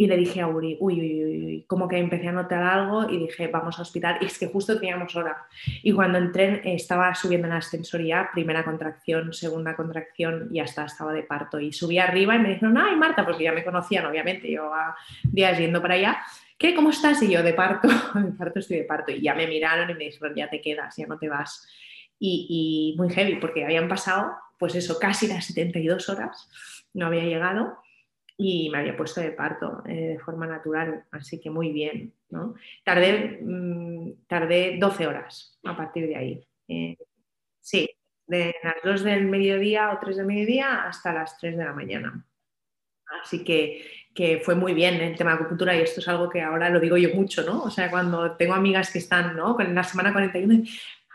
Y 0.03 0.09
le 0.09 0.17
dije 0.17 0.41
a 0.41 0.49
Uri, 0.49 0.77
uy, 0.81 1.01
uy, 1.01 1.45
uy, 1.45 1.65
como 1.69 1.87
que 1.87 1.97
empecé 1.97 2.27
a 2.27 2.33
notar 2.33 2.61
algo 2.61 3.09
y 3.09 3.19
dije, 3.19 3.47
vamos 3.47 3.77
al 3.79 3.83
hospital. 3.83 4.19
Y 4.21 4.25
es 4.25 4.37
que 4.37 4.49
justo 4.49 4.77
teníamos 4.81 5.15
hora. 5.15 5.47
Y 5.81 5.93
cuando 5.93 6.19
entré, 6.19 6.61
estaba 6.75 7.15
subiendo 7.15 7.47
en 7.47 7.53
la 7.53 7.59
ascensoría, 7.59 8.29
primera 8.33 8.65
contracción, 8.65 9.33
segunda 9.33 9.77
contracción 9.77 10.49
y 10.51 10.59
hasta 10.59 10.87
estaba 10.87 11.13
de 11.13 11.23
parto. 11.23 11.61
Y 11.61 11.73
subí 11.73 11.99
arriba 11.99 12.35
y 12.35 12.41
me 12.41 12.49
dijeron, 12.49 12.77
ay, 12.79 12.97
Marta, 12.97 13.25
porque 13.25 13.45
ya 13.45 13.53
me 13.53 13.63
conocían, 13.63 14.05
obviamente, 14.05 14.49
llevaba 14.49 14.97
días 15.23 15.57
yendo 15.57 15.81
para 15.81 15.95
allá. 15.95 16.19
¿Qué? 16.59 16.75
¿Cómo 16.75 16.91
estás? 16.91 17.23
Y 17.23 17.31
yo, 17.31 17.45
de 17.45 17.55
parto, 17.55 17.87
de 18.17 18.33
parto 18.33 18.59
estoy 18.59 18.79
de 18.79 18.85
parto. 18.85 19.13
Y 19.13 19.23
ya 19.23 19.37
me 19.37 19.47
miraron 19.47 19.89
y 19.89 19.95
me 19.95 20.07
dijeron, 20.07 20.35
ya 20.35 20.51
te 20.51 20.61
quedas, 20.61 20.97
ya 20.97 21.07
no 21.07 21.17
te 21.17 21.29
vas. 21.29 21.65
Y, 22.19 22.95
y 22.97 22.99
muy 22.99 23.09
heavy, 23.09 23.37
porque 23.37 23.65
habían 23.65 23.87
pasado, 23.87 24.33
pues 24.59 24.75
eso, 24.75 24.99
casi 24.99 25.29
las 25.29 25.47
72 25.47 26.09
horas, 26.09 26.51
no 26.93 27.07
había 27.07 27.23
llegado 27.23 27.79
y 28.37 28.71
me 28.71 28.79
había 28.79 28.97
puesto 28.97 29.21
de 29.21 29.33
parto 29.33 29.83
eh, 29.87 30.15
de 30.15 30.19
forma 30.19 30.47
natural, 30.47 31.05
así 31.11 31.41
que 31.41 31.51
muy 31.51 31.73
bien. 31.73 32.15
¿no? 32.31 32.55
Tardé, 32.85 33.39
mm, 33.43 34.27
tardé 34.27 34.79
12 34.79 35.07
horas 35.07 35.59
a 35.65 35.77
partir 35.77 36.09
de 36.09 36.17
ahí. 36.17 36.49
Eh, 36.69 36.97
sí, 37.61 37.89
de 38.27 38.55
las 38.63 38.77
2 38.83 39.05
del 39.05 39.27
mediodía 39.27 39.93
o 39.93 39.99
3 40.01 40.17
del 40.17 40.27
mediodía 40.27 40.85
hasta 40.85 41.13
las 41.13 41.39
3 41.39 41.57
de 41.57 41.65
la 41.65 41.73
mañana. 41.73 42.27
Así 43.23 43.45
que, 43.45 43.85
que, 44.15 44.41
fue 44.41 44.55
muy 44.55 44.73
bien 44.73 44.95
el 44.95 45.17
tema 45.17 45.33
de 45.33 45.37
acupuntura 45.37 45.77
y 45.77 45.83
esto 45.83 46.01
es 46.01 46.09
algo 46.09 46.31
que 46.31 46.41
ahora 46.41 46.71
lo 46.71 46.81
digo 46.81 46.97
yo 46.97 47.15
mucho, 47.15 47.43
¿no? 47.45 47.63
O 47.63 47.71
sea, 47.71 47.91
cuando 47.91 48.37
tengo 48.37 48.55
amigas 48.55 48.91
que 48.91 48.99
están, 48.99 49.37
¿no? 49.37 49.61
En 49.61 49.75
la 49.75 49.85
semana 49.85 50.13
41, 50.13 50.65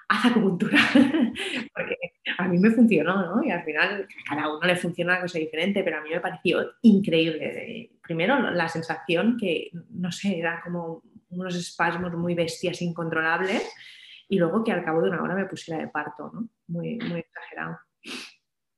haz 0.09 0.25
acupuntura, 0.25 0.77
porque 1.73 1.97
a 2.37 2.47
mí 2.47 2.57
me 2.59 2.71
funcionó, 2.71 3.35
¿no? 3.35 3.43
Y 3.43 3.51
al 3.51 3.63
final 3.63 4.07
a 4.25 4.35
cada 4.35 4.55
uno 4.55 4.65
le 4.65 4.75
funciona 4.75 5.13
una 5.13 5.21
cosa 5.21 5.39
diferente, 5.39 5.83
pero 5.83 5.97
a 5.97 6.01
mí 6.01 6.09
me 6.09 6.21
pareció 6.21 6.73
increíble. 6.81 7.91
Primero 8.01 8.51
la 8.51 8.69
sensación 8.69 9.37
que, 9.37 9.69
no 9.91 10.11
sé, 10.11 10.39
era 10.39 10.61
como 10.63 11.01
unos 11.29 11.55
espasmos 11.55 12.13
muy 12.13 12.35
bestias, 12.35 12.81
incontrolables, 12.81 13.69
y 14.29 14.37
luego 14.37 14.63
que 14.63 14.71
al 14.71 14.83
cabo 14.83 15.01
de 15.01 15.09
una 15.09 15.21
hora 15.21 15.35
me 15.35 15.45
pusiera 15.45 15.79
de 15.79 15.89
parto, 15.89 16.31
¿no? 16.33 16.49
Muy, 16.67 16.97
muy 16.97 17.19
exagerado. 17.19 17.79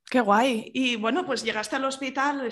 Qué 0.08 0.20
guay. 0.20 0.70
Y 0.74 0.96
bueno, 0.96 1.24
pues 1.24 1.44
llegaste 1.44 1.76
al 1.76 1.84
hospital, 1.84 2.48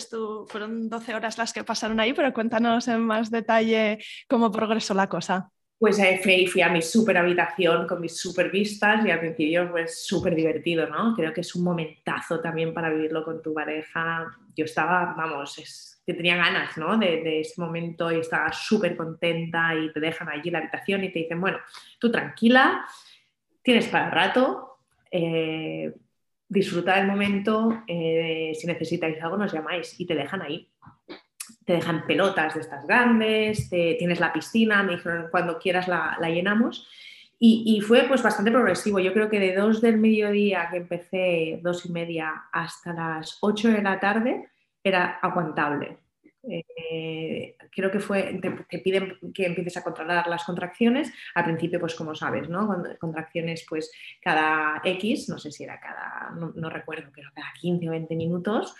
fueron 0.46 0.88
12 0.88 1.14
horas 1.14 1.38
las 1.38 1.52
que 1.52 1.64
pasaron 1.64 1.98
ahí, 1.98 2.12
pero 2.12 2.32
cuéntanos 2.32 2.86
en 2.86 3.00
más 3.00 3.30
detalle 3.30 3.98
cómo 4.28 4.52
progresó 4.52 4.94
la 4.94 5.08
cosa 5.08 5.50
pues 5.78 6.00
fui, 6.22 6.46
fui 6.46 6.60
a 6.60 6.68
mi 6.68 6.82
super 6.82 7.16
habitación 7.16 7.86
con 7.86 8.00
mis 8.00 8.16
super 8.16 8.50
vistas 8.50 9.06
y 9.06 9.10
al 9.10 9.20
principio 9.20 9.70
pues 9.70 10.04
súper 10.04 10.34
divertido, 10.34 10.88
¿no? 10.88 11.14
Creo 11.14 11.32
que 11.32 11.42
es 11.42 11.54
un 11.54 11.62
momentazo 11.62 12.40
también 12.40 12.74
para 12.74 12.90
vivirlo 12.90 13.24
con 13.24 13.40
tu 13.40 13.54
pareja. 13.54 14.26
Yo 14.56 14.64
estaba, 14.64 15.14
vamos, 15.16 16.02
que 16.04 16.14
tenía 16.14 16.36
ganas, 16.36 16.76
¿no? 16.76 16.98
De, 16.98 17.22
de 17.22 17.40
ese 17.40 17.60
momento 17.60 18.10
y 18.10 18.18
estaba 18.18 18.52
súper 18.52 18.96
contenta 18.96 19.72
y 19.76 19.92
te 19.92 20.00
dejan 20.00 20.28
allí 20.28 20.50
la 20.50 20.58
habitación 20.58 21.04
y 21.04 21.12
te 21.12 21.20
dicen, 21.20 21.40
bueno, 21.40 21.58
tú 22.00 22.10
tranquila, 22.10 22.84
tienes 23.62 23.86
para 23.86 24.06
el 24.06 24.12
rato, 24.12 24.78
eh, 25.12 25.94
disfruta 26.48 26.96
del 26.96 27.06
momento, 27.06 27.84
eh, 27.86 28.52
si 28.58 28.66
necesitáis 28.66 29.22
algo 29.22 29.36
nos 29.36 29.52
llamáis 29.52 30.00
y 30.00 30.06
te 30.06 30.16
dejan 30.16 30.42
ahí 30.42 30.68
te 31.68 31.74
dejan 31.74 32.06
pelotas 32.06 32.54
de 32.54 32.62
estas 32.62 32.86
grandes, 32.86 33.68
tienes 33.68 34.20
la 34.20 34.32
piscina, 34.32 34.82
me 34.82 34.96
dijeron 34.96 35.28
cuando 35.30 35.58
quieras 35.58 35.86
la, 35.86 36.16
llenamos. 36.30 36.88
Y, 37.38 37.78
fue 37.82 38.04
pues 38.08 38.22
bastante 38.22 38.50
progresivo. 38.50 38.98
Yo 39.00 39.12
creo 39.12 39.28
que 39.28 39.38
de 39.38 39.54
dos 39.54 39.82
del 39.82 39.98
mediodía 39.98 40.68
que 40.70 40.78
empecé, 40.78 41.60
dos 41.62 41.84
y 41.84 41.92
media, 41.92 42.48
hasta 42.52 42.94
las 42.94 43.36
ocho 43.42 43.68
de 43.68 43.82
la 43.82 44.00
tarde, 44.00 44.48
era 44.82 45.18
aguantable. 45.20 45.98
Eh, 46.42 47.54
creo 47.70 47.90
que 47.90 48.00
fue, 48.00 48.40
te, 48.40 48.78
piden 48.78 49.18
que 49.34 49.44
empieces 49.44 49.76
a 49.76 49.84
controlar 49.84 50.26
las 50.26 50.44
contracciones. 50.44 51.12
Al 51.34 51.44
principio, 51.44 51.78
pues 51.78 51.94
como 51.94 52.14
sabes, 52.14 52.48
¿no? 52.48 52.82
Contracciones 52.98 53.66
pues 53.68 53.92
cada 54.22 54.80
X, 54.82 55.28
no 55.28 55.36
sé 55.38 55.52
si 55.52 55.64
era 55.64 55.78
cada, 55.78 56.30
no, 56.30 56.50
no 56.56 56.70
recuerdo, 56.70 57.10
pero 57.14 57.28
cada 57.34 57.52
15 57.60 57.88
o 57.88 57.90
20 57.90 58.16
minutos 58.16 58.74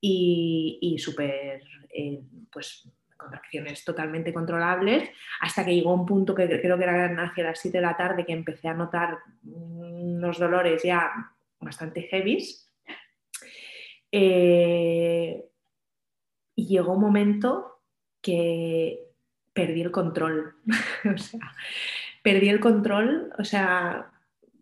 y, 0.00 0.96
súper, 0.98 1.62
eh, 1.90 2.20
pues, 2.52 2.88
contracciones 3.16 3.84
totalmente 3.84 4.32
controlables, 4.32 5.10
hasta 5.40 5.64
que 5.64 5.74
llegó 5.74 5.92
un 5.92 6.06
punto 6.06 6.34
que 6.34 6.46
creo 6.60 6.78
que 6.78 6.84
era 6.84 7.24
hacia 7.24 7.44
las 7.44 7.60
7 7.60 7.78
de 7.78 7.82
la 7.82 7.96
tarde 7.96 8.24
que 8.24 8.32
empecé 8.32 8.68
a 8.68 8.74
notar 8.74 9.18
unos 9.44 10.38
dolores 10.38 10.82
ya 10.82 11.10
bastante 11.58 12.02
heavies. 12.02 12.70
Eh, 14.12 15.44
y 16.54 16.66
llegó 16.66 16.94
un 16.94 17.00
momento 17.00 17.82
que 18.20 19.00
perdí 19.52 19.80
el 19.82 19.90
control. 19.90 20.54
o 21.14 21.18
sea, 21.18 21.52
perdí 22.22 22.48
el 22.48 22.60
control, 22.60 23.32
o 23.38 23.44
sea, 23.44 24.12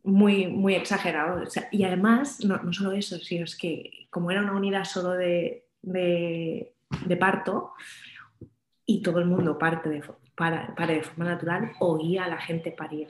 muy, 0.07 0.47
muy 0.47 0.75
exagerado. 0.75 1.43
y 1.73 1.85
además, 1.85 2.43
no, 2.45 2.59
no, 2.59 2.73
solo 2.73 2.93
eso, 2.93 3.19
sino 3.19 3.45
es 3.45 3.57
que 3.57 4.07
como 4.09 4.31
era 4.31 4.41
una 4.41 4.57
unidad 4.57 4.85
solo 4.85 5.13
de, 5.13 5.67
de, 5.83 6.73
parto 7.19 7.73
y 8.87 9.03
todo 9.03 9.19
el 9.19 9.27
mundo 9.27 9.59
parte 9.59 9.89
de, 9.89 10.03
para, 10.37 10.75
de 10.87 11.03
forma 11.03 11.25
natural, 11.25 11.73
oía 11.81 12.25
a 12.25 12.29
la 12.29 12.39
gente 12.39 12.71
parir. 12.71 13.09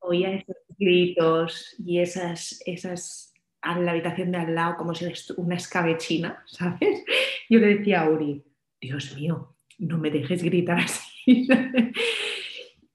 Oía 0.00 0.32
esos 0.32 0.56
gritos 0.78 1.74
y 1.78 2.00
esas, 2.00 2.60
esas 2.66 3.32
a 3.62 3.78
la 3.78 3.92
habitación 3.92 4.32
de 4.32 4.38
al 4.38 4.54
lado 4.54 4.76
como 4.76 4.94
si 4.94 5.06
una 5.36 5.56
escabechina, 5.56 6.42
¿sabes? 6.46 7.04
Yo 7.48 7.60
le 7.60 7.76
decía 7.78 8.02
a 8.02 8.10
Uri, 8.10 8.42
Dios 8.80 9.14
mío, 9.14 9.54
no 9.78 9.98
me 9.98 10.10
dejes 10.10 10.42
gritar 10.42 10.78
así. 10.78 11.46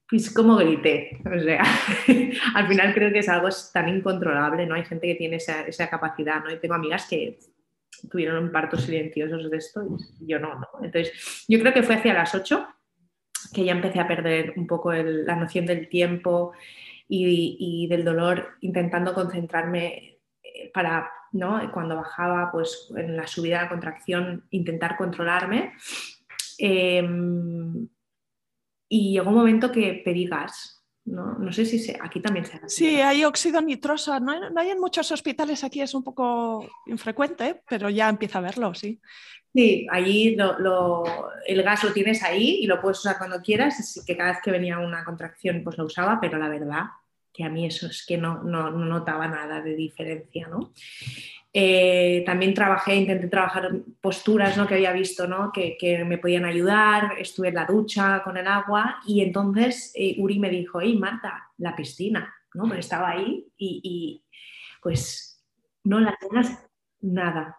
Pues 0.08 0.30
como 0.32 0.56
grité, 0.56 1.20
o 1.24 1.40
sea, 1.40 1.64
al 2.54 2.68
final 2.68 2.94
creo 2.94 3.12
que 3.12 3.18
es 3.18 3.28
algo 3.28 3.48
tan 3.72 3.88
incontrolable, 3.88 4.64
¿no? 4.64 4.76
Hay 4.76 4.84
gente 4.84 5.08
que 5.08 5.16
tiene 5.16 5.36
esa, 5.36 5.62
esa, 5.62 5.90
capacidad, 5.90 6.44
¿no? 6.44 6.52
Y 6.52 6.60
tengo 6.60 6.74
amigas 6.74 7.08
que 7.10 7.38
tuvieron 8.08 8.52
partos 8.52 8.84
silenciosos 8.84 9.50
de 9.50 9.56
esto 9.56 9.82
y 10.20 10.28
yo 10.28 10.38
no, 10.38 10.54
no. 10.54 10.68
Entonces, 10.82 11.44
yo 11.48 11.58
creo 11.58 11.72
que 11.72 11.82
fue 11.82 11.96
hacia 11.96 12.14
las 12.14 12.34
8 12.34 12.68
que 13.52 13.64
ya 13.64 13.72
empecé 13.72 14.00
a 14.00 14.08
perder 14.08 14.54
un 14.56 14.66
poco 14.66 14.92
la 14.92 15.36
noción 15.36 15.66
del 15.66 15.88
tiempo 15.88 16.52
y, 17.08 17.86
del 17.88 18.04
dolor, 18.04 18.56
intentando 18.60 19.14
concentrarme 19.14 20.18
eh, 20.42 20.70
para, 20.74 21.08
¿no? 21.32 21.70
cuando 21.72 21.96
bajaba, 21.96 22.50
pues 22.50 22.88
en 22.96 23.16
la 23.16 23.26
subida 23.26 23.62
la 23.62 23.68
contracción, 23.68 24.44
intentar 24.50 24.96
controlarme. 24.96 25.72
Em, 26.58 27.88
y 28.88 29.12
llegó 29.12 29.30
un 29.30 29.36
momento 29.36 29.70
que 29.72 30.02
pedí 30.04 30.26
gas, 30.26 30.76
no, 31.06 31.34
no 31.38 31.52
sé 31.52 31.64
si 31.64 31.92
aquí 32.00 32.20
también 32.20 32.44
se 32.44 32.56
hace. 32.56 32.68
Sí, 32.68 33.00
hay 33.00 33.24
óxido 33.24 33.60
nitroso. 33.62 34.18
No 34.18 34.32
hay, 34.56 34.70
en 34.70 34.80
muchos 34.80 35.10
hospitales 35.12 35.62
aquí, 35.62 35.80
es 35.80 35.94
un 35.94 36.02
poco 36.02 36.68
infrecuente, 36.86 37.62
pero 37.68 37.88
ya 37.88 38.08
empieza 38.08 38.38
a 38.38 38.42
verlo, 38.42 38.74
sí. 38.74 39.00
Sí, 39.54 39.86
allí 39.90 40.36
el 41.46 41.62
gas 41.62 41.84
lo 41.84 41.92
tienes 41.92 42.22
ahí 42.24 42.58
y 42.60 42.66
lo 42.66 42.80
puedes 42.80 42.98
usar 42.98 43.18
cuando 43.18 43.40
quieras. 43.40 43.78
Así 43.78 44.00
que 44.04 44.16
cada 44.16 44.32
vez 44.32 44.40
que 44.42 44.50
venía 44.50 44.80
una 44.80 45.04
contracción, 45.04 45.62
pues 45.62 45.78
lo 45.78 45.84
usaba, 45.84 46.18
pero 46.20 46.38
la 46.38 46.48
verdad 46.48 46.82
que 47.32 47.44
a 47.44 47.50
mí 47.50 47.66
eso 47.66 47.86
es 47.86 48.04
que 48.06 48.16
no, 48.16 48.42
no, 48.42 48.70
no 48.70 48.86
notaba 48.86 49.28
nada 49.28 49.60
de 49.60 49.76
diferencia, 49.76 50.48
¿no? 50.48 50.72
Eh, 51.58 52.22
también 52.26 52.52
trabajé, 52.52 52.96
intenté 52.96 53.28
trabajar 53.28 53.70
posturas 54.02 54.58
¿no? 54.58 54.66
que 54.66 54.74
había 54.74 54.92
visto 54.92 55.26
¿no? 55.26 55.50
que, 55.50 56.04
me 56.06 56.18
podían 56.18 56.44
ayudar, 56.44 57.14
estuve 57.18 57.48
en 57.48 57.54
la 57.54 57.64
ducha 57.64 58.22
con 58.22 58.36
el 58.36 58.46
agua 58.46 59.00
y 59.06 59.22
entonces 59.22 59.90
eh, 59.94 60.16
Uri 60.18 60.38
me 60.38 60.50
dijo, 60.50 60.82
hey 60.82 60.98
Marta, 60.98 61.48
la 61.56 61.74
piscina, 61.74 62.30
¿no? 62.52 62.64
Pero 62.64 62.78
estaba 62.78 63.08
ahí 63.08 63.50
y, 63.56 64.22
pues 64.82 65.42
no 65.84 65.98
la 65.98 66.14
tengas 66.20 66.62
nada. 67.00 67.56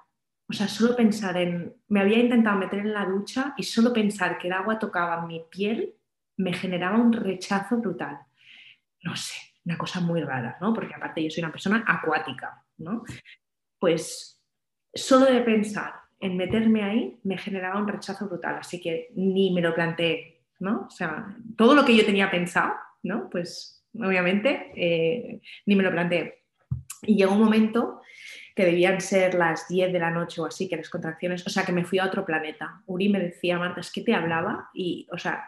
O 0.48 0.54
sea, 0.54 0.68
solo 0.68 0.96
pensar 0.96 1.36
en, 1.36 1.74
me 1.88 2.02
había 2.02 2.20
intentado 2.20 2.56
meter 2.56 2.82
en 2.82 2.94
la 2.94 3.04
ducha 3.04 3.56
y 3.58 3.64
solo 3.64 3.92
pensar 3.94 4.38
que 4.38 4.46
el 4.46 4.54
agua 4.54 4.78
tocaba 4.78 5.26
mi 5.26 5.42
piel 5.50 5.96
me 6.36 6.54
generaba 6.54 7.00
un 7.00 7.14
rechazo 7.14 7.78
brutal. 7.78 8.20
No 9.02 9.16
sé, 9.16 9.38
una 9.66 9.76
cosa 9.76 10.02
muy 10.02 10.22
rara, 10.22 10.56
¿no? 10.62 10.72
Porque 10.72 10.94
aparte 10.94 11.24
yo 11.24 11.32
soy 11.32 11.44
una 11.44 11.52
persona 11.52 11.84
acuática, 11.88 12.64
¿no? 12.78 13.04
Pues 13.80 14.42
solo 14.94 15.26
de 15.26 15.42
pensar 15.42 15.94
en 16.20 16.38
meterme 16.38 16.84
ahí 16.84 17.20
me 17.24 17.38
generaba 17.38 17.80
un 17.80 17.88
rechazo 17.88 18.28
brutal, 18.28 18.58
así 18.60 18.82
que 18.82 19.12
ni 19.16 19.52
me 19.54 19.62
lo 19.62 19.74
planteé, 19.76 20.46
¿no? 20.60 20.88
O 20.88 20.90
sea, 20.90 21.36
todo 21.56 21.76
lo 21.76 21.86
que 21.86 21.96
yo 21.96 22.06
tenía 22.06 22.32
pensado, 22.32 22.74
¿no? 23.04 23.30
Pues 23.30 23.86
obviamente 23.94 24.72
eh, 24.76 25.42
ni 25.66 25.76
me 25.76 25.84
lo 25.84 25.92
planteé. 25.92 26.44
Y 27.04 27.16
llegó 27.16 27.34
un 27.34 27.44
momento 27.44 28.02
que 28.56 28.66
debían 28.66 29.00
ser 29.02 29.36
las 29.36 29.68
10 29.68 29.94
de 29.94 30.00
la 30.00 30.10
noche 30.10 30.42
o 30.42 30.46
así, 30.46 30.68
que 30.68 30.78
las 30.78 30.90
contracciones, 30.90 31.46
o 31.46 31.50
sea, 31.50 31.64
que 31.64 31.72
me 31.72 31.86
fui 31.86 32.00
a 32.00 32.06
otro 32.06 32.26
planeta. 32.26 32.82
Uri 32.88 33.10
me 33.10 33.20
decía, 33.20 33.60
Marta, 33.60 33.82
es 33.82 33.92
que 33.92 34.02
te 34.02 34.16
hablaba 34.16 34.72
y, 34.74 35.08
o 35.12 35.18
sea, 35.20 35.46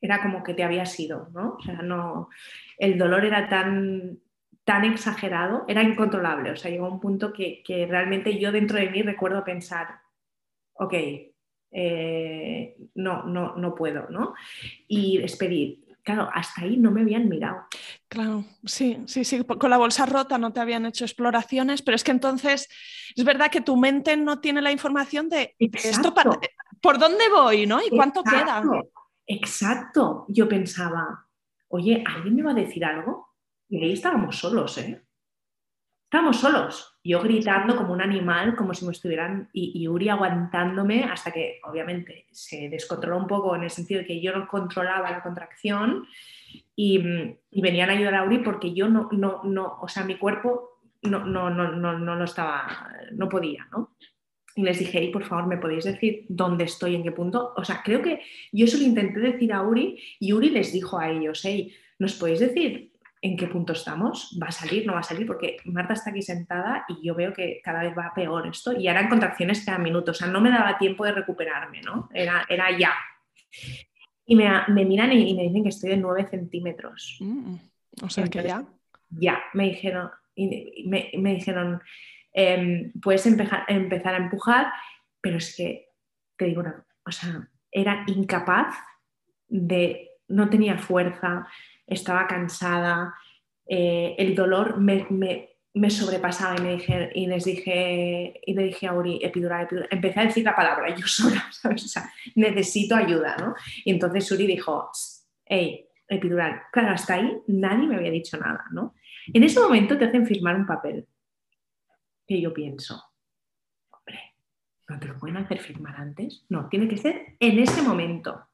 era 0.00 0.22
como 0.22 0.42
que 0.42 0.54
te 0.54 0.64
había 0.64 0.86
sido, 0.86 1.28
¿no? 1.34 1.56
O 1.58 1.62
sea, 1.62 1.82
no, 1.82 2.30
el 2.78 2.96
dolor 2.96 3.26
era 3.26 3.46
tan 3.48 4.21
tan 4.64 4.84
exagerado, 4.84 5.64
era 5.68 5.82
incontrolable. 5.82 6.50
O 6.50 6.56
sea, 6.56 6.70
llegó 6.70 6.88
un 6.88 7.00
punto 7.00 7.32
que, 7.32 7.62
realmente 7.88 8.38
yo 8.38 8.52
dentro 8.52 8.78
de 8.78 8.90
mí 8.90 9.02
recuerdo 9.02 9.44
pensar, 9.44 10.00
ok, 10.74 10.94
eh, 11.70 12.76
no, 12.94 13.24
no, 13.24 13.56
no 13.56 13.74
puedo, 13.74 14.08
¿no? 14.10 14.34
Y 14.86 15.18
despedir. 15.18 15.80
Claro, 16.04 16.28
hasta 16.34 16.62
ahí 16.62 16.76
no 16.76 16.90
me 16.90 17.02
habían 17.02 17.28
mirado. 17.28 17.66
Claro, 18.08 18.44
sí, 18.64 18.98
sí, 19.06 19.24
sí, 19.24 19.44
con 19.44 19.70
la 19.70 19.78
bolsa 19.78 20.04
rota 20.04 20.36
no 20.36 20.52
te 20.52 20.58
habían 20.58 20.84
hecho 20.84 21.04
exploraciones, 21.04 21.80
pero 21.80 21.94
es 21.94 22.02
que 22.02 22.10
entonces 22.10 22.68
es 23.14 23.24
verdad 23.24 23.52
que 23.52 23.60
tu 23.60 23.76
mente 23.76 24.16
no 24.16 24.40
tiene 24.40 24.62
la 24.62 24.72
información 24.72 25.28
de 25.28 25.54
esto 25.58 26.12
por 26.80 26.98
dónde 26.98 27.28
voy, 27.30 27.66
¿no? 27.66 27.80
Y 27.80 27.90
cuánto 27.90 28.24
queda. 28.24 28.62
Exacto, 29.26 30.26
yo 30.28 30.48
pensaba, 30.48 31.26
oye, 31.68 32.02
¿alguien 32.04 32.34
me 32.34 32.42
va 32.42 32.50
a 32.50 32.54
decir 32.54 32.84
algo? 32.84 33.31
Y 33.72 33.82
ahí 33.82 33.92
estábamos 33.94 34.36
solos, 34.36 34.76
¿eh? 34.76 35.00
Estábamos 36.04 36.36
solos. 36.36 36.98
Yo 37.02 37.22
gritando 37.22 37.74
como 37.74 37.94
un 37.94 38.02
animal, 38.02 38.54
como 38.54 38.74
si 38.74 38.84
me 38.84 38.92
estuvieran. 38.92 39.48
Y, 39.54 39.88
Uri 39.88 40.10
aguantándome 40.10 41.04
hasta 41.04 41.32
que, 41.32 41.58
obviamente, 41.64 42.26
se 42.32 42.68
descontroló 42.68 43.16
un 43.16 43.26
poco 43.26 43.56
en 43.56 43.62
el 43.62 43.70
sentido 43.70 44.00
de 44.00 44.06
que 44.06 44.20
yo 44.20 44.36
no 44.36 44.46
controlaba 44.46 45.10
la 45.10 45.22
contracción 45.22 46.04
y, 46.76 46.98
venían 47.50 47.88
a 47.88 47.94
ayudar 47.94 48.16
a 48.16 48.24
Uri 48.24 48.40
porque 48.40 48.74
yo 48.74 48.90
no, 48.90 49.08
no, 49.10 49.42
no, 49.44 49.78
o 49.80 49.88
sea, 49.88 50.04
mi 50.04 50.18
cuerpo 50.18 50.82
no, 51.00 51.24
no, 51.24 51.48
no, 51.48 51.72
no, 51.72 51.98
no 51.98 52.24
estaba, 52.24 52.90
no 53.12 53.30
podía, 53.30 53.66
¿no? 53.72 53.96
Y 54.54 54.64
les 54.64 54.80
dije, 54.80 55.08
por 55.10 55.24
favor, 55.24 55.46
¿me 55.46 55.56
podéis 55.56 55.84
decir 55.84 56.26
dónde 56.28 56.64
estoy, 56.64 56.94
en 56.94 57.04
qué 57.04 57.12
punto? 57.12 57.54
O 57.56 57.64
sea, 57.64 57.80
creo 57.82 58.02
que 58.02 58.20
yo 58.52 58.66
eso 58.66 58.76
lo 58.76 58.84
intenté 58.84 59.18
decir 59.18 59.50
a 59.50 59.62
Uri 59.62 59.98
y 60.20 60.34
Uri 60.34 60.50
les 60.50 60.74
dijo 60.74 60.98
a 60.98 61.10
ellos, 61.10 61.40
hey, 61.42 61.74
¿nos 61.98 62.12
podéis 62.16 62.40
decir 62.40 62.91
en 63.24 63.36
qué 63.36 63.46
punto 63.46 63.72
estamos, 63.72 64.36
va 64.42 64.48
a 64.48 64.52
salir, 64.52 64.84
no 64.84 64.94
va 64.94 64.98
a 64.98 65.04
salir, 65.04 65.26
porque 65.28 65.58
Marta 65.64 65.94
está 65.94 66.10
aquí 66.10 66.22
sentada 66.22 66.84
y 66.88 67.06
yo 67.06 67.14
veo 67.14 67.32
que 67.32 67.60
cada 67.62 67.84
vez 67.84 67.96
va 67.96 68.12
peor 68.12 68.48
esto 68.48 68.72
y 68.72 68.88
eran 68.88 69.08
contracciones 69.08 69.64
cada 69.64 69.78
minuto, 69.78 70.10
o 70.10 70.14
sea, 70.14 70.26
no 70.26 70.40
me 70.40 70.50
daba 70.50 70.76
tiempo 70.76 71.04
de 71.04 71.12
recuperarme, 71.12 71.80
¿no? 71.82 72.08
Era, 72.12 72.44
era 72.48 72.76
ya. 72.76 72.92
Y 74.26 74.34
me, 74.34 74.66
miran 74.84 75.12
y, 75.12 75.34
me 75.34 75.44
dicen 75.44 75.62
que 75.62 75.68
estoy 75.68 75.90
de 75.90 75.98
9 75.98 76.26
centímetros. 76.30 77.18
Mm, 77.20 77.54
o 78.02 78.10
sea, 78.10 78.26
que 78.26 78.42
ya. 78.42 78.64
Ya, 79.10 79.38
me 79.52 79.64
dijeron, 79.64 80.10
me, 80.36 81.10
me 81.16 81.34
dijeron 81.34 81.80
em, 82.32 82.92
puedes 83.00 83.24
empezar, 83.26 83.64
empezar 83.68 84.14
a 84.14 84.18
empujar, 84.18 84.72
pero 85.20 85.36
es 85.36 85.54
que, 85.56 85.90
te 86.36 86.46
digo 86.46 86.60
una, 86.60 86.84
o 87.06 87.12
sea, 87.12 87.48
era 87.70 88.04
incapaz 88.08 88.74
de, 89.46 90.10
no 90.26 90.50
tenía 90.50 90.76
fuerza, 90.76 91.46
estaba 91.92 92.26
cansada, 92.26 93.14
eh, 93.66 94.14
el 94.18 94.34
dolor 94.34 94.78
me, 94.78 95.48
sobrepasaba 95.90 96.56
y, 96.58 96.62
me 96.62 96.72
dije, 96.74 97.10
y 97.14 97.26
les 97.26 97.44
dije, 97.44 98.40
y 98.44 98.54
le 98.54 98.64
dije 98.64 98.86
a 98.86 98.94
Uri, 98.94 99.20
epidural, 99.22 99.64
epidural, 99.64 99.88
empecé 99.90 100.20
a 100.20 100.24
decir 100.24 100.44
la 100.44 100.54
palabra 100.54 100.94
yo 100.94 101.06
sola, 101.06 101.44
necesito 102.34 102.94
ayuda, 102.94 103.36
¿no? 103.38 103.54
Y 103.84 103.92
entonces 103.92 104.30
Uri 104.30 104.46
dijo, 104.46 104.90
hey, 105.44 105.86
epidural, 106.08 106.62
claro, 106.72 106.90
hasta 106.90 107.14
ahí 107.14 107.38
nadie 107.46 107.86
me 107.86 107.96
había 107.96 108.10
dicho 108.10 108.36
nada, 108.36 108.64
¿no? 108.72 108.94
En 109.32 109.44
ese 109.44 109.60
momento 109.60 109.96
te 109.96 110.04
hacen 110.04 110.26
firmar 110.26 110.56
un 110.56 110.66
papel, 110.66 111.06
que 112.26 112.40
yo 112.40 112.52
pienso, 112.52 113.02
hombre, 113.90 114.34
¿no 114.88 114.98
te 114.98 115.06
lo 115.06 115.18
pueden 115.18 115.36
hacer 115.38 115.58
firmar 115.58 115.96
antes? 115.96 116.44
No, 116.48 116.68
tiene 116.68 116.88
que 116.88 116.96
ser 116.96 117.36
en 117.38 117.58
ese 117.58 117.82
momento. 117.82 118.48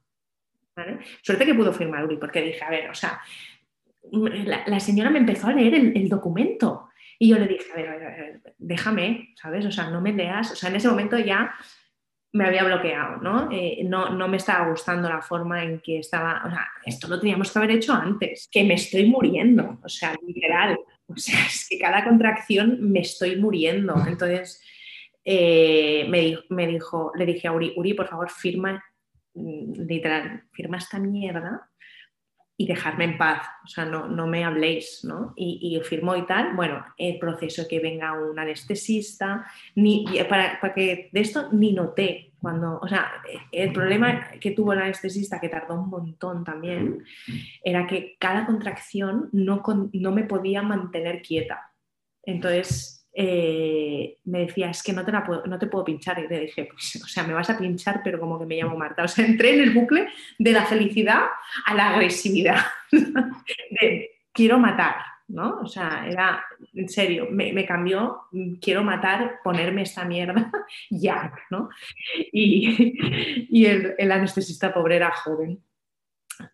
Suerte 1.23 1.47
que 1.47 1.55
pudo 1.55 1.73
firmar 1.73 2.05
Uri, 2.05 2.17
porque 2.17 2.43
dije, 2.43 2.65
a 2.65 2.71
ver, 2.71 2.91
o 2.91 2.95
sea, 2.95 3.21
la, 4.13 4.81
señora 4.81 5.11
me 5.11 5.19
empezó 5.19 5.49
a 5.49 5.53
leer 5.53 5.75
el, 5.75 6.09
documento 6.09 6.89
y 7.19 7.29
yo 7.29 7.39
le 7.39 7.49
dije, 7.49 7.71
a 7.73 7.77
ver, 7.77 7.89
a 7.89 7.95
ver, 7.95 8.41
déjame, 8.59 9.35
¿sabes? 9.35 9.67
O 9.67 9.73
sea, 9.73 9.91
no 9.91 10.01
me 10.01 10.13
leas, 10.13 10.53
o 10.53 10.57
sea, 10.57 10.71
en 10.71 10.77
ese 10.77 10.89
momento 10.89 11.19
ya 11.19 11.55
me 12.33 12.47
había 12.47 12.65
bloqueado, 12.65 13.17
¿no? 13.19 13.51
Eh, 13.51 13.83
no, 13.85 14.11
no 14.11 14.29
me 14.29 14.37
estaba 14.37 14.69
gustando 14.69 15.09
la 15.09 15.23
forma 15.23 15.65
en 15.65 15.81
que 15.81 15.99
estaba, 15.99 16.43
o 16.47 16.51
sea, 16.51 16.69
esto 16.85 17.09
lo 17.09 17.19
teníamos 17.19 17.51
que 17.51 17.59
haber 17.59 17.73
hecho 17.73 17.93
antes, 17.93 18.49
que 18.51 18.65
me 18.65 18.75
estoy 18.75 19.07
muriendo, 19.07 19.79
o 19.83 19.89
sea, 19.89 20.15
literal, 20.27 20.79
o 21.07 21.17
sea, 21.17 21.41
es 21.47 21.67
que 21.69 21.79
cada 21.79 22.05
contracción 22.05 22.79
me 22.81 23.01
estoy 23.01 23.37
muriendo, 23.37 23.95
entonces... 24.07 24.63
Eh, 25.31 26.07
me, 26.09 26.67
dijo, 26.67 27.13
le 27.15 27.27
dije 27.27 27.49
a 27.49 27.53
Uri, 27.53 27.75
Uri, 27.77 27.93
por 27.93 28.09
favor, 28.09 28.31
firma 28.31 28.83
literal, 29.39 30.45
firma 30.53 30.79
esta 30.79 30.99
mierda 30.99 31.69
y 32.61 32.67
dejarme 32.67 33.05
en 33.05 33.19
paz, 33.19 33.47
o 33.65 33.69
sea, 33.69 33.85
no, 33.85 34.09
no 34.09 34.27
me 34.27 34.45
habléis, 34.45 35.05
¿no? 35.05 35.33
Y, 35.37 35.61
y, 35.63 35.81
firmó 35.85 36.17
y 36.17 36.27
tal, 36.27 36.57
bueno, 36.57 36.85
el 36.97 37.19
proceso 37.21 37.69
que 37.69 37.79
venga 37.79 38.15
un 38.15 38.37
anestesista, 38.37 39.47
ni, 39.77 40.05
para, 40.29 40.61
para, 40.61 40.75
que 40.75 41.09
de 41.13 41.21
esto 41.21 41.51
ni 41.53 41.73
noté 41.73 42.33
cuando, 42.41 42.81
o 42.81 42.89
sea, 42.89 43.11
el 43.53 43.73
problema 43.73 44.31
que 44.41 44.53
tuvo 44.53 44.73
el 44.73 44.81
anestesista, 44.81 45.41
que 45.41 45.49
tardó 45.49 45.81
un 45.81 45.89
montón 45.89 46.45
también, 46.45 47.05
era 47.63 47.87
que 47.87 48.17
cada 48.19 48.47
contracción 48.47 49.29
no, 49.33 49.63
no 49.93 50.13
me 50.13 50.25
podía 50.25 50.63
mantener 50.63 51.23
quieta. 51.23 51.73
Entonces, 52.25 52.98
eh, 53.21 54.19
me 54.27 54.47
decía, 54.47 54.71
es 54.71 54.81
que 54.81 54.93
no 54.93 55.05
te, 55.05 55.11
puedo, 55.27 55.45
no 55.45 55.59
te 55.59 55.67
puedo 55.67 55.85
pinchar. 55.85 56.21
Y 56.21 56.29
le 56.29 56.41
dije, 56.43 56.69
pues, 56.71 57.03
o 57.03 57.09
sea, 57.09 57.25
me 57.25 57.35
vas 57.35 57.51
a 57.51 57.59
pinchar, 57.59 58.01
pero 58.05 58.21
como 58.21 58.39
que 58.39 58.47
me 58.47 58.55
llamo 58.55 58.77
Marta. 58.77 59.03
O 59.03 59.09
sea, 59.09 59.27
entré 59.27 59.55
en 59.55 59.61
el 59.63 59.75
bucle 59.75 60.09
de 60.39 60.53
la 60.53 60.65
felicidad 60.65 61.25
a 61.67 61.75
la 61.75 61.91
agresividad, 61.91 62.65
de 62.93 64.11
quiero 64.33 64.61
matar, 64.61 64.95
¿no? 65.27 65.59
O 65.63 65.67
sea, 65.67 66.07
era, 66.09 66.45
en 66.75 66.89
serio, 66.89 67.27
me, 67.29 67.67
cambió, 67.67 68.21
quiero 68.61 68.85
matar, 68.85 69.41
ponerme 69.43 69.83
esta 69.83 70.05
mierda 70.05 70.53
ya, 70.89 71.33
¿no? 71.51 71.71
Y, 72.33 73.49
y 73.51 73.67
el 73.67 74.13
anestesista 74.13 74.73
pobre 74.73 74.95
era 74.95 75.11
joven 75.11 75.61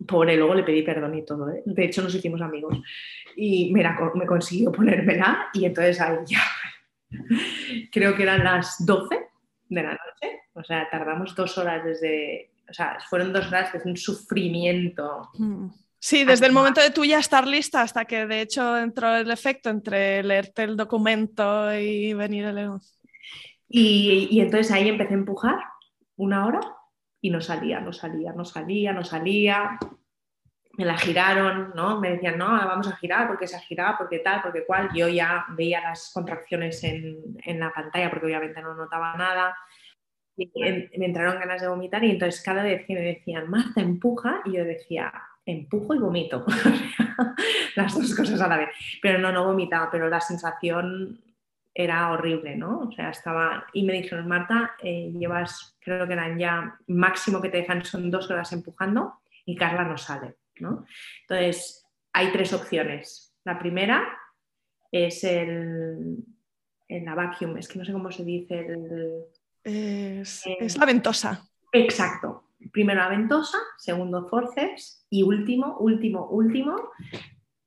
pobre, 0.07 0.37
luego 0.37 0.55
le 0.55 0.63
pedí 0.63 0.83
perdón 0.83 1.15
y 1.15 1.25
todo, 1.25 1.51
¿eh? 1.51 1.63
de 1.65 1.85
hecho 1.85 2.03
nos 2.03 2.15
hicimos 2.15 2.41
amigos 2.41 2.79
y 3.37 3.73
me, 3.73 3.85
me 4.15 4.27
consiguió 4.27 4.73
ponérmela 4.73 5.49
y 5.53 5.65
entonces 5.65 6.01
ahí 6.01 6.17
ya 6.27 6.43
creo 7.93 8.15
que 8.15 8.23
eran 8.23 8.45
las 8.45 8.85
12 8.85 9.17
de 9.69 9.83
la 9.83 9.91
noche, 9.91 10.41
o 10.55 10.63
sea, 10.63 10.89
tardamos 10.91 11.35
dos 11.35 11.59
horas 11.59 11.85
desde, 11.85 12.53
o 12.69 12.73
sea, 12.73 12.99
fueron 13.09 13.33
dos 13.33 13.47
horas 13.49 13.71
que 13.71 13.79
es 13.79 13.85
un 13.85 13.97
sufrimiento. 13.97 15.31
Mm. 15.35 15.69
Sí, 15.99 16.25
desde 16.25 16.47
el 16.47 16.53
momento 16.53 16.83
de 16.83 16.91
tú 16.91 17.05
ya 17.05 17.19
estar 17.19 17.47
lista 17.47 17.81
hasta 17.81 18.05
que 18.05 18.27
de 18.27 18.43
hecho 18.43 18.77
entró 18.77 19.17
el 19.17 19.31
efecto 19.31 19.71
entre 19.71 20.23
leerte 20.23 20.63
el 20.63 20.77
documento 20.77 21.75
y 21.75 22.13
venir 22.13 22.45
a. 22.45 22.79
Y, 23.69 24.29
y 24.31 24.41
entonces 24.41 24.71
ahí 24.71 24.89
empecé 24.89 25.15
a 25.15 25.17
empujar 25.17 25.57
una 26.17 26.47
hora 26.47 26.61
y 27.25 27.31
no 27.31 27.41
salía, 27.41 27.81
no 27.81 27.91
salía, 27.91 28.35
no 28.35 28.45
salía, 28.45 28.93
no 28.93 29.03
salía. 29.03 29.79
Me 30.77 30.85
la 30.85 30.99
giraron, 30.99 31.73
¿no? 31.75 31.99
Me 31.99 32.11
decían, 32.11 32.37
no, 32.37 32.49
vamos 32.49 32.87
a 32.87 32.97
girar 32.97 33.29
porque 33.29 33.47
se 33.47 33.57
ha 33.57 33.61
girado, 33.61 33.95
porque 33.97 34.19
tal, 34.19 34.43
porque 34.43 34.67
cual. 34.67 34.91
Yo 34.95 35.09
ya 35.09 35.47
veía 35.57 35.81
las 35.81 36.11
contracciones 36.13 36.85
en, 36.85 37.17
en 37.43 37.61
la 37.61 37.73
pantalla 37.73 38.11
porque 38.11 38.27
obviamente 38.27 38.61
no 38.61 38.75
notaba 38.75 39.17
nada. 39.17 39.57
Me 40.37 41.07
entraron 41.07 41.41
ganas 41.41 41.63
de 41.63 41.69
vomitar 41.69 42.05
y 42.05 42.11
entonces 42.11 42.43
cada 42.43 42.63
vez 42.63 42.85
que 42.87 42.93
me 42.93 43.01
decían, 43.01 43.49
Marta, 43.49 43.81
empuja, 43.81 44.43
y 44.45 44.59
yo 44.59 44.65
decía, 44.67 45.11
empujo 45.47 45.95
y 45.95 46.01
vomito. 46.01 46.45
las 47.75 47.95
dos 47.95 48.15
cosas 48.15 48.39
a 48.39 48.49
la 48.49 48.59
vez. 48.59 48.69
Pero 49.01 49.19
no, 49.19 49.33
no 49.33 49.47
vomitaba, 49.47 49.91
pero 49.91 50.11
la 50.11 50.21
sensación 50.21 51.24
era 51.75 52.13
horrible, 52.13 52.57
¿no? 52.57 52.81
O 52.81 52.93
sea, 52.93 53.11
estaba... 53.11 53.67
Y 53.73 53.83
me 53.83 53.95
dijeron, 53.95 54.29
Marta, 54.29 54.77
eh, 54.81 55.13
llevas, 55.13 55.77
creo 55.81 56.07
que 56.07 56.13
eran 56.13 56.39
ya, 56.39 56.79
máximo 56.87 57.43
que 57.43 57.49
te 57.49 57.59
dejan 57.59 57.85
son 57.85 58.11
dos 58.11 58.31
horas 58.31 58.53
empujando 58.53 59.21
y 59.45 59.57
Carla 59.57 59.85
no 59.85 59.99
sale, 59.99 60.37
¿no? 60.61 60.87
Entonces, 61.23 61.85
hay 62.13 62.31
tres 62.31 62.53
opciones. 62.53 63.35
La 63.45 63.59
primera 63.59 64.17
es 64.93 65.25
el, 65.25 66.17
en 66.89 67.05
la 67.05 67.15
vacuum, 67.15 67.57
es 67.57 67.69
que 67.69 67.79
no 67.79 67.85
sé 67.85 67.93
cómo 67.93 68.13
se 68.13 68.25
dice. 68.25 68.61
El, 68.61 69.25
es, 69.65 70.47
eh, 70.47 70.57
es 70.61 70.79
la 70.79 70.87
ventosa. 70.87 71.43
Exacto. 71.73 72.51
Primero 72.73 73.01
la 73.01 73.09
ventosa, 73.09 73.59
segundo 73.77 74.29
forceps 74.29 75.07
y 75.11 75.23
último, 75.23 75.77
último, 75.79 76.29
último, 76.29 76.91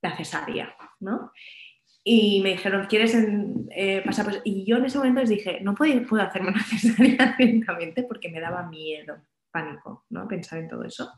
la 0.02 0.16
cesárea, 0.16 0.76
¿no? 1.02 1.32
Y 2.10 2.40
me 2.42 2.52
dijeron, 2.52 2.86
¿quieres 2.86 3.14
eh, 3.72 4.02
pasar? 4.06 4.40
Y 4.46 4.64
yo 4.64 4.78
en 4.78 4.86
ese 4.86 4.98
momento 4.98 5.20
les 5.20 5.30
dije, 5.30 5.60
no 5.60 5.76
puedo, 5.76 6.08
puedo 6.08 6.24
hacerme 6.24 6.50
una 6.52 6.64
cesárea 6.64 7.36
directamente 7.38 8.04
porque 8.04 8.30
me 8.30 8.40
daba 8.40 8.66
miedo, 8.70 9.18
pánico, 9.52 10.06
¿no? 10.12 10.26
Pensar 10.26 10.60
en 10.60 10.70
todo 10.70 10.86
eso. 10.86 11.12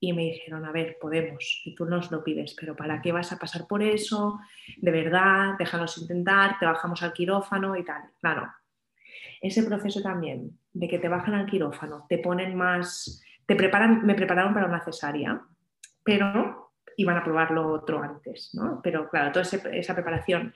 Y 0.00 0.14
me 0.14 0.22
dijeron, 0.22 0.64
a 0.64 0.72
ver, 0.72 0.96
podemos, 0.98 1.60
y 1.66 1.74
tú 1.74 1.84
nos 1.84 2.10
lo 2.10 2.24
pides, 2.24 2.56
pero 2.58 2.74
¿para 2.74 3.02
qué 3.02 3.12
vas 3.12 3.30
a 3.30 3.38
pasar 3.38 3.66
por 3.66 3.82
eso? 3.82 4.40
De 4.78 4.90
verdad, 4.90 5.56
déjanos 5.58 5.98
intentar, 5.98 6.58
te 6.58 6.64
bajamos 6.64 7.02
al 7.02 7.12
quirófano 7.12 7.76
y 7.76 7.84
tal. 7.84 8.04
Claro, 8.18 8.50
ese 9.42 9.64
proceso 9.64 10.00
también 10.00 10.58
de 10.72 10.88
que 10.88 10.98
te 10.98 11.10
bajan 11.10 11.34
al 11.34 11.44
quirófano, 11.44 12.06
te 12.08 12.16
ponen 12.16 12.54
más, 12.56 13.22
te 13.44 13.54
preparan, 13.54 14.06
me 14.06 14.14
prepararon 14.14 14.54
para 14.54 14.64
una 14.64 14.82
cesárea, 14.82 15.42
pero 16.02 16.65
iban 16.96 17.16
a 17.16 17.24
probar 17.24 17.50
lo 17.50 17.68
otro 17.72 18.02
antes, 18.02 18.50
¿no? 18.54 18.80
Pero 18.82 19.08
claro, 19.08 19.32
toda 19.32 19.44
esa 19.72 19.94
preparación 19.94 20.54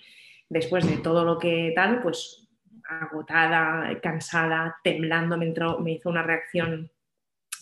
después 0.49 0.87
de 0.87 0.99
todo 0.99 1.25
lo 1.25 1.39
que 1.39 1.73
tal, 1.75 2.03
pues 2.03 2.49
agotada, 2.89 4.01
cansada, 4.01 4.77
temblando, 4.83 5.39
me, 5.39 5.47
entró, 5.47 5.79
me 5.79 5.93
hizo 5.93 6.09
una 6.09 6.23
reacción 6.23 6.91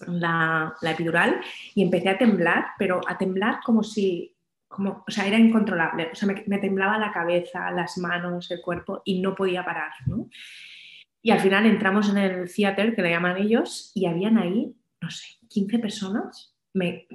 la, 0.06 0.74
epidural 0.82 1.40
y 1.74 1.82
empecé 1.82 2.08
a 2.08 2.18
temblar, 2.18 2.68
pero 2.78 3.00
a 3.06 3.18
temblar 3.18 3.60
como 3.64 3.82
si, 3.82 4.34
como, 4.66 5.04
o 5.06 5.10
sea, 5.10 5.26
era 5.26 5.38
incontrolable, 5.38 6.10
o 6.12 6.14
sea, 6.14 6.28
me, 6.28 6.44
me 6.46 6.58
temblaba 6.58 6.98
la 6.98 7.12
cabeza, 7.12 7.70
las 7.70 7.98
manos, 7.98 8.50
el 8.50 8.62
cuerpo 8.62 9.02
y 9.04 9.20
no 9.20 9.34
podía 9.34 9.64
parar, 9.64 9.92
¿no? 10.06 10.28
Y 11.20 11.30
al 11.30 11.40
final 11.40 11.66
entramos 11.66 12.08
en 12.08 12.18
el 12.18 12.54
theater, 12.54 12.94
que 12.94 13.02
le 13.02 13.10
llaman 13.10 13.36
ellos, 13.36 13.90
y 13.94 14.06
habían 14.06 14.38
ahí, 14.38 14.74
no 15.00 15.10
sé, 15.10 15.26
15 15.48 15.78
personas 15.78 16.57
me, 16.74 17.06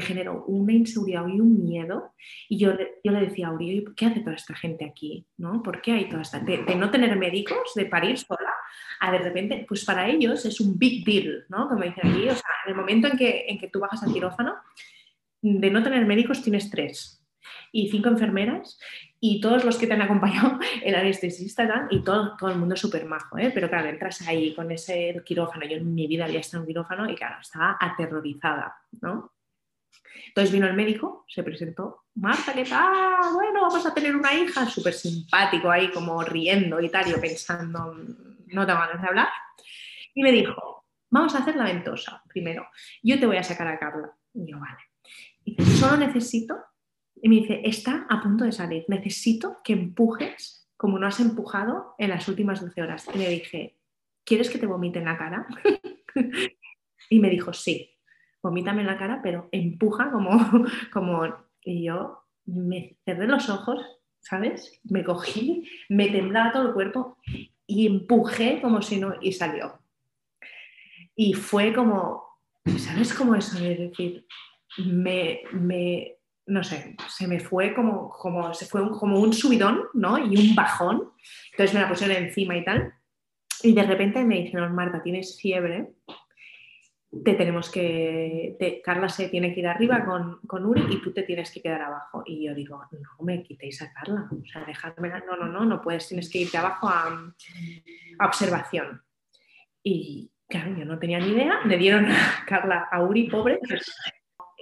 generó 0.00 0.44
una 0.46 0.72
inseguridad 0.72 1.26
y 1.28 1.40
un 1.40 1.62
miedo. 1.62 2.14
Y 2.48 2.58
yo, 2.58 2.72
yo 3.04 3.12
le 3.12 3.20
decía 3.20 3.48
a 3.48 3.52
Uri, 3.52 3.84
¿qué 3.96 4.06
hace 4.06 4.20
toda 4.20 4.36
esta 4.36 4.54
gente 4.54 4.84
aquí? 4.84 5.26
¿no? 5.36 5.62
¿Por 5.62 5.80
qué 5.80 5.92
hay 5.92 6.08
toda 6.08 6.22
esta 6.22 6.40
de, 6.40 6.64
de 6.64 6.74
no 6.74 6.90
tener 6.90 7.16
médicos, 7.16 7.74
de 7.74 7.86
parir 7.86 8.18
sola, 8.18 8.54
a 9.00 9.10
de 9.10 9.18
repente, 9.18 9.64
pues 9.68 9.84
para 9.84 10.08
ellos 10.08 10.44
es 10.44 10.60
un 10.60 10.78
big 10.78 11.04
deal, 11.04 11.44
¿no? 11.48 11.68
Como 11.68 11.82
dicen 11.82 12.08
aquí, 12.08 12.28
o 12.28 12.34
sea, 12.34 12.50
en 12.64 12.70
el 12.70 12.76
momento 12.76 13.08
en 13.08 13.18
que, 13.18 13.46
en 13.48 13.58
que 13.58 13.68
tú 13.68 13.80
bajas 13.80 14.02
al 14.02 14.12
quirófano, 14.12 14.54
de 15.42 15.70
no 15.70 15.82
tener 15.82 16.06
médicos 16.06 16.42
tienes 16.42 16.70
tres 16.70 17.24
y 17.72 17.88
cinco 17.88 18.08
enfermeras 18.08 18.78
y 19.24 19.40
todos 19.40 19.64
los 19.64 19.78
que 19.78 19.86
te 19.86 19.92
han 19.92 20.02
acompañado, 20.02 20.58
el 20.82 20.96
anestesista 20.96 21.86
y 21.90 22.00
todo, 22.00 22.36
todo 22.36 22.50
el 22.50 22.58
mundo 22.58 22.74
súper 22.74 23.04
majo, 23.04 23.38
¿eh? 23.38 23.52
pero 23.54 23.68
claro, 23.68 23.88
entras 23.88 24.20
ahí 24.26 24.52
con 24.52 24.68
ese 24.72 25.22
quirófano, 25.24 25.64
yo 25.64 25.76
en 25.76 25.94
mi 25.94 26.08
vida 26.08 26.24
había 26.24 26.40
estado 26.40 26.58
en 26.58 26.62
un 26.62 26.66
quirófano 26.66 27.08
y 27.08 27.14
claro, 27.14 27.36
estaba 27.40 27.76
aterrorizada, 27.80 28.76
¿no? 29.00 29.32
Entonces 30.26 30.52
vino 30.52 30.66
el 30.66 30.74
médico, 30.74 31.24
se 31.28 31.44
presentó, 31.44 32.06
Marta, 32.16 32.52
¿qué 32.52 32.64
tal? 32.64 33.32
Bueno, 33.34 33.62
vamos 33.62 33.86
a 33.86 33.94
tener 33.94 34.16
una 34.16 34.34
hija, 34.34 34.66
súper 34.66 34.92
simpático 34.92 35.70
ahí, 35.70 35.92
como 35.92 36.20
riendo 36.24 36.80
y 36.80 36.88
tal, 36.88 37.08
yo 37.08 37.20
pensando, 37.20 37.94
no 37.94 38.66
tengo 38.66 38.80
ganas 38.80 39.00
de 39.00 39.08
hablar, 39.08 39.28
y 40.14 40.22
me 40.24 40.32
dijo, 40.32 40.84
vamos 41.10 41.32
a 41.36 41.38
hacer 41.38 41.54
la 41.54 41.64
ventosa 41.64 42.24
primero, 42.28 42.66
yo 43.04 43.20
te 43.20 43.26
voy 43.26 43.36
a 43.36 43.44
sacar 43.44 43.68
a 43.68 43.78
Carla. 43.78 44.16
Y 44.34 44.50
yo, 44.50 44.58
vale. 44.58 44.78
Y 45.44 45.62
solo 45.62 45.96
necesito 45.96 46.56
y 47.24 47.28
me 47.28 47.36
dice, 47.36 47.62
está 47.64 48.04
a 48.10 48.20
punto 48.20 48.44
de 48.44 48.50
salir, 48.50 48.84
necesito 48.88 49.58
que 49.62 49.72
empujes 49.72 50.68
como 50.76 50.98
no 50.98 51.06
has 51.06 51.20
empujado 51.20 51.94
en 51.96 52.10
las 52.10 52.26
últimas 52.26 52.60
12 52.60 52.82
horas. 52.82 53.08
Y 53.14 53.18
le 53.18 53.28
dije, 53.28 53.78
¿quieres 54.24 54.50
que 54.50 54.58
te 54.58 54.66
vomite 54.66 54.98
en 54.98 55.04
la 55.04 55.16
cara? 55.16 55.46
y 57.10 57.20
me 57.20 57.30
dijo, 57.30 57.52
sí, 57.52 57.96
vomítame 58.42 58.80
en 58.80 58.88
la 58.88 58.98
cara, 58.98 59.20
pero 59.22 59.48
empuja 59.52 60.10
como, 60.10 60.36
como... 60.92 61.22
Y 61.64 61.84
yo 61.84 62.24
me 62.46 62.96
cerré 63.04 63.28
los 63.28 63.48
ojos, 63.48 63.80
¿sabes? 64.18 64.80
Me 64.82 65.04
cogí, 65.04 65.70
me 65.88 66.08
temblaba 66.08 66.50
todo 66.50 66.66
el 66.66 66.74
cuerpo 66.74 67.18
y 67.68 67.86
empujé 67.86 68.60
como 68.60 68.82
si 68.82 68.98
no... 68.98 69.14
y 69.20 69.30
salió. 69.30 69.78
Y 71.14 71.34
fue 71.34 71.72
como, 71.72 72.24
¿sabes 72.78 73.14
cómo 73.14 73.36
eso? 73.36 73.58
Es 73.58 73.78
decir, 73.78 74.26
me, 74.78 75.42
me 75.52 76.16
no 76.46 76.64
sé, 76.64 76.96
se 77.08 77.26
me 77.28 77.40
fue 77.40 77.74
como, 77.74 78.10
como, 78.10 78.52
se 78.54 78.66
fue 78.66 78.88
como 78.90 79.20
un 79.20 79.32
subidón, 79.32 79.84
¿no? 79.94 80.18
Y 80.18 80.36
un 80.36 80.54
bajón. 80.54 81.12
Entonces 81.52 81.74
me 81.74 81.80
la 81.80 81.88
pusieron 81.88 82.16
encima 82.16 82.56
y 82.56 82.64
tal. 82.64 82.94
Y 83.62 83.74
de 83.74 83.82
repente 83.84 84.24
me 84.24 84.40
dijeron, 84.40 84.74
Marta, 84.74 85.02
tienes 85.02 85.40
fiebre, 85.40 85.92
te 87.24 87.34
tenemos 87.34 87.70
que, 87.70 88.80
Carla 88.82 89.08
se 89.08 89.28
tiene 89.28 89.52
que 89.52 89.60
ir 89.60 89.66
arriba 89.66 90.04
con, 90.04 90.40
con, 90.46 90.64
Uri 90.64 90.86
y 90.90 91.02
tú 91.02 91.12
te 91.12 91.22
tienes 91.22 91.50
que 91.50 91.60
quedar 91.60 91.82
abajo. 91.82 92.22
Y 92.26 92.46
yo 92.46 92.54
digo, 92.54 92.82
no 92.90 93.24
me 93.24 93.42
quitéis 93.42 93.82
a 93.82 93.92
Carla, 93.92 94.28
o 94.30 94.44
sea, 94.46 94.64
dejadme, 94.64 95.10
no, 95.26 95.36
no, 95.36 95.46
no, 95.46 95.64
no 95.64 95.80
puedes, 95.80 96.08
tienes 96.08 96.30
que 96.30 96.38
irte 96.38 96.56
abajo 96.56 96.88
a, 96.88 97.34
a 98.18 98.26
observación. 98.26 99.02
Y 99.82 100.32
claro, 100.48 100.74
yo 100.76 100.84
no 100.84 100.98
tenía 100.98 101.18
ni 101.18 101.28
idea, 101.28 101.60
le 101.64 101.76
dieron 101.76 102.06
a 102.06 102.44
Carla 102.46 102.88
a 102.90 103.02
Uri, 103.02 103.28
pobre, 103.28 103.60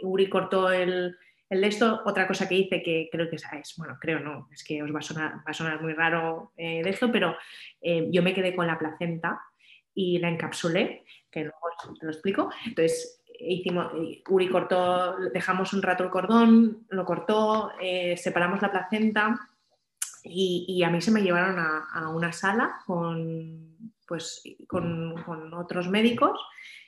Uri 0.03 0.29
cortó 0.29 0.73
el, 0.73 1.17
el 1.51 1.61
de 1.61 1.67
esto, 1.67 2.03
otra 2.05 2.29
cosa 2.29 2.49
que 2.49 2.55
hice 2.55 2.81
que 2.81 3.09
creo 3.11 3.29
que 3.29 3.35
es, 3.35 3.45
bueno, 3.77 3.99
creo 4.01 4.21
no, 4.21 4.49
es 4.53 4.63
que 4.63 4.81
os 4.85 4.95
va 4.95 5.01
a 5.01 5.03
sonar, 5.03 5.35
va 5.39 5.51
a 5.51 5.53
sonar 5.53 5.83
muy 5.83 5.93
raro 5.93 6.53
eh, 6.57 6.81
de 6.83 6.91
esto, 6.91 7.11
pero 7.11 7.37
eh, 7.81 8.09
yo 8.13 8.23
me 8.23 8.33
quedé 8.33 8.55
con 8.55 8.69
la 8.69 8.79
placenta 8.79 9.41
y 9.93 10.21
la 10.21 10.29
encapsulé, 10.29 11.05
que 11.29 11.41
luego 11.41 11.97
te 11.99 12.07
lo 12.07 12.13
explico. 12.13 12.51
Entonces, 12.65 13.25
hicimos, 13.41 13.93
eh, 13.97 14.23
Uri 14.29 14.49
cortó, 14.49 15.17
dejamos 15.35 15.73
un 15.73 15.83
rato 15.83 16.05
el 16.05 16.11
cordón, 16.11 16.87
lo 16.89 17.05
cortó, 17.05 17.73
separamos 18.15 18.63
la 18.63 18.71
placenta 18.71 19.41
y, 20.23 20.85
a 20.85 20.91
mí 20.91 21.01
se 21.01 21.11
me 21.11 21.23
llevaron 21.23 21.59
a, 21.59 22.11
una 22.11 22.33
sala 22.33 22.79
con, 22.87 23.93
pues, 24.07 24.41
con 24.69 25.53
otros 25.55 25.89
médicos 25.89 26.41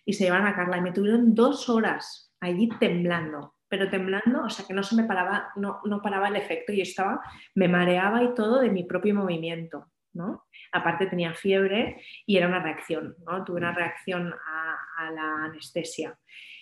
y 0.05 0.13
se 0.13 0.25
llevaron 0.25 0.47
a 0.47 0.55
Carla 0.55 0.77
y 0.77 0.83
me 0.83 0.93
tuvieron 0.93 1.35
dos 1.35 1.69
horas 1.69 2.33
allí 2.39 2.69
temblando 2.79 3.52
pero 3.73 3.89
temblando, 3.89 4.45
o 4.45 4.51
sea 4.51 4.67
que 4.67 4.75
no 4.75 4.83
se 4.83 4.95
me 4.95 5.05
paraba, 5.05 5.51
no, 5.57 5.81
no 5.87 6.03
paraba 6.03 6.29
el 6.29 6.37
efecto 6.37 6.75
y 6.75 6.83
estaba, 6.83 7.23
me 7.55 7.69
mareaba 7.69 8.23
y 8.23 8.35
todo 8.35 8.61
de 8.61 8.69
mi 8.69 8.85
propio 8.85 9.15
movimiento, 9.15 9.87
¿no? 10.13 10.45
Aparte 10.73 11.07
tenía 11.07 11.33
fiebre 11.33 12.03
y 12.27 12.37
era 12.37 12.49
una 12.49 12.63
reacción, 12.63 13.17
¿no? 13.25 13.43
Tuve 13.45 13.57
una 13.61 13.73
reacción 13.73 14.31
a, 14.35 15.11
la 15.11 15.45
anestesia. 15.47 16.19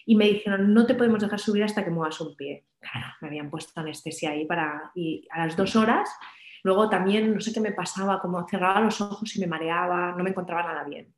Y 0.06 0.14
me 0.14 0.26
dijeron, 0.26 0.72
no 0.72 0.86
te 0.86 0.94
podemos 0.94 1.20
dejar 1.20 1.40
subir 1.40 1.64
hasta 1.64 1.82
que 1.82 1.90
muevas 1.90 2.20
un 2.20 2.36
pie. 2.36 2.64
Claro, 2.78 3.08
me 3.20 3.26
habían 3.26 3.50
puesto 3.50 3.80
anestesia 3.80 4.30
ahí 4.30 4.44
para... 4.44 4.92
Y 4.94 5.26
a 5.32 5.44
las 5.46 5.56
dos 5.56 5.74
horas, 5.74 6.08
luego 6.62 6.88
también, 6.88 7.34
no 7.34 7.40
sé 7.40 7.52
qué 7.52 7.61
me 7.61 7.72
pasaba, 7.72 8.20
como 8.20 8.46
cerraba 8.48 8.80
los 8.80 9.00
ojos 9.00 9.34
y 9.34 9.40
me 9.40 9.48
mareaba, 9.48 10.14
no 10.16 10.22
me 10.22 10.30
encontraba 10.30 10.62
nada 10.62 10.84
bien. 10.84 11.12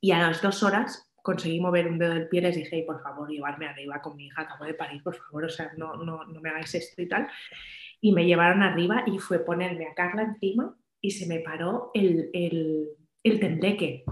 Y 0.00 0.12
a 0.12 0.18
las 0.18 0.40
dos 0.40 0.62
horas 0.62 1.10
conseguí 1.24 1.58
mover 1.58 1.88
un 1.88 1.98
dedo 1.98 2.12
del 2.12 2.28
pie, 2.28 2.42
les 2.42 2.54
dije, 2.54 2.84
por 2.86 3.02
favor, 3.02 3.30
llevarme 3.30 3.66
arriba 3.66 4.02
con 4.02 4.14
mi 4.14 4.26
hija, 4.26 4.42
acabo 4.42 4.66
de 4.66 4.74
parir, 4.74 5.02
por 5.02 5.16
favor, 5.16 5.46
o 5.46 5.48
sea, 5.48 5.72
no, 5.78 5.96
no, 5.96 6.22
no 6.26 6.40
me 6.42 6.50
hagáis 6.50 6.74
esto 6.74 7.00
y 7.00 7.08
tal. 7.08 7.26
Y 8.02 8.12
me 8.12 8.26
llevaron 8.26 8.62
arriba 8.62 9.04
y 9.06 9.18
fue 9.18 9.38
ponerme 9.38 9.86
a 9.86 9.94
Carla 9.94 10.22
encima 10.22 10.76
y 11.00 11.12
se 11.12 11.26
me 11.26 11.40
paró 11.40 11.90
el, 11.94 12.28
el, 12.34 12.90
el 13.22 13.40
tembleque. 13.40 14.04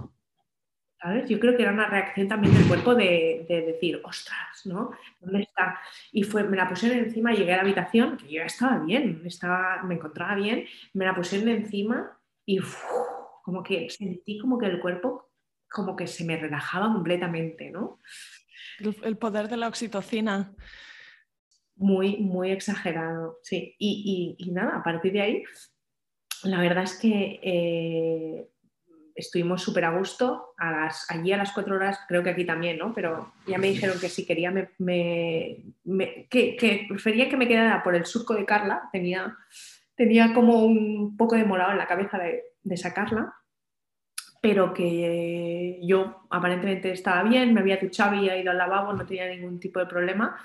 ¿Sabes? 1.03 1.29
Yo 1.29 1.39
creo 1.39 1.55
que 1.55 1.65
era 1.65 1.73
una 1.73 1.87
reacción 1.87 2.29
también 2.29 2.55
del 2.55 2.67
cuerpo 2.67 2.95
de, 2.95 3.45
decir, 3.47 4.01
ostras, 4.05 4.65
¿no? 4.65 4.93
¿Dónde 5.21 5.43
está? 5.43 5.81
Y 6.13 6.23
fue, 6.23 6.45
me 6.45 6.57
la 6.57 6.67
pusieron 6.67 6.97
encima, 6.97 7.33
llegué 7.35 7.53
a 7.53 7.57
la 7.57 7.63
habitación, 7.63 8.17
que 8.17 8.25
yo 8.25 8.41
ya 8.41 8.47
estaba 8.47 8.79
bien, 8.79 9.21
estaba, 9.27 9.83
me 9.83 9.97
encontraba 9.97 10.35
bien, 10.37 10.65
me 10.95 11.05
la 11.05 11.15
pusieron 11.15 11.51
encima 11.51 12.19
y 12.47 12.61
como 13.43 13.63
que 13.63 13.91
sentí 13.91 14.39
como 14.39 14.59
que 14.59 14.67
el 14.67 14.81
cuerpo 14.81 15.32
como 15.73 15.97
que 15.97 16.07
se 16.07 16.25
me 16.25 16.37
relajaba 16.37 16.93
completamente, 16.93 17.71
¿no? 17.71 17.99
El, 18.79 19.17
poder 19.17 19.49
de 19.49 19.57
la 19.57 19.69
oxitocina. 19.69 20.53
Muy, 21.77 22.19
muy 22.19 22.51
exagerado, 22.51 23.39
sí. 23.43 23.75
Y, 23.79 24.51
nada, 24.53 24.77
a 24.77 24.83
partir 24.83 25.13
de 25.13 25.21
ahí, 25.21 25.43
la 26.45 26.61
verdad 26.61 26.85
es 26.85 26.99
que 26.99 27.41
eh, 27.43 28.49
estuvimos 29.15 29.63
súper 29.63 29.85
a 29.85 29.97
gusto. 29.97 30.55
A 30.59 30.71
las, 30.71 31.11
allí 31.11 31.33
a 31.33 31.37
las 31.37 31.53
cuatro 31.53 31.77
horas, 31.77 31.99
creo 32.09 32.23
que 32.23 32.31
aquí 32.31 32.45
también, 32.45 32.79
¿no? 32.79 32.93
Pero 32.95 33.33
ya 33.47 33.59
me 33.59 33.69
dijeron 33.69 33.99
que 34.01 34.09
si 34.09 34.27
quería, 34.27 34.51
me, 34.51 35.65
que, 36.29 36.87
prefería 36.89 37.29
que 37.29 37.37
me 37.37 37.49
quedara 37.49 37.83
por 37.83 37.95
el 37.95 38.07
surco 38.07 38.35
de 38.35 38.45
Carla. 38.45 38.89
Tenía, 38.93 39.37
tenía 39.95 40.35
como 40.35 40.65
un 40.65 41.17
poco 41.17 41.37
de 41.37 41.45
morado 41.45 41.73
en 41.73 41.79
la 41.79 41.89
cabeza 41.89 42.19
de, 42.19 42.43
de 42.63 42.77
sacarla 42.77 43.35
pero 44.43 44.75
que 44.75 45.79
yo 45.83 46.27
aparentemente 46.29 46.91
estaba 46.91 47.23
bien, 47.23 47.55
me 47.55 47.61
había 47.61 47.77
duchado, 47.77 48.17
había 48.17 48.37
ido 48.37 48.51
al 48.51 48.59
lavabo, 48.59 48.93
no 48.93 49.07
tenía 49.07 49.29
ningún 49.29 49.61
tipo 49.61 49.79
de 49.79 49.87
problema 49.87 50.37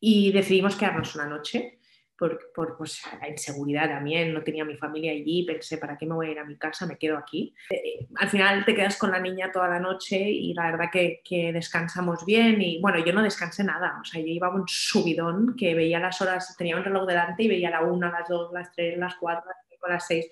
y 0.00 0.32
decidimos 0.32 0.74
quedarnos 0.74 1.14
una 1.14 1.26
noche 1.26 1.78
por, 2.16 2.50
por 2.54 2.78
pues, 2.78 3.02
la 3.20 3.28
inseguridad 3.28 3.90
también, 3.90 4.32
no 4.32 4.42
tenía 4.42 4.64
mi 4.64 4.78
familia 4.78 5.12
allí, 5.12 5.44
pensé, 5.44 5.76
¿para 5.76 5.98
qué 5.98 6.06
me 6.06 6.14
voy 6.14 6.28
a 6.28 6.30
ir 6.30 6.38
a 6.38 6.46
mi 6.46 6.56
casa? 6.56 6.86
Me 6.86 6.96
quedo 6.96 7.18
aquí. 7.18 7.54
Eh, 7.68 8.06
al 8.16 8.30
final 8.30 8.64
te 8.64 8.74
quedas 8.74 8.96
con 8.96 9.10
la 9.10 9.20
niña 9.20 9.52
toda 9.52 9.68
la 9.68 9.80
noche 9.80 10.18
y 10.18 10.54
la 10.54 10.70
verdad 10.70 10.86
que, 10.90 11.20
descansamos 11.52 12.24
bien 12.24 12.62
y 12.62 12.80
bueno, 12.80 13.04
yo 13.04 13.12
no 13.12 13.22
descansé 13.22 13.64
nada, 13.64 13.98
o 14.00 14.04
sea, 14.06 14.18
yo 14.18 14.28
iba 14.28 14.48
un 14.48 14.64
subidón 14.66 15.54
que 15.58 15.74
veía 15.74 16.00
las 16.00 16.22
horas, 16.22 16.56
tenía 16.56 16.78
un 16.78 16.84
reloj 16.84 17.06
delante 17.06 17.42
y 17.42 17.48
veía 17.48 17.68
la 17.68 17.82
una, 17.82 18.10
las 18.10 18.26
dos, 18.26 18.50
las 18.54 18.72
tres, 18.72 18.96
las 18.96 19.16
cuatro, 19.16 19.44
las 19.46 19.58
cinco, 19.68 19.88
las 19.88 20.06
seis, 20.06 20.26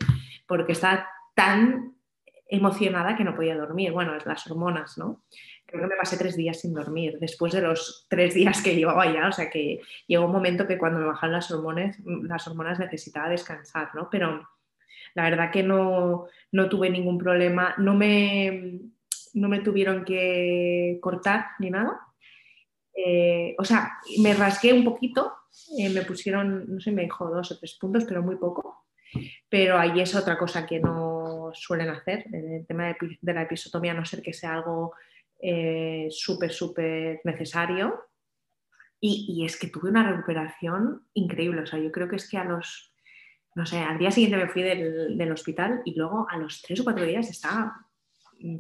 porque 0.47 0.73
estaba 0.73 1.07
tan 1.35 1.95
emocionada 2.49 3.17
que 3.17 3.25
no 3.25 3.35
podía 3.35 3.57
dormir. 3.57 3.93
Bueno, 3.93 4.13
las 4.25 4.47
hormonas, 4.51 4.99
¿no? 4.99 5.23
Creo 5.67 5.83
que 5.83 5.89
me 5.89 5.97
pasé 5.97 6.17
tres 6.17 6.37
días 6.37 6.61
sin 6.61 6.75
dormir 6.75 7.19
después 7.21 7.53
de 7.53 7.63
los 7.63 8.07
tres 8.09 8.35
días 8.35 8.63
que 8.63 8.75
llevaba 8.77 9.13
ya. 9.13 9.29
O 9.29 9.33
sea 9.33 9.51
que 9.51 9.81
llegó 10.07 10.27
un 10.27 10.33
momento 10.33 10.67
que 10.67 10.79
cuando 10.79 11.01
me 11.01 11.07
bajaron 11.07 11.35
las 11.35 11.51
hormonas, 11.51 11.97
las 12.05 12.47
hormonas 12.47 12.79
necesitaba 12.79 13.29
descansar, 13.29 13.91
¿no? 13.95 14.09
Pero 14.11 14.49
la 15.15 15.25
verdad 15.25 15.51
que 15.51 15.63
no, 15.63 16.27
no 16.53 16.69
tuve 16.69 16.91
ningún 16.91 17.19
problema. 17.19 17.75
No 17.79 17.95
me, 17.95 18.81
no 19.35 19.49
me 19.49 19.61
tuvieron 19.61 20.05
que 20.05 20.99
cortar 21.01 21.47
ni 21.59 21.71
nada. 21.71 22.01
Eh, 22.95 23.55
o 23.59 23.65
sea, 23.65 23.99
me 24.23 24.35
rasgué 24.35 24.73
un 24.73 24.85
poquito, 24.85 25.33
eh, 25.79 25.91
me 25.91 26.03
pusieron, 26.03 26.65
no 26.69 26.81
sé, 26.81 26.93
me 26.93 27.03
dijo 27.03 27.29
dos 27.29 27.51
o 27.51 27.59
tres 27.59 27.77
puntos, 27.81 28.05
pero 28.05 28.23
muy 28.23 28.37
poco. 28.37 28.87
Pero 29.49 29.79
ahí 29.79 30.01
es 30.01 30.15
otra 30.15 30.39
cosa 30.39 30.67
que 30.67 30.81
no 30.81 31.14
suelen 31.55 31.89
hacer, 31.91 32.25
el 32.33 32.67
tema 32.67 32.95
de, 33.21 33.33
la 33.33 33.43
episotomía, 33.43 33.93
a 33.93 33.95
no 33.95 34.05
ser 34.05 34.23
que 34.23 34.33
sea 34.33 34.55
algo 34.55 34.95
eh, 35.41 36.09
súper, 36.11 36.53
súper 36.53 37.21
necesario. 37.25 38.07
Y, 39.01 39.45
es 39.45 39.59
que 39.59 39.67
tuve 39.67 39.91
una 39.91 40.11
recuperación 40.11 41.07
increíble. 41.13 41.61
O 41.61 41.67
sea, 41.67 41.79
yo 41.79 41.93
creo 41.93 42.09
que 42.09 42.17
es 42.17 42.29
que 42.29 42.39
a 42.39 42.45
los, 42.45 42.95
no 43.55 43.67
sé, 43.67 43.79
al 43.79 43.99
día 43.99 44.11
siguiente 44.11 44.39
me 44.39 44.49
fui 44.49 44.63
del, 44.63 45.19
del 45.19 45.33
hospital 45.33 45.83
y 45.85 45.95
luego 45.95 46.27
a 46.31 46.39
los 46.39 46.63
tres 46.63 46.81
o 46.81 46.85
cuatro 46.85 47.05
días 47.05 47.29
estaba 47.29 47.75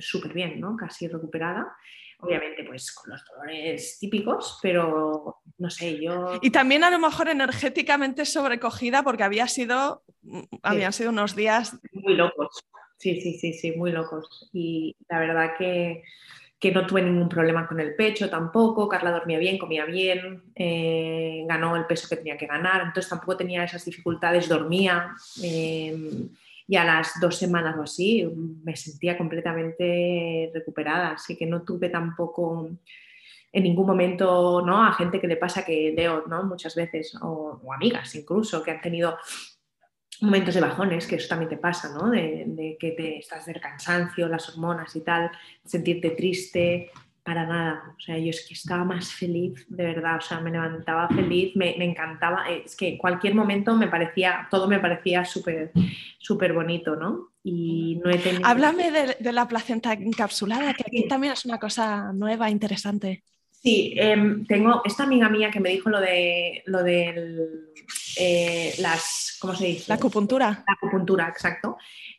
súper 0.01 0.35
bien, 0.35 0.61
¿no? 0.61 0.77
Casi 0.77 1.09
recuperada 1.09 1.75
obviamente 2.25 2.65
pues 2.65 2.93
con 2.93 3.11
los 3.11 3.25
dolores 3.25 3.99
típicos, 3.99 4.59
pero 4.63 5.43
no 5.59 5.71
sé, 5.71 6.01
yo... 6.03 6.39
Y 6.43 6.51
también 6.51 6.85
a 6.85 6.91
lo 6.91 6.99
mejor 6.99 7.29
energéticamente 7.29 8.25
sobrecogida 8.25 9.03
porque 9.03 9.23
había 9.23 9.47
sido, 9.47 10.03
mm, 10.23 10.43
habían 10.63 10.93
sido 10.93 11.11
unos 11.11 11.37
días... 11.37 11.79
Muy 11.93 12.15
locos, 12.15 12.65
sí, 12.97 13.21
sí, 13.21 13.35
sí, 13.39 13.53
sí, 13.53 13.73
muy 13.73 13.93
locos. 13.93 14.49
Y 14.53 14.97
la 15.09 15.19
verdad 15.19 15.53
que, 15.59 16.03
que 16.59 16.73
no 16.73 16.87
tuve 16.87 17.03
ningún 17.03 17.29
problema 17.29 17.67
con 17.67 17.81
el 17.81 17.95
pecho 17.95 18.31
tampoco, 18.31 18.89
Carla 18.89 19.11
dormía 19.11 19.39
bien, 19.39 19.59
comía 19.59 19.85
bien, 19.85 20.43
eh, 20.55 21.45
ganó 21.47 21.77
el 21.77 21.87
peso 21.87 22.09
que 22.09 22.17
tenía 22.17 22.37
que 22.37 22.47
ganar, 22.47 22.83
entonces 22.83 23.11
tampoco 23.11 23.37
tenía 23.37 23.65
esas 23.65 23.85
dificultades, 23.85 24.49
dormía. 24.49 25.15
Eh, 25.43 26.29
y 26.67 26.77
a 26.77 26.85
las 26.85 27.21
dos 27.21 27.37
semanas 27.37 27.77
o 27.79 27.83
así 27.83 28.27
me 28.65 28.75
sentía 28.75 29.19
completamente 29.19 30.51
recuperada, 30.55 31.13
así 31.13 31.37
que 31.37 31.47
no 31.47 31.63
tuve 31.63 31.91
tampoco 31.91 32.71
en 33.53 33.63
ningún 33.63 33.87
momento, 33.87 34.63
¿no? 34.67 34.85
A 34.85 34.93
gente 34.95 35.21
que 35.21 35.29
le 35.29 35.37
pasa 35.37 35.65
que 35.65 35.93
leo, 35.97 36.25
¿no? 36.27 36.43
Muchas 36.43 36.75
veces, 36.75 37.17
o, 37.23 37.61
amigas 37.73 38.15
incluso, 38.17 38.63
que 38.63 38.73
han 38.73 38.81
tenido 38.81 39.17
momentos 40.23 40.55
de 40.55 40.61
bajones, 40.61 41.07
que 41.07 41.17
eso 41.17 41.29
también 41.29 41.49
te 41.49 41.57
pasa, 41.57 41.91
¿no? 41.93 42.11
De, 42.11 42.45
de, 42.47 42.77
que 42.79 42.93
te 42.93 43.19
estás 43.19 43.47
del 43.47 43.61
cansancio, 43.61 44.29
las 44.29 44.49
hormonas 44.49 44.95
y 44.97 45.01
tal, 45.01 45.31
sentirte 45.65 46.11
triste, 46.11 46.91
para 47.25 47.47
nada. 47.47 47.95
O 47.97 48.01
sea, 48.01 48.19
yo 48.19 48.31
es 48.31 48.47
que 48.47 48.55
estaba 48.55 48.85
más 48.85 49.13
feliz, 49.13 49.65
de 49.69 49.83
verdad. 49.83 50.19
O 50.19 50.21
sea, 50.21 50.41
me 50.41 50.51
levantaba 50.51 51.09
feliz, 51.09 51.57
me, 51.57 51.83
encantaba. 51.83 52.45
Es 52.49 52.77
que 52.77 52.99
cualquier 52.99 53.35
momento 53.35 53.75
me 53.75 53.89
parecía, 53.89 54.47
todo 54.51 54.69
me 54.69 54.79
parecía 54.79 55.25
súper, 55.25 55.73
súper 56.19 56.53
bonito, 56.53 56.95
¿no? 56.95 57.31
Y 57.43 57.99
no 58.05 58.11
he 58.11 58.19
tenido... 58.19 58.47
Háblame 58.47 58.91
de, 58.91 59.33
la 59.33 59.49
placenta 59.49 59.95
encapsulada, 59.95 60.75
que 60.75 60.85
aquí 60.87 61.09
también 61.09 61.33
es 61.33 61.47
una 61.47 61.59
cosa 61.59 62.13
nueva, 62.13 62.51
interesante. 62.51 63.23
Sí, 63.51 63.95
em, 63.97 64.45
tengo 64.45 64.83
esta 64.85 65.05
amiga 65.05 65.31
mía 65.31 65.51
que 65.51 65.61
me 65.61 65.71
dijo 65.71 65.89
lo 65.89 65.99
de 65.99 66.63
lo 66.67 66.83
del 66.83 67.73
eh, 68.19 68.75
las, 68.79 69.24
¿cómo 69.45 69.55
se 69.55 69.67
dice? 69.67 69.85
La 69.89 69.97
acupuntura. 69.97 70.65
La 70.67 70.73
acupuntura, 70.73 71.29
exacto. 71.29 71.77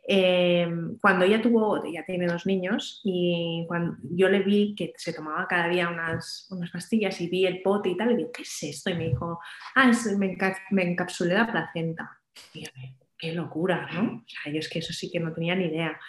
Em, 0.07 0.95
cuando 0.99 1.26
ella 1.26 1.41
tuvo, 1.41 1.84
ella 1.84 2.03
tiene 2.05 2.28
dos 2.28 2.45
niños 2.45 3.01
y 3.03 3.65
cuando 3.67 3.97
yo 4.03 4.30
le 4.30 4.43
vi 4.43 4.76
que 4.76 4.93
se 4.95 5.11
tomaba 5.11 5.47
cada 5.47 5.67
día 5.67 5.89
unas, 5.89 6.47
unas 6.51 6.69
pastillas 6.69 7.19
y 7.21 7.28
vi 7.28 7.47
el 7.47 7.63
pote 7.63 7.89
y 7.89 7.97
tal, 7.97 8.09
le 8.09 8.17
dije, 8.17 8.30
¿qué 8.32 8.41
es 8.43 8.63
esto? 8.63 8.91
Y 8.91 8.93
me 8.93 9.07
dijo, 9.07 9.39
ah, 9.73 9.91
me, 10.17 10.38
me, 10.69 10.84
encapsulé 10.84 11.34
la 11.34 11.51
placenta. 11.51 12.11
Y 12.53 12.65
yo, 12.65 12.69
qué 13.17 13.34
locura, 13.34 13.89
¿no? 13.91 14.17
O 14.17 14.23
sea, 14.28 14.53
yo 14.53 14.59
es 14.59 14.69
que 14.69 14.80
eso 14.80 14.93
sí 14.93 15.09
que 15.09 15.19
no 15.19 15.34
tenía 15.34 15.55
ni 15.55 15.65
idea. 15.65 15.99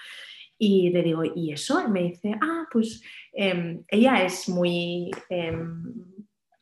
Y 0.58 0.90
le 0.90 1.02
digo, 1.02 1.22
¿y 1.24 1.52
eso? 1.52 1.82
Y 1.82 1.90
me 1.90 2.02
dice, 2.02 2.34
ah, 2.42 2.66
pues 2.70 3.02
em, 3.32 3.82
ella 3.88 4.22
es 4.22 4.50
muy, 4.50 5.10
em, 5.30 5.94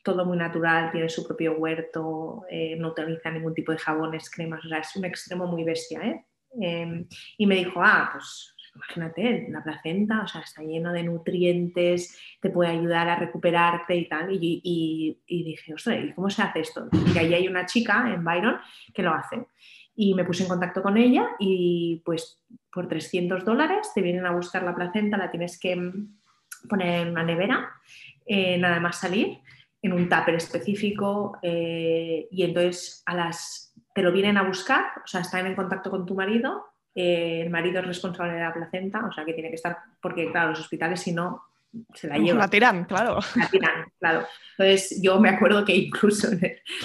todo 0.04 0.24
muy 0.24 0.36
natural, 0.36 0.92
tiene 0.92 1.08
su 1.08 1.26
propio 1.26 1.56
huerto, 1.56 2.44
eh, 2.48 2.76
no 2.76 2.88
utiliza 2.88 3.30
ningún 3.30 3.54
tipo 3.54 3.72
de 3.72 3.78
jabones, 3.78 4.30
cremas, 4.30 4.64
o 4.64 4.68
sea, 4.68 4.78
es 4.78 4.94
un 4.94 5.04
extremo 5.06 5.46
muy 5.46 5.64
bestia, 5.64 6.00
¿eh? 6.02 6.24
Em, 6.60 7.06
y 7.38 7.46
me 7.46 7.56
dijo, 7.56 7.80
ah, 7.82 8.10
pues 8.12 8.54
imagínate, 8.74 9.46
la 9.50 9.62
placenta, 9.62 10.22
o 10.22 10.26
sea, 10.26 10.40
está 10.40 10.62
lleno 10.62 10.92
de 10.92 11.04
nutrientes, 11.04 12.18
te 12.40 12.50
puede 12.50 12.70
ayudar 12.70 13.08
a 13.08 13.16
recuperarte 13.16 13.96
y 13.96 14.08
tal. 14.08 14.30
Y, 14.32 15.16
dije, 15.26 15.74
ostras, 15.74 16.04
¿y 16.04 16.12
cómo 16.12 16.28
se 16.28 16.42
hace 16.42 16.60
esto? 16.60 16.88
Y 17.14 17.18
ahí 17.18 17.34
hay 17.34 17.48
una 17.48 17.66
chica 17.66 18.12
en 18.12 18.24
Byron 18.24 18.56
que 18.92 19.02
lo 19.02 19.14
hace. 19.14 19.46
Y 19.94 20.14
me 20.14 20.24
puse 20.24 20.42
en 20.42 20.48
contacto 20.48 20.82
con 20.82 20.96
ella 20.96 21.30
y 21.38 22.02
pues 22.04 22.42
por 22.72 22.88
300 22.88 23.44
dólares 23.44 23.92
te 23.94 24.02
vienen 24.02 24.26
a 24.26 24.32
buscar 24.32 24.64
la 24.64 24.74
placenta, 24.74 25.16
la 25.16 25.30
tienes 25.30 25.58
que 25.58 25.76
mm, 25.76 26.18
poner 26.68 27.02
en 27.02 27.10
una 27.10 27.22
nevera, 27.22 27.70
eh, 28.26 28.58
nada 28.58 28.80
más 28.80 28.98
salir, 28.98 29.38
en 29.84 29.92
un 29.92 30.08
tupper 30.08 30.34
específico 30.34 31.38
eh, 31.42 32.26
y 32.30 32.42
entonces 32.42 33.02
a 33.04 33.14
las 33.14 33.74
te 33.94 34.02
lo 34.02 34.12
vienen 34.12 34.38
a 34.38 34.42
buscar, 34.42 34.82
o 35.04 35.06
sea, 35.06 35.20
están 35.20 35.46
en 35.46 35.54
contacto 35.54 35.90
con 35.90 36.06
tu 36.06 36.14
marido, 36.14 36.64
eh, 36.94 37.42
el 37.42 37.50
marido 37.50 37.80
es 37.80 37.86
responsable 37.86 38.32
de 38.32 38.40
la 38.40 38.54
placenta, 38.54 39.06
o 39.06 39.12
sea, 39.12 39.26
que 39.26 39.34
tiene 39.34 39.50
que 39.50 39.56
estar, 39.56 39.76
porque 40.00 40.32
claro, 40.32 40.50
los 40.50 40.60
hospitales 40.60 41.00
si 41.00 41.12
no, 41.12 41.42
se 41.94 42.08
la 42.08 42.18
llevan. 42.18 42.38
La 42.38 42.48
tiran, 42.48 42.84
claro. 42.84 43.18
La 43.36 43.48
tiran, 43.48 43.84
claro. 43.98 44.26
Entonces 44.58 45.00
yo 45.02 45.20
me 45.20 45.28
acuerdo 45.28 45.64
que 45.64 45.74
incluso 45.74 46.28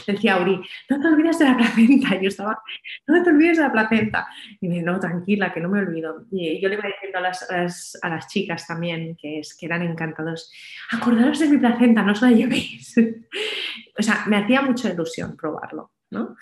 decía 0.08 0.36
a 0.36 0.42
Uri, 0.42 0.62
no 0.90 1.00
te 1.00 1.08
olvides 1.08 1.40
de 1.40 1.46
la 1.46 1.58
placenta. 1.58 2.22
Yo 2.22 2.28
estaba, 2.28 2.62
no 3.08 3.24
te 3.24 3.30
olvides 3.30 3.58
de 3.58 3.64
la 3.64 3.72
placenta. 3.72 4.28
Y 4.60 4.68
me 4.68 4.82
no, 4.82 5.00
tranquila, 5.00 5.54
que 5.54 5.60
no 5.60 5.70
me 5.70 5.80
olvido. 5.80 6.26
Y 6.32 6.60
yo 6.62 6.70
le 6.70 6.76
iba 6.76 6.88
diciendo 6.88 7.18
a 7.18 7.22
las, 7.22 7.98
a 8.02 8.10
las, 8.10 8.28
chicas 8.28 8.68
también, 8.68 9.16
que, 9.16 9.40
es, 9.40 9.56
que 9.56 9.66
eran 9.66 9.82
encantados, 9.84 10.52
acordaros 10.92 11.40
de 11.40 11.48
mi 11.48 11.58
placenta, 11.58 12.02
no 12.02 12.12
os 12.12 12.22
la 12.22 12.32
llevéis. 12.32 12.96
o 13.98 14.02
sea, 14.02 14.24
me 14.28 14.38
hacía 14.38 14.62
mucha 14.62 14.90
ilusión 14.90 15.36
probarlo, 15.36 15.92
¿no? 16.12 16.36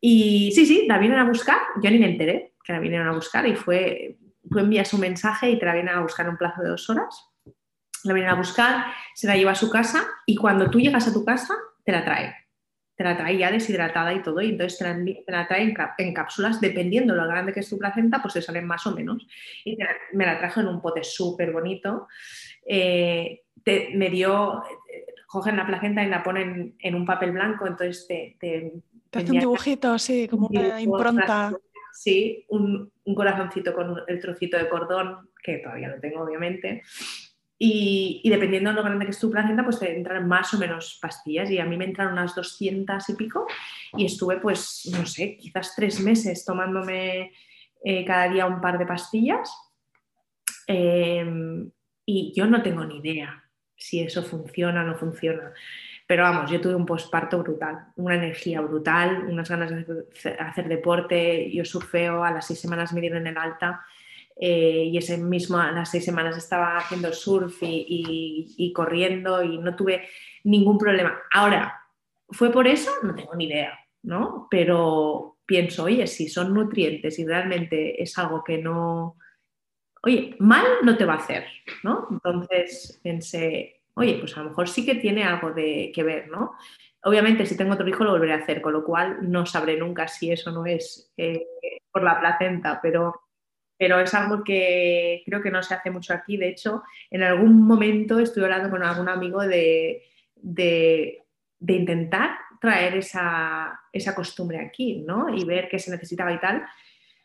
Y 0.00 0.50
sí, 0.52 0.66
sí, 0.66 0.86
la 0.88 0.98
vienen 0.98 1.20
a 1.20 1.24
buscar, 1.24 1.58
yo 1.80 1.88
ni 1.88 1.98
me 1.98 2.10
enteré 2.10 2.54
que 2.64 2.72
la 2.72 2.80
vinieron 2.80 3.08
a 3.08 3.12
buscar 3.12 3.46
y 3.46 3.54
fue, 3.54 4.18
tú 4.50 4.58
envías 4.58 4.92
un 4.94 5.00
mensaje 5.00 5.50
y 5.50 5.58
te 5.58 5.66
la 5.66 5.74
vienen 5.74 5.94
a 5.94 6.00
buscar 6.00 6.26
en 6.26 6.32
un 6.32 6.38
plazo 6.38 6.62
de 6.62 6.68
dos 6.70 6.88
horas. 6.90 7.31
La 8.04 8.14
vienen 8.14 8.32
a 8.32 8.36
buscar, 8.36 8.86
se 9.14 9.26
la 9.26 9.36
lleva 9.36 9.52
a 9.52 9.56
su 9.56 9.70
casa 9.70 10.06
y 10.26 10.36
cuando 10.36 10.70
tú 10.70 10.80
llegas 10.80 11.06
a 11.08 11.12
tu 11.12 11.24
casa, 11.24 11.54
te 11.84 11.92
la 11.92 12.04
trae. 12.04 12.34
te 12.96 13.04
la 13.04 13.16
trae 13.16 13.38
ya 13.38 13.50
deshidratada 13.50 14.12
y 14.12 14.22
todo, 14.22 14.40
y 14.40 14.50
entonces 14.50 14.78
te 14.78 15.32
la, 15.32 15.48
trae 15.48 15.74
en, 15.98 16.14
cápsulas, 16.14 16.60
dependiendo 16.60 17.14
lo 17.14 17.26
grande 17.26 17.52
que 17.52 17.60
es 17.60 17.68
tu 17.68 17.78
placenta, 17.78 18.20
pues 18.20 18.34
te 18.34 18.42
salen 18.42 18.66
más 18.66 18.86
o 18.86 18.94
menos. 18.94 19.26
Y 19.64 19.76
me 20.12 20.26
la 20.26 20.38
trajo 20.38 20.60
en 20.60 20.68
un 20.68 20.80
pote 20.80 21.02
súper 21.02 21.52
bonito. 21.52 22.06
Eh, 22.66 23.42
me 23.94 24.10
dio, 24.10 24.62
cogen 25.26 25.56
la 25.56 25.66
placenta 25.66 26.04
y 26.04 26.08
la 26.08 26.22
ponen 26.22 26.76
en 26.78 26.94
un 26.94 27.06
papel 27.06 27.32
blanco, 27.32 27.66
entonces 27.66 28.06
te... 28.06 28.36
Te, 28.38 29.18
hace 29.18 29.30
un 29.30 29.40
dibujito, 29.40 29.98
sí, 29.98 30.26
como 30.26 30.46
una 30.46 30.80
impronta. 30.80 31.52
Sí, 31.92 32.46
un, 32.48 32.90
un 33.04 33.14
corazoncito 33.14 33.74
con 33.74 33.94
el 34.06 34.20
trocito 34.20 34.56
de 34.56 34.68
cordón, 34.68 35.28
que 35.42 35.58
todavía 35.58 35.88
lo 35.88 36.00
tengo 36.00 36.22
obviamente, 36.22 36.82
y, 37.64 38.28
dependiendo 38.28 38.70
de 38.70 38.76
lo 38.76 38.82
grande 38.82 39.04
que 39.04 39.12
es 39.12 39.20
tu 39.20 39.30
placenta, 39.30 39.62
pues 39.62 39.78
te 39.78 39.96
entran 39.96 40.26
más 40.26 40.52
o 40.52 40.58
menos 40.58 40.98
pastillas. 41.00 41.48
Y 41.48 41.60
a 41.60 41.64
mí 41.64 41.76
me 41.76 41.84
entraron 41.84 42.14
unas 42.14 42.34
200 42.34 43.08
y 43.08 43.14
pico 43.14 43.46
y 43.96 44.04
estuve, 44.04 44.38
pues, 44.38 44.90
no 44.90 45.06
sé, 45.06 45.36
quizás 45.36 45.72
tres 45.76 46.00
meses 46.00 46.44
tomándome 46.44 47.30
eh, 47.84 48.04
cada 48.04 48.28
día 48.28 48.46
un 48.46 48.60
par 48.60 48.78
de 48.78 48.86
pastillas. 48.86 49.48
Em, 50.66 51.70
y 52.04 52.32
yo 52.34 52.46
no 52.46 52.64
tengo 52.64 52.84
ni 52.84 52.98
idea 52.98 53.44
si 53.76 54.00
eso 54.00 54.24
funciona 54.24 54.82
o 54.82 54.84
no 54.84 54.96
funciona. 54.96 55.52
Pero 56.08 56.24
vamos, 56.24 56.50
yo 56.50 56.60
tuve 56.60 56.74
un 56.74 56.84
posparto 56.84 57.38
brutal, 57.44 57.92
una 57.94 58.16
energía 58.16 58.60
brutal, 58.60 59.24
unas 59.28 59.48
ganas 59.48 59.70
de 59.70 60.04
hacer 60.40 60.66
deporte. 60.66 61.48
Yo 61.52 61.64
surfeo, 61.64 62.24
a 62.24 62.32
las 62.32 62.44
seis 62.44 62.58
semanas 62.58 62.92
me 62.92 63.00
dieron 63.00 63.24
el 63.24 63.38
alta 63.38 63.84
eh, 64.44 64.88
y 64.90 64.98
ese 64.98 65.18
mismo, 65.18 65.56
a 65.56 65.70
las 65.70 65.92
seis 65.92 66.04
semanas 66.04 66.36
estaba 66.36 66.76
haciendo 66.76 67.12
surf 67.12 67.58
y, 67.62 68.72
corriendo 68.74 69.40
y 69.40 69.58
no 69.58 69.76
tuve 69.76 70.08
ningún 70.42 70.78
problema. 70.78 71.16
Ahora, 71.32 71.80
¿fue 72.28 72.50
por 72.50 72.66
eso? 72.66 72.90
No 73.04 73.14
tengo 73.14 73.36
ni 73.36 73.44
idea, 73.44 73.78
¿no? 74.02 74.48
Pero 74.50 75.38
pienso, 75.46 75.84
oye, 75.84 76.08
si 76.08 76.28
son 76.28 76.52
nutrientes 76.52 77.20
y 77.20 77.24
realmente 77.24 78.02
es 78.02 78.18
algo 78.18 78.42
que 78.42 78.58
no, 78.58 79.16
oye, 80.02 80.34
mal 80.40 80.66
no 80.82 80.96
te 80.96 81.04
va 81.04 81.12
a 81.12 81.18
hacer, 81.18 81.46
¿no? 81.84 82.08
Entonces 82.10 82.98
pensé, 83.00 83.82
oye, 83.94 84.16
pues 84.18 84.36
a 84.36 84.42
lo 84.42 84.48
mejor 84.48 84.68
sí 84.68 84.84
que 84.84 84.96
tiene 84.96 85.22
algo 85.22 85.52
de 85.52 85.92
que 85.94 86.02
ver, 86.02 86.28
¿no? 86.30 86.54
Obviamente, 87.04 87.46
si 87.46 87.56
tengo 87.56 87.74
otro 87.74 87.88
hijo 87.88 88.02
lo 88.02 88.10
volveré 88.10 88.32
a 88.32 88.38
hacer, 88.38 88.60
con 88.60 88.72
lo 88.72 88.82
cual 88.82 89.18
no 89.30 89.46
sabré 89.46 89.76
nunca 89.76 90.08
si 90.08 90.32
eso 90.32 90.50
no 90.50 90.66
es 90.66 91.12
eh, 91.16 91.46
por 91.92 92.02
la 92.02 92.18
placenta, 92.18 92.80
pero 92.82 93.22
pero 93.82 93.98
es 93.98 94.14
algo 94.14 94.44
que 94.44 95.24
creo 95.26 95.42
que 95.42 95.50
no 95.50 95.60
se 95.60 95.74
hace 95.74 95.90
mucho 95.90 96.14
aquí. 96.14 96.36
De 96.36 96.46
hecho, 96.46 96.84
en 97.10 97.24
algún 97.24 97.66
momento 97.66 98.20
estuve 98.20 98.44
hablando 98.44 98.70
con 98.70 98.84
algún 98.84 99.08
amigo 99.08 99.40
de, 99.40 100.04
intentar 101.66 102.38
traer 102.60 102.98
esa, 102.98 103.80
esa, 103.92 104.14
costumbre 104.14 104.60
aquí, 104.60 105.02
¿no? 105.04 105.34
Y 105.34 105.44
ver 105.44 105.68
qué 105.68 105.80
se 105.80 105.90
necesitaba 105.90 106.32
y 106.32 106.38
tal. 106.38 106.58
Al 106.58 106.68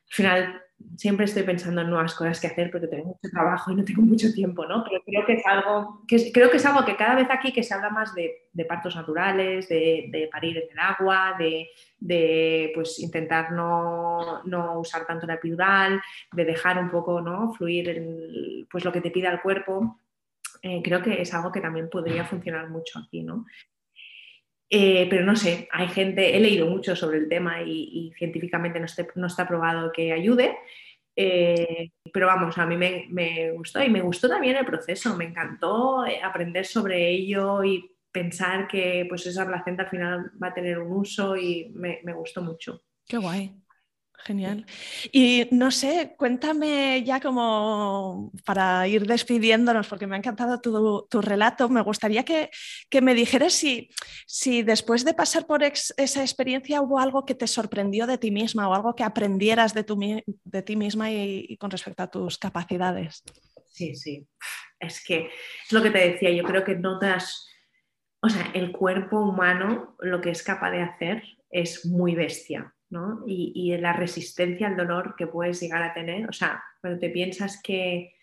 final 0.07 0.61
siempre 0.95 1.25
estoy 1.25 1.43
pensando 1.43 1.81
en 1.81 1.89
nuevas 1.89 2.13
cosas 2.13 2.39
que 2.39 2.47
hacer 2.47 2.71
porque 2.71 2.87
tengo 2.87 3.05
mucho 3.05 3.29
trabajo 3.31 3.71
y 3.71 3.75
no 3.75 3.83
tengo 3.83 4.01
mucho 4.01 4.31
tiempo, 4.33 4.65
¿no? 4.65 4.83
Pero 4.83 5.01
creo 5.05 5.25
que 5.25 5.33
es 5.33 5.45
algo 5.45 6.03
que, 6.07 6.31
creo 6.31 6.49
que, 6.49 6.57
es 6.57 6.65
algo 6.65 6.85
que 6.85 6.95
cada 6.95 7.15
vez 7.15 7.27
aquí 7.29 7.51
que 7.51 7.63
se 7.63 7.73
habla 7.73 7.89
más 7.89 8.13
de, 8.13 8.65
partos 8.65 8.95
naturales, 8.95 9.69
de, 9.69 10.29
parir 10.31 10.57
en 10.57 10.69
el 10.71 10.79
agua, 10.79 11.35
de, 11.37 12.71
pues, 12.73 12.99
intentar 12.99 13.51
no, 13.51 14.41
usar 14.79 15.05
tanto 15.05 15.27
la 15.27 15.35
epidural, 15.35 16.01
de 16.31 16.45
dejar 16.45 16.77
un 16.79 16.89
poco 16.89 17.21
¿no? 17.21 17.53
fluir 17.53 18.65
pues, 18.69 18.85
lo 18.85 18.91
que 18.91 19.01
te 19.01 19.11
pida 19.11 19.31
el 19.31 19.41
cuerpo, 19.41 19.99
eh, 20.61 20.81
creo 20.83 21.01
que 21.01 21.21
es 21.21 21.33
algo 21.33 21.51
que 21.51 21.61
también 21.61 21.89
podría 21.89 22.25
funcionar 22.25 22.69
mucho 22.69 22.99
aquí, 22.99 23.23
¿no? 23.23 23.45
Eh, 24.69 25.07
pero 25.09 25.25
no 25.25 25.35
sé, 25.35 25.69
hay 25.71 25.87
gente, 25.87 26.35
he 26.35 26.39
leído 26.39 26.67
mucho 26.67 26.95
sobre 26.95 27.19
el 27.19 27.29
tema 27.29 27.61
y, 27.61 28.11
científicamente 28.17 28.81
no, 29.15 29.27
está 29.27 29.47
probado 29.47 29.91
que 29.93 30.11
ayude, 30.11 30.57
eh, 31.15 31.91
pero 32.11 32.27
vamos, 32.27 32.57
a 32.57 32.65
mí 32.65 32.75
me, 32.75 33.51
gustó 33.53 33.81
y 33.81 33.89
me 33.89 34.01
gustó 34.01 34.27
también 34.27 34.57
el 34.57 34.65
proceso, 34.65 35.15
me 35.15 35.25
encantó 35.25 36.05
eh, 36.05 36.19
aprender 36.21 36.65
sobre 36.65 37.09
ello 37.09 37.63
y 37.63 37.89
pensar 38.11 38.67
que 38.67 39.05
pues 39.07 39.25
esa 39.25 39.45
placenta 39.45 39.83
al 39.83 39.89
final 39.89 40.31
va 40.41 40.47
a 40.47 40.53
tener 40.53 40.79
un 40.79 40.91
uso 40.91 41.37
y 41.37 41.69
me, 41.73 42.01
me 42.03 42.13
gustó 42.13 42.41
mucho. 42.41 42.83
Qué 43.07 43.17
guay. 43.17 43.55
Genial. 44.25 44.65
Y 45.11 45.47
no 45.51 45.69
sé, 45.71 46.15
cuéntame 46.17 47.03
ya 47.03 47.19
como 47.19 48.31
para 48.45 48.87
ir 48.87 49.05
despidiéndonos, 49.05 49.87
porque 49.87 50.07
me 50.07 50.15
ha 50.15 50.19
encantado 50.19 50.59
tu, 50.59 51.21
relato, 51.21 51.69
me 51.69 51.81
gustaría 51.81 52.25
que, 52.25 52.49
me 53.01 53.13
dijeras 53.13 53.53
si, 53.53 53.89
si, 54.25 54.63
después 54.63 55.05
de 55.05 55.13
pasar 55.13 55.45
por 55.45 55.63
esa 55.63 56.21
experiencia 56.21 56.81
hubo 56.81 56.99
algo 56.99 57.25
que 57.25 57.35
te 57.35 57.47
sorprendió 57.47 58.07
de 58.07 58.17
ti 58.17 58.31
misma 58.31 58.67
o 58.67 58.73
algo 58.73 58.95
que 58.95 59.03
aprendieras 59.03 59.73
de, 59.73 59.83
tu, 59.83 59.97
de 59.97 60.61
ti 60.61 60.75
misma 60.75 61.11
y, 61.11 61.55
con 61.57 61.69
respecto 61.69 62.03
a 62.03 62.09
tus 62.09 62.37
capacidades. 62.37 63.23
Sí, 63.67 63.95
sí. 63.95 64.27
Es 64.79 65.03
que 65.03 65.29
es 65.65 65.71
lo 65.71 65.81
que 65.83 65.91
te 65.91 66.09
decía, 66.09 66.31
yo 66.31 66.43
creo 66.43 66.63
que 66.63 66.75
notas, 66.75 67.47
o 68.19 68.29
sea, 68.29 68.51
el 68.53 68.71
cuerpo 68.71 69.19
humano 69.19 69.95
lo 69.99 70.21
que 70.21 70.31
es 70.31 70.43
capaz 70.43 70.71
de 70.71 70.81
hacer 70.81 71.23
es 71.49 71.85
muy 71.85 72.15
bestia 72.15 72.73
y, 73.25 73.75
la 73.77 73.93
resistencia 73.93 74.67
al 74.67 74.77
dolor 74.77 75.15
que 75.17 75.27
puedes 75.27 75.59
llegar 75.61 75.83
a 75.83 75.93
tener. 75.93 76.29
O 76.29 76.33
sea, 76.33 76.63
cuando 76.81 76.99
te 76.99 77.09
piensas 77.09 77.61
que, 77.61 78.15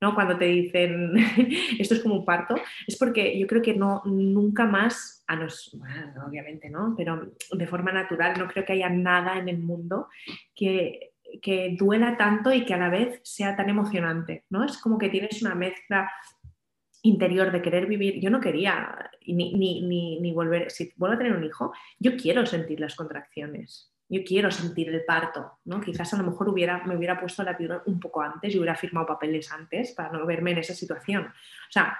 ¿no? 0.00 0.14
Cuando 0.14 0.36
te 0.38 0.46
dicen 0.46 1.14
esto 1.78 1.94
es 1.94 2.00
como 2.00 2.16
un 2.16 2.24
parto, 2.24 2.56
es 2.86 2.96
porque 2.96 3.38
yo 3.38 3.46
creo 3.46 3.62
que 3.62 3.74
no, 3.74 4.02
nunca 4.04 4.66
más, 4.66 5.24
a 5.26 5.36
nos, 5.36 5.76
obviamente, 6.26 6.70
¿no? 6.70 6.94
Pero 6.96 7.32
de 7.52 7.66
forma 7.66 7.92
natural 7.92 8.34
no 8.38 8.48
creo 8.48 8.64
que 8.64 8.74
haya 8.74 8.88
nada 8.88 9.38
en 9.38 9.48
el 9.48 9.58
mundo 9.58 10.08
que, 10.54 11.12
que 11.42 11.76
duela 11.78 12.16
tanto 12.16 12.52
y 12.52 12.64
que 12.64 12.74
a 12.74 12.78
la 12.78 12.90
vez 12.90 13.20
sea 13.24 13.56
tan 13.56 13.68
emocionante, 13.68 14.44
¿no? 14.50 14.64
Es 14.64 14.78
como 14.78 14.98
que 14.98 15.08
tienes 15.08 15.42
una 15.42 15.54
mezcla 15.54 16.10
interior 17.02 17.52
de 17.52 17.62
querer 17.62 17.86
vivir, 17.86 18.20
yo 18.20 18.30
no 18.30 18.40
quería 18.40 19.10
ni, 19.26 19.54
ni, 19.54 20.20
ni, 20.20 20.32
volver, 20.32 20.70
si 20.70 20.92
vuelvo 20.96 21.14
a 21.14 21.18
tener 21.18 21.32
un 21.34 21.44
hijo, 21.44 21.72
yo 21.98 22.16
quiero 22.16 22.44
sentir 22.46 22.80
las 22.80 22.96
contracciones, 22.96 23.92
yo 24.08 24.22
quiero 24.24 24.50
sentir 24.50 24.88
el 24.88 25.04
parto, 25.04 25.58
¿no? 25.64 25.80
Quizás 25.80 26.14
a 26.14 26.16
lo 26.16 26.24
mejor 26.24 26.48
hubiera, 26.48 26.84
me 26.84 26.96
hubiera 26.96 27.18
puesto 27.18 27.42
la 27.42 27.52
epidural 27.52 27.82
un 27.86 27.98
poco 27.98 28.22
antes 28.22 28.54
y 28.54 28.58
hubiera 28.58 28.76
firmado 28.76 29.06
papeles 29.06 29.50
antes 29.50 29.92
para 29.92 30.10
no 30.10 30.24
verme 30.26 30.52
en 30.52 30.58
esa 30.58 30.74
situación. 30.74 31.24
O 31.24 31.70
sea, 31.70 31.98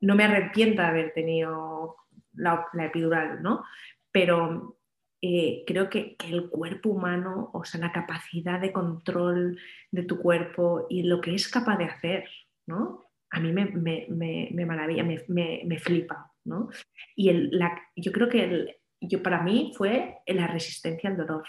no 0.00 0.14
me 0.16 0.24
arrepiento 0.24 0.82
de 0.82 0.88
haber 0.88 1.12
tenido 1.12 1.96
la, 2.34 2.66
epidural, 2.80 3.42
¿no? 3.42 3.64
Pero 4.10 4.78
eh, 5.22 5.62
creo 5.66 5.88
que, 5.88 6.16
el 6.28 6.48
cuerpo 6.48 6.90
humano, 6.90 7.50
o 7.52 7.64
sea, 7.64 7.80
la 7.80 7.92
capacidad 7.92 8.58
de 8.58 8.72
control 8.72 9.58
de 9.92 10.02
tu 10.02 10.18
cuerpo 10.18 10.86
y 10.88 11.04
lo 11.04 11.20
que 11.20 11.34
es 11.34 11.48
capaz 11.48 11.76
de 11.76 11.84
hacer, 11.84 12.28
¿no? 12.66 13.04
A 13.30 13.38
mí 13.38 13.52
me, 13.52 13.66
me, 13.66 14.66
maravilla, 14.66 15.04
me, 15.04 15.78
flipa, 15.78 16.32
¿no? 16.44 16.70
Y 17.14 17.28
el, 17.28 17.50
la, 17.52 17.80
yo 17.94 18.10
creo 18.10 18.28
que 18.28 18.42
el, 18.42 18.79
yo, 19.00 19.22
para 19.22 19.42
mí 19.42 19.72
fue 19.76 20.18
la 20.26 20.46
resistencia 20.46 21.10
al 21.10 21.16
dolor. 21.16 21.44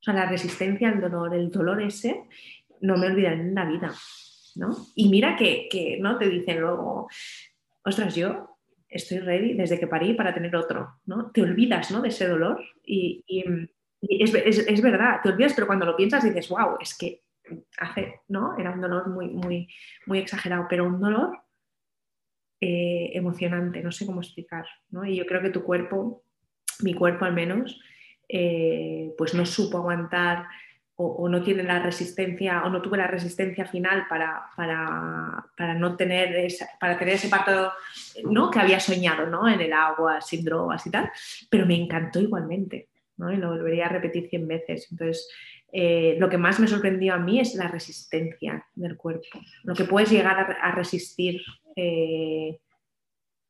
O 0.00 0.02
sea, 0.02 0.14
la 0.14 0.26
resistencia 0.26 0.88
al 0.88 1.00
dolor, 1.00 1.34
el 1.34 1.50
dolor 1.50 1.82
ese, 1.82 2.24
no 2.80 2.96
me 2.96 3.06
olvidaré 3.06 3.40
en 3.40 3.54
la 3.54 3.66
vida. 3.66 3.92
¿no? 4.56 4.76
Y 4.94 5.08
mira 5.08 5.36
que, 5.36 5.98
¿no? 6.00 6.18
te 6.18 6.28
dicen 6.28 6.60
luego, 6.60 7.08
ostras, 7.84 8.14
yo 8.14 8.58
estoy 8.88 9.18
ready 9.18 9.54
desde 9.54 9.78
que 9.78 9.86
parí 9.86 10.14
para 10.14 10.32
tener 10.32 10.54
otro. 10.56 11.00
¿no? 11.06 11.30
Te 11.30 11.42
olvidas 11.42 11.90
¿no? 11.90 12.00
de 12.00 12.08
ese 12.08 12.26
dolor 12.26 12.62
y, 12.84 13.24
es, 14.00 14.82
verdad, 14.82 15.20
te 15.22 15.28
olvidas, 15.28 15.52
pero 15.54 15.66
cuando 15.66 15.84
lo 15.84 15.96
piensas 15.96 16.24
dices, 16.24 16.48
wow, 16.48 16.76
es 16.80 16.96
que 16.96 17.22
hace, 17.78 18.20
¿no? 18.28 18.56
Era 18.58 18.70
un 18.70 18.80
dolor 18.80 19.08
muy, 19.10 19.28
muy, 19.28 19.68
muy 20.06 20.18
exagerado, 20.18 20.66
pero 20.70 20.86
un 20.86 21.00
dolor 21.00 21.38
eh, 22.60 23.10
emocionante, 23.14 23.82
no 23.82 23.92
sé 23.92 24.06
cómo 24.06 24.20
explicar. 24.20 24.66
¿no? 24.90 25.04
Y 25.04 25.16
yo 25.16 25.26
creo 25.26 25.42
que 25.42 25.50
tu 25.50 25.62
cuerpo 25.62 26.24
mi 26.82 26.94
cuerpo 26.94 27.24
al 27.24 27.34
menos, 27.34 27.80
eh, 28.28 29.12
pues 29.18 29.34
no 29.34 29.44
supo 29.44 29.78
aguantar 29.78 30.46
o, 31.02 31.28
no 31.30 31.42
tiene 31.42 31.62
la 31.62 31.78
resistencia 31.78 32.62
o 32.62 32.68
no 32.68 32.82
tuve 32.82 32.98
la 32.98 33.06
resistencia 33.06 33.64
final 33.64 34.06
para, 34.06 34.50
para, 34.54 35.74
no 35.74 35.96
tener 35.96 36.46
para 36.78 36.98
tener 36.98 37.14
ese 37.14 37.30
parto 37.30 37.72
¿no? 38.24 38.50
que 38.50 38.58
había 38.58 38.78
soñado 38.78 39.26
¿no? 39.26 39.48
en 39.48 39.62
el 39.62 39.72
agua, 39.72 40.20
sin 40.20 40.44
drogas 40.44 40.86
y 40.86 40.90
tal, 40.90 41.10
pero 41.48 41.64
me 41.64 41.74
encantó 41.74 42.20
igualmente 42.20 42.90
¿no? 43.16 43.32
y 43.32 43.36
lo 43.36 43.48
volvería 43.48 43.86
a 43.86 43.88
repetir 43.88 44.28
100 44.28 44.46
veces. 44.46 44.88
Entonces, 44.90 45.26
eh, 45.72 46.16
lo 46.18 46.28
que 46.28 46.36
más 46.36 46.60
me 46.60 46.66
sorprendió 46.66 47.14
a 47.14 47.18
mí 47.18 47.40
es 47.40 47.54
la 47.54 47.68
resistencia 47.68 48.66
del 48.74 48.96
cuerpo, 48.96 49.40
lo 49.62 49.74
que 49.74 49.84
puedes 49.84 50.10
llegar 50.10 50.58
a, 50.60 50.72
resistir 50.72 51.40
eh, 51.76 52.58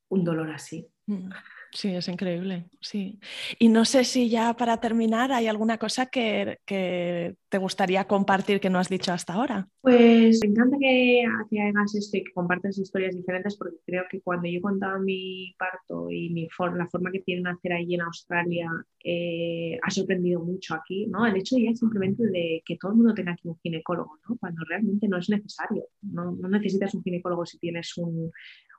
un 0.09 0.25
dolor 0.25 0.51
así. 0.51 0.87
Mm. 1.07 1.31
Sí, 1.73 1.95
es 1.95 2.09
increíble, 2.09 2.65
sí. 2.81 3.21
Y 3.59 3.69
no 3.69 3.85
sé 3.85 4.03
si 4.05 4.29
ya 4.29 4.55
para 4.55 4.81
terminar 4.81 5.33
hay 5.33 5.47
alguna 5.47 5.79
cosa 5.79 6.07
que, 6.07 6.59
te 6.67 7.59
gustaría 7.59 8.07
compartir 8.07 8.61
que 8.61 8.71
no 8.71 8.79
has 8.79 8.89
dicho 8.89 9.13
hasta 9.13 9.35
ahora. 9.35 9.69
Pues 9.81 10.41
me 10.43 10.51
encanta 10.51 10.77
que, 10.79 11.25
hagas 11.25 11.95
esto 11.95 12.17
y 12.17 12.25
que 12.25 12.33
compartas 12.33 12.79
historias 12.79 13.15
diferentes 13.15 13.57
porque 13.57 13.77
creo 13.87 14.05
que 14.11 14.21
cuando 14.21 14.49
yo 14.49 14.61
contaba 14.61 14.99
mi 14.99 15.55
parto 15.59 16.11
y 16.11 16.31
mi 16.31 16.49
la 16.77 16.89
forma 16.89 17.11
que 17.11 17.21
tienen 17.21 17.47
hacer 17.47 17.73
ahí 17.73 17.95
en 17.95 18.03
Australia 18.03 18.69
eh, 19.05 19.79
ha 19.83 19.91
sorprendido 19.91 20.41
mucho 20.41 20.75
aquí, 20.75 21.07
¿no? 21.07 21.27
El 21.27 21.37
hecho 21.37 21.57
ya 21.59 21.75
simplemente 21.75 22.25
de 22.27 22.63
que 22.65 22.77
todo 22.77 22.93
el 22.93 22.99
mundo 22.99 23.15
tenga 23.15 23.33
aquí 23.33 23.49
un 23.49 23.59
ginecólogo, 23.63 24.19
¿no? 24.29 24.37
Cuando 24.39 24.63
realmente 24.69 25.09
no 25.09 25.19
es 25.19 25.29
necesario, 25.29 25.85
no 26.03 26.49
necesitas 26.49 26.95
un 26.95 27.03
ginecólogo 27.03 27.47
si 27.47 27.59
tienes 27.59 27.97
un, 27.97 28.31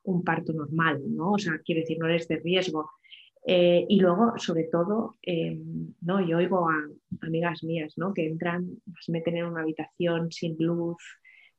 un 0.03 0.23
parto 0.23 0.53
normal, 0.53 1.01
¿no? 1.07 1.33
O 1.33 1.37
sea, 1.37 1.59
quiere 1.59 1.81
decir, 1.81 1.97
no 1.99 2.07
eres 2.07 2.27
de 2.27 2.37
riesgo. 2.37 2.91
Eh, 3.45 3.85
y 3.89 3.99
luego, 3.99 4.33
sobre 4.37 4.65
todo, 4.65 5.15
em, 5.23 5.93
¿no? 6.01 6.25
yo 6.25 6.37
oigo 6.37 6.69
a 6.69 6.75
amigas 7.21 7.63
mías 7.63 7.93
¿no? 7.97 8.13
que 8.13 8.27
entran, 8.27 8.69
se 8.99 9.11
meten 9.11 9.37
en 9.37 9.45
una 9.45 9.61
habitación 9.61 10.31
sin 10.31 10.55
luz, 10.59 10.97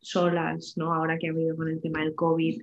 solas, 0.01 0.75
¿no? 0.77 0.95
ahora 0.95 1.19
que 1.19 1.29
ha 1.29 1.31
habido 1.33 1.57
con 1.57 1.69
el 1.69 1.81
tema 1.81 2.01
del 2.01 2.15
COVID. 2.15 2.63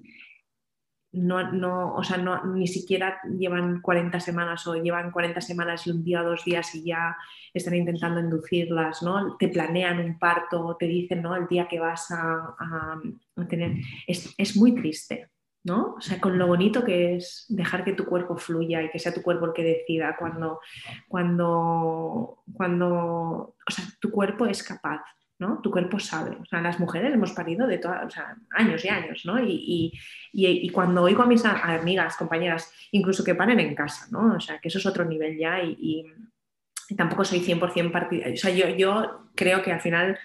No, 1.11 1.51
no, 1.51 1.95
o 1.95 2.03
sea, 2.03 2.17
no, 2.17 2.45
ni 2.53 2.67
siquiera 2.67 3.19
llevan 3.37 3.81
40 3.81 4.19
semanas 4.19 4.67
o 4.67 4.75
llevan 4.75 5.11
40 5.11 5.41
semanas 5.41 5.87
y 5.87 5.91
un 5.91 6.03
día 6.03 6.21
o 6.21 6.29
dos 6.29 6.45
días 6.45 6.73
y 6.75 6.83
ya 6.85 7.17
están 7.51 7.73
intentando 7.73 8.19
inducirlas, 8.19 9.01
¿no? 9.01 9.35
Te 9.37 9.47
planean 9.47 9.99
un 9.99 10.19
parto, 10.19 10.77
te 10.79 10.85
dicen, 10.85 11.23
¿no? 11.23 11.35
El 11.35 11.47
día 11.47 11.67
que 11.67 11.79
vas 11.79 12.11
a, 12.11 12.55
a 12.59 13.47
tener... 13.47 13.73
Es, 14.05 14.35
es 14.37 14.55
muy 14.55 14.75
triste, 14.75 15.29
¿no? 15.69 15.95
O 15.97 16.01
sea, 16.01 16.19
con 16.19 16.37
lo 16.37 16.47
bonito 16.47 16.83
que 16.83 17.15
es 17.15 17.45
dejar 17.47 17.83
que 17.85 17.93
tu 17.93 18.05
cuerpo 18.05 18.35
fluya 18.35 18.81
y 18.81 18.89
que 18.89 18.99
sea 18.99 19.13
tu 19.13 19.21
cuerpo 19.21 19.45
el 19.45 19.53
que 19.53 19.63
decida 19.63 20.15
cuando, 20.17 20.59
cuando, 21.07 22.43
cuando, 22.53 23.55
o 23.65 23.71
sea, 23.71 23.85
tu 24.01 24.09
cuerpo 24.11 24.47
es 24.47 24.63
capaz, 24.63 25.03
¿no? 25.37 25.61
Tu 25.61 25.69
cuerpo 25.71 25.99
sabe. 25.99 26.35
O 26.41 26.45
sea, 26.45 26.59
las 26.59 26.79
mujeres 26.79 27.13
hemos 27.13 27.31
parido 27.31 27.67
de 27.67 27.77
todas, 27.77 28.05
o 28.05 28.09
sea, 28.09 28.35
años 28.51 28.83
y 28.83 28.89
años, 28.89 29.21
¿no? 29.25 29.39
Y, 29.41 29.93
cuando 30.73 31.03
oigo 31.03 31.23
a 31.23 31.27
mis 31.27 31.45
amigas, 31.45 32.17
compañeras, 32.17 32.73
incluso 32.91 33.23
que 33.23 33.35
paren 33.35 33.59
en 33.59 33.75
casa, 33.75 34.07
¿no? 34.11 34.35
O 34.35 34.39
sea, 34.39 34.59
que 34.59 34.67
eso 34.67 34.79
es 34.79 34.85
otro 34.85 35.05
nivel 35.05 35.37
ya 35.37 35.61
y, 35.63 36.03
tampoco 36.97 37.23
soy 37.23 37.39
100% 37.39 37.91
partidaria. 37.91 38.33
O 38.33 38.37
sea, 38.37 38.49
yo, 38.49 38.67
yo 38.69 39.29
creo 39.35 39.61
que 39.61 39.71
al 39.71 39.79
final 39.79 40.17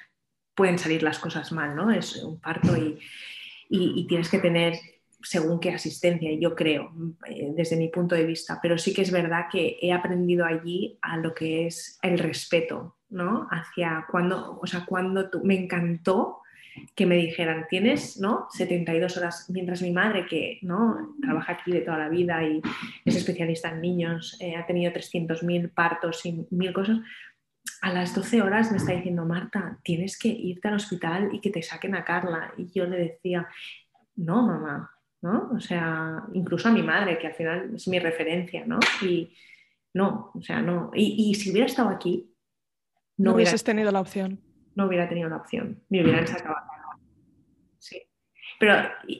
pueden 0.55 0.78
salir 0.78 1.03
las 1.03 1.18
cosas 1.18 1.53
mal, 1.53 1.76
¿no? 1.76 1.90
Es 1.90 2.16
un 2.16 2.40
parto 2.40 2.74
y, 2.74 2.99
y, 3.68 4.07
tienes 4.07 4.28
que 4.30 4.38
tener 4.38 4.74
según 5.25 5.59
qué 5.59 5.70
asistencia, 5.70 6.31
yo 6.39 6.55
creo, 6.55 6.93
eh, 7.27 7.53
desde 7.57 7.77
mi 7.77 7.89
punto 7.89 8.14
de 8.14 8.27
vista, 8.27 8.59
pero 8.62 8.79
sí 8.79 8.93
que 8.95 9.03
es 9.03 9.11
verdad 9.11 9.47
que 9.51 9.79
he 9.81 9.93
aprendido 9.93 10.45
allí 10.45 10.99
a 11.03 11.16
lo 11.16 11.35
que 11.35 11.66
es 11.66 11.99
el 12.03 12.18
respeto, 12.18 12.97
¿no? 13.09 13.49
Hacia 13.51 14.07
cuando, 14.11 14.59
o 14.61 14.66
sea, 14.66 14.85
cuando 14.87 15.31
tú, 15.31 15.43
me 15.43 15.59
encantó 15.59 16.41
que 16.95 17.07
me 17.07 17.16
dijeran, 17.16 17.66
tienes, 17.68 18.18
¿no? 18.18 18.49
72 18.51 19.16
horas, 19.16 19.47
mientras 19.49 19.81
mi 19.81 19.93
madre, 19.93 20.27
que, 20.27 20.59
¿no? 20.62 21.14
Trabaja 21.22 21.53
aquí 21.53 21.72
de 21.72 21.81
toda 21.81 21.99
la 21.99 22.09
vida 22.09 22.43
y 22.45 22.61
es 23.05 23.16
especialista 23.16 23.70
en 23.70 23.81
niños, 23.81 24.37
eh, 24.41 24.57
ha 24.57 24.66
tenido 24.66 24.93
300.000 24.93 25.72
partos 25.72 26.27
y 26.27 26.47
mil 26.51 26.72
cosas, 26.72 26.99
a 27.81 27.93
las 27.93 28.14
12 28.14 28.43
horas 28.43 28.70
me 28.70 28.79
está 28.79 28.93
diciendo, 28.93 29.25
Marta, 29.25 29.79
tienes 29.83 30.18
que 30.18 30.29
irte 30.29 30.68
al 30.68 30.75
hospital 30.75 31.31
y 31.33 31.41
que 31.41 31.51
te 31.51 31.62
saquen 31.62 31.95
a 31.95 32.05
Carla. 32.05 32.53
Y 32.57 32.70
yo 32.72 32.87
le 32.87 32.97
decía, 32.97 33.49
no, 34.16 34.47
mamá, 34.47 34.93
o 35.25 35.61
sea, 35.61 36.22
incluso 36.35 36.68
a 36.68 36.72
mi 36.72 36.83
madre, 36.83 37.18
que 37.18 37.29
al 37.29 37.35
final 37.35 37.75
es 37.75 37.89
mi 37.89 37.99
referencia, 37.99 38.64
¿no? 38.66 38.79
Y 39.03 39.35
no, 39.95 40.31
o 40.35 40.43
sea, 40.43 40.61
no. 40.61 40.91
Y, 40.95 41.35
si 41.35 41.51
hubiera 41.51 41.66
estado 41.66 41.89
aquí, 41.89 42.31
no, 43.16 43.35
hubieses 43.35 43.64
tenido 43.64 43.91
la 43.91 44.01
opción. 44.01 44.41
No 44.75 44.87
hubiera 44.87 45.09
tenido 45.09 45.29
la 45.29 45.37
opción, 45.37 45.83
me 45.89 46.03
hubieran 46.03 46.27
sacado 46.27 46.57
a 46.57 46.99
Sí. 47.79 48.03
Pero 48.59 48.75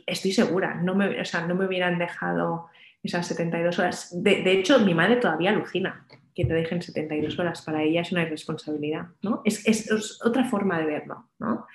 estoy 0.07 0.33
segura, 0.33 0.75
no 0.75 0.95
me, 0.95 1.21
o 1.21 1.25
sea, 1.25 1.47
no 1.47 1.55
me 1.55 1.67
hubieran 1.67 1.99
dejado 1.99 2.69
esas 3.03 3.27
72 3.29 3.79
horas. 3.79 4.11
De, 4.23 4.51
hecho, 4.53 4.81
mi 4.81 4.95
madre 4.95 5.17
todavía 5.17 5.51
alucina 5.51 6.07
que 6.35 6.45
te 6.45 6.55
dejen 6.55 6.83
72 6.83 7.39
horas. 7.39 7.63
Para 7.63 7.83
ella 7.83 8.01
es 8.01 8.11
una 8.11 8.23
irresponsabilidad, 8.23 9.09
¿no? 9.23 9.43
Es, 9.45 9.67
es 9.69 10.21
otra 10.25 10.45
forma 10.45 10.79
de 10.81 10.87
verlo, 10.87 11.29
¿no? 11.39 11.67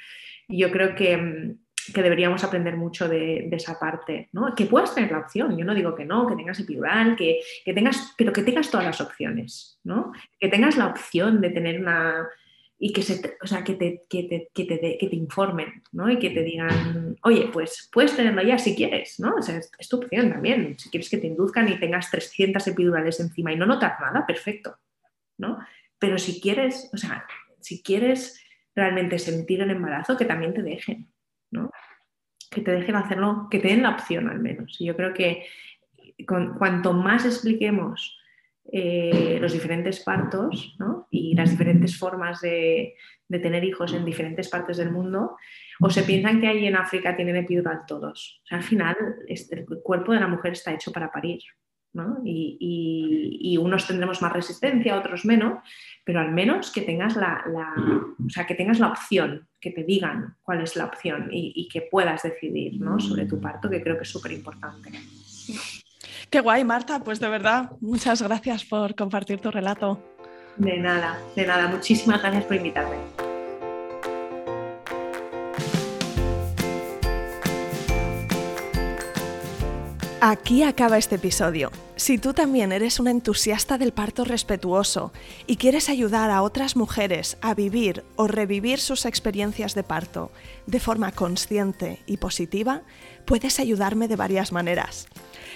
Y 0.50 0.58
yo 0.58 0.72
creo 0.72 0.96
que 0.96 1.16
mm, 1.16 1.60
que 1.94 2.04
deberíamos 2.04 2.44
aprender 2.44 2.76
mucho 2.78 3.08
de, 3.08 3.50
esa 3.52 3.80
parte, 3.80 4.30
¿no? 4.32 4.54
Que 4.56 4.66
puedas 4.66 4.94
tener 4.94 5.12
la 5.12 5.20
opción, 5.20 5.58
yo 5.58 5.66
no 5.66 5.74
digo 5.74 5.96
que 5.96 6.06
no, 6.06 6.28
que 6.28 6.36
tengas 6.36 6.60
epidural, 6.60 7.16
que, 7.16 7.40
que 7.66 7.74
tengas, 7.74 8.14
pero 8.18 8.32
que 8.34 8.44
tengas 8.44 8.70
todas 8.70 8.86
las 8.86 9.02
opciones, 9.02 9.80
¿no? 9.84 10.12
Que 10.40 10.50
tengas 10.50 10.78
la 10.78 10.88
opción 10.88 11.42
de 11.42 11.50
tener 11.50 11.80
una 11.80 12.28
y 12.82 12.94
que, 12.94 13.02
se, 13.02 13.38
o 13.44 13.48
sea, 13.48 13.62
que, 13.64 13.74
te, 13.74 14.06
que, 14.10 14.24
te, 14.24 14.50
que, 14.54 14.64
te, 14.64 14.98
que 14.98 15.08
te 15.08 15.16
informen, 15.16 15.84
¿no? 15.92 16.10
Y 16.10 16.18
que 16.18 16.30
te 16.30 16.44
digan, 16.44 17.18
oye, 17.24 17.50
pues 17.52 17.90
puedes 17.92 18.16
tenerlo 18.16 18.42
ya 18.42 18.58
si 18.58 18.74
quieres, 18.74 19.20
¿no? 19.20 19.36
O 19.36 19.42
sea, 19.42 19.58
es, 19.58 19.70
es, 19.78 19.90
tu 19.90 19.98
opción 19.98 20.30
también. 20.30 20.80
Si 20.80 20.90
quieres 20.90 21.10
que 21.10 21.18
te 21.18 21.28
induzcan 21.28 21.68
y 21.68 21.78
tengas 21.78 22.10
300 22.10 22.66
epidurales 22.68 23.20
encima 23.20 23.52
y 23.52 23.58
no 23.58 23.66
notas 23.66 24.00
nada, 24.00 24.26
perfecto, 24.26 24.78
¿no? 25.38 25.60
Pero 26.00 26.18
si 26.18 26.40
quieres, 26.40 26.90
o 26.94 26.98
sea, 26.98 27.28
si 27.60 27.84
quieres 27.84 28.42
realmente 28.74 29.20
sentir 29.20 29.62
el 29.62 29.72
embarazo, 29.72 30.16
que 30.16 30.24
también 30.24 30.54
te 30.54 30.64
dejen, 30.64 31.10
que 32.50 32.62
te 32.62 32.72
dejen 32.72 32.96
hacerlo, 32.96 33.48
que 33.50 33.60
te 33.60 33.70
den 33.70 33.84
la 33.84 33.92
opción 33.92 34.30
al 34.30 34.40
menos. 34.40 34.78
Y 34.80 34.86
yo 34.86 34.96
creo 34.96 35.14
que 35.14 35.46
cuanto 36.26 36.94
más 36.94 37.26
expliquemos 37.26 38.18
eh, 38.72 39.40
los 39.42 39.54
diferentes 39.54 40.02
partos 40.02 40.78
y 41.10 41.34
las 41.34 41.52
diferentes 41.52 41.98
formas 41.98 42.42
de, 42.42 42.96
tener 43.28 43.64
hijos 43.64 43.94
en 43.94 44.06
diferentes 44.06 44.50
partes 44.50 44.78
del 44.78 44.92
mundo, 44.92 45.38
o 45.80 45.90
se 45.90 46.04
piensan 46.04 46.42
que 46.42 46.48
ahí 46.48 46.66
en 46.66 46.76
África 46.76 47.16
tienen 47.16 47.36
epidural 47.36 47.82
todos. 47.88 48.42
al 48.50 48.64
final, 48.64 48.96
el 49.28 49.66
cuerpo 49.84 50.14
de 50.14 50.20
la 50.20 50.28
mujer 50.28 50.54
está 50.54 50.74
hecho 50.74 50.92
para 50.92 51.12
parir. 51.12 51.40
Y, 52.24 53.58
unos 53.60 53.88
tendremos 53.88 54.22
más 54.22 54.32
resistencia, 54.32 54.98
otros 54.98 55.26
menos, 55.26 55.60
pero 56.06 56.20
al 56.20 56.32
menos 56.32 56.72
que 56.72 56.82
tengas 56.82 57.16
la, 57.16 57.44
o 58.26 58.30
sea, 58.30 58.46
que 58.46 58.56
tengas 58.56 58.80
la 58.80 58.88
opción, 58.88 59.48
que 59.60 59.72
te 59.72 59.84
digan 59.84 60.36
cuál 60.42 60.62
es 60.62 60.76
la 60.76 60.86
opción 60.86 61.30
y, 61.32 61.68
que 61.68 61.82
puedas 61.82 62.24
decidir 62.24 62.80
sobre 63.00 63.26
tu 63.26 63.40
parto, 63.40 63.70
que 63.70 63.82
creo 63.82 63.98
que 63.98 64.04
es 64.04 64.10
súper 64.10 64.32
importante. 64.32 64.92
Qué 66.30 66.42
guay, 66.42 66.64
Marta, 66.64 67.04
pues 67.04 67.20
de 67.20 67.28
verdad, 67.28 67.72
muchas 67.82 68.22
gracias 68.22 68.64
por 68.64 68.96
compartir 68.96 69.40
tu 69.40 69.50
relato. 69.50 70.02
De 70.58 70.78
nada, 70.78 71.20
de 71.36 71.46
nada, 71.46 71.68
muchísimas 71.68 72.22
gracias 72.22 72.44
por 72.44 72.56
invitarme. 72.56 73.29
Aquí 80.22 80.64
acaba 80.64 80.98
este 80.98 81.16
episodio. 81.16 81.72
Si 81.96 82.18
tú 82.18 82.34
también 82.34 82.74
eres 82.74 83.00
un 83.00 83.08
entusiasta 83.08 83.78
del 83.78 83.94
parto 83.94 84.26
respetuoso 84.26 85.14
y 85.48 85.56
quieres 85.56 85.88
ayudar 85.88 86.30
a 86.30 86.42
otras 86.42 86.76
mujeres 86.76 87.38
a 87.40 87.54
vivir 87.54 88.04
o 88.18 88.28
revivir 88.28 88.82
sus 88.82 89.06
experiencias 89.06 89.76
de 89.76 89.84
parto 89.84 90.30
de 90.68 90.82
forma 90.82 91.14
consciente 91.14 92.02
y 92.06 92.18
positiva, 92.18 92.82
puedes 93.24 93.62
ayudarme 93.62 94.10
de 94.10 94.18
varias 94.18 94.52
maneras. 94.52 95.08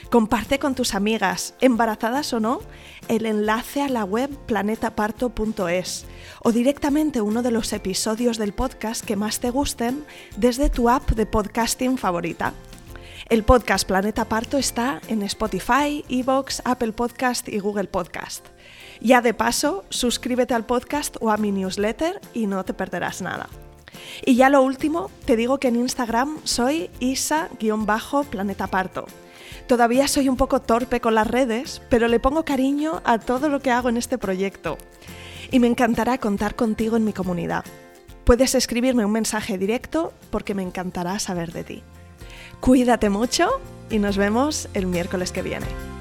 Comparte 0.10 0.60
con 0.60 0.76
tus 0.76 0.96
amigas, 0.96 1.56
embarazadas 1.60 2.32
o 2.32 2.40
no, 2.40 2.62
el 3.10 3.26
enlace 3.26 3.82
a 3.82 3.90
la 3.90 4.06
web 4.06 4.30
planetaparto.es 4.46 6.06
o 6.42 6.54
directamente 6.54 7.20
uno 7.20 7.42
de 7.42 7.52
los 7.52 7.74
episodios 7.74 8.38
del 8.38 8.54
podcast 8.54 9.04
que 9.04 9.18
más 9.18 9.42
te 9.42 9.50
gusten 9.50 10.06
desde 10.38 10.70
tu 10.70 10.90
app 10.90 11.12
de 11.12 11.26
podcasting 11.26 11.98
favorita. 11.98 12.54
El 13.34 13.44
podcast 13.44 13.88
Planeta 13.88 14.26
Parto 14.26 14.60
está 14.60 15.02
en 15.08 15.24
Spotify, 15.24 16.06
Evox, 16.08 16.62
Apple 16.66 16.92
Podcast 16.92 17.50
y 17.50 17.58
Google 17.58 17.86
Podcast. 17.86 18.46
Ya 19.02 19.22
de 19.22 19.34
paso, 19.34 19.86
suscríbete 19.90 20.54
al 20.54 20.68
podcast 20.68 21.18
o 21.20 21.32
a 21.32 21.38
mi 21.38 21.52
newsletter 21.52 22.22
y 22.36 22.46
no 22.46 22.64
te 22.64 22.76
perderás 22.76 23.24
nada. 23.24 23.50
Y 24.24 24.36
ya 24.36 24.52
lo 24.52 24.62
último, 24.62 25.10
te 25.26 25.36
digo 25.36 25.58
que 25.58 25.70
en 25.70 25.78
Instagram 25.78 26.38
soy 26.44 26.92
isa-planeta 27.00 28.68
parto. 28.68 29.08
Todavía 29.66 30.08
soy 30.08 30.30
un 30.30 30.38
poco 30.38 30.62
torpe 30.62 31.02
con 31.02 31.16
las 31.16 31.26
redes, 31.26 31.82
pero 31.90 32.08
le 32.08 32.20
pongo 32.20 32.46
cariño 32.46 33.02
a 33.04 33.18
todo 33.18 33.50
lo 33.50 33.62
que 33.62 33.72
hago 33.72 33.90
en 33.90 33.98
este 33.98 34.20
proyecto. 34.20 34.78
Y 35.50 35.58
me 35.58 35.66
encantará 35.66 36.20
contar 36.20 36.56
contigo 36.56 36.98
en 36.98 37.04
mi 37.04 37.14
comunidad. 37.14 37.66
Puedes 38.26 38.54
escribirme 38.54 39.06
un 39.06 39.12
mensaje 39.12 39.58
directo 39.58 40.14
porque 40.30 40.54
me 40.54 40.62
encantará 40.62 41.18
saber 41.18 41.52
de 41.52 41.64
ti. 41.64 41.84
Cuídate 42.64 43.10
mucho 43.10 43.50
y 43.90 44.00
nos 44.00 44.16
vemos 44.16 44.70
el 44.74 44.86
miércoles 44.86 45.34
que 45.34 45.42
viene. 45.42 45.93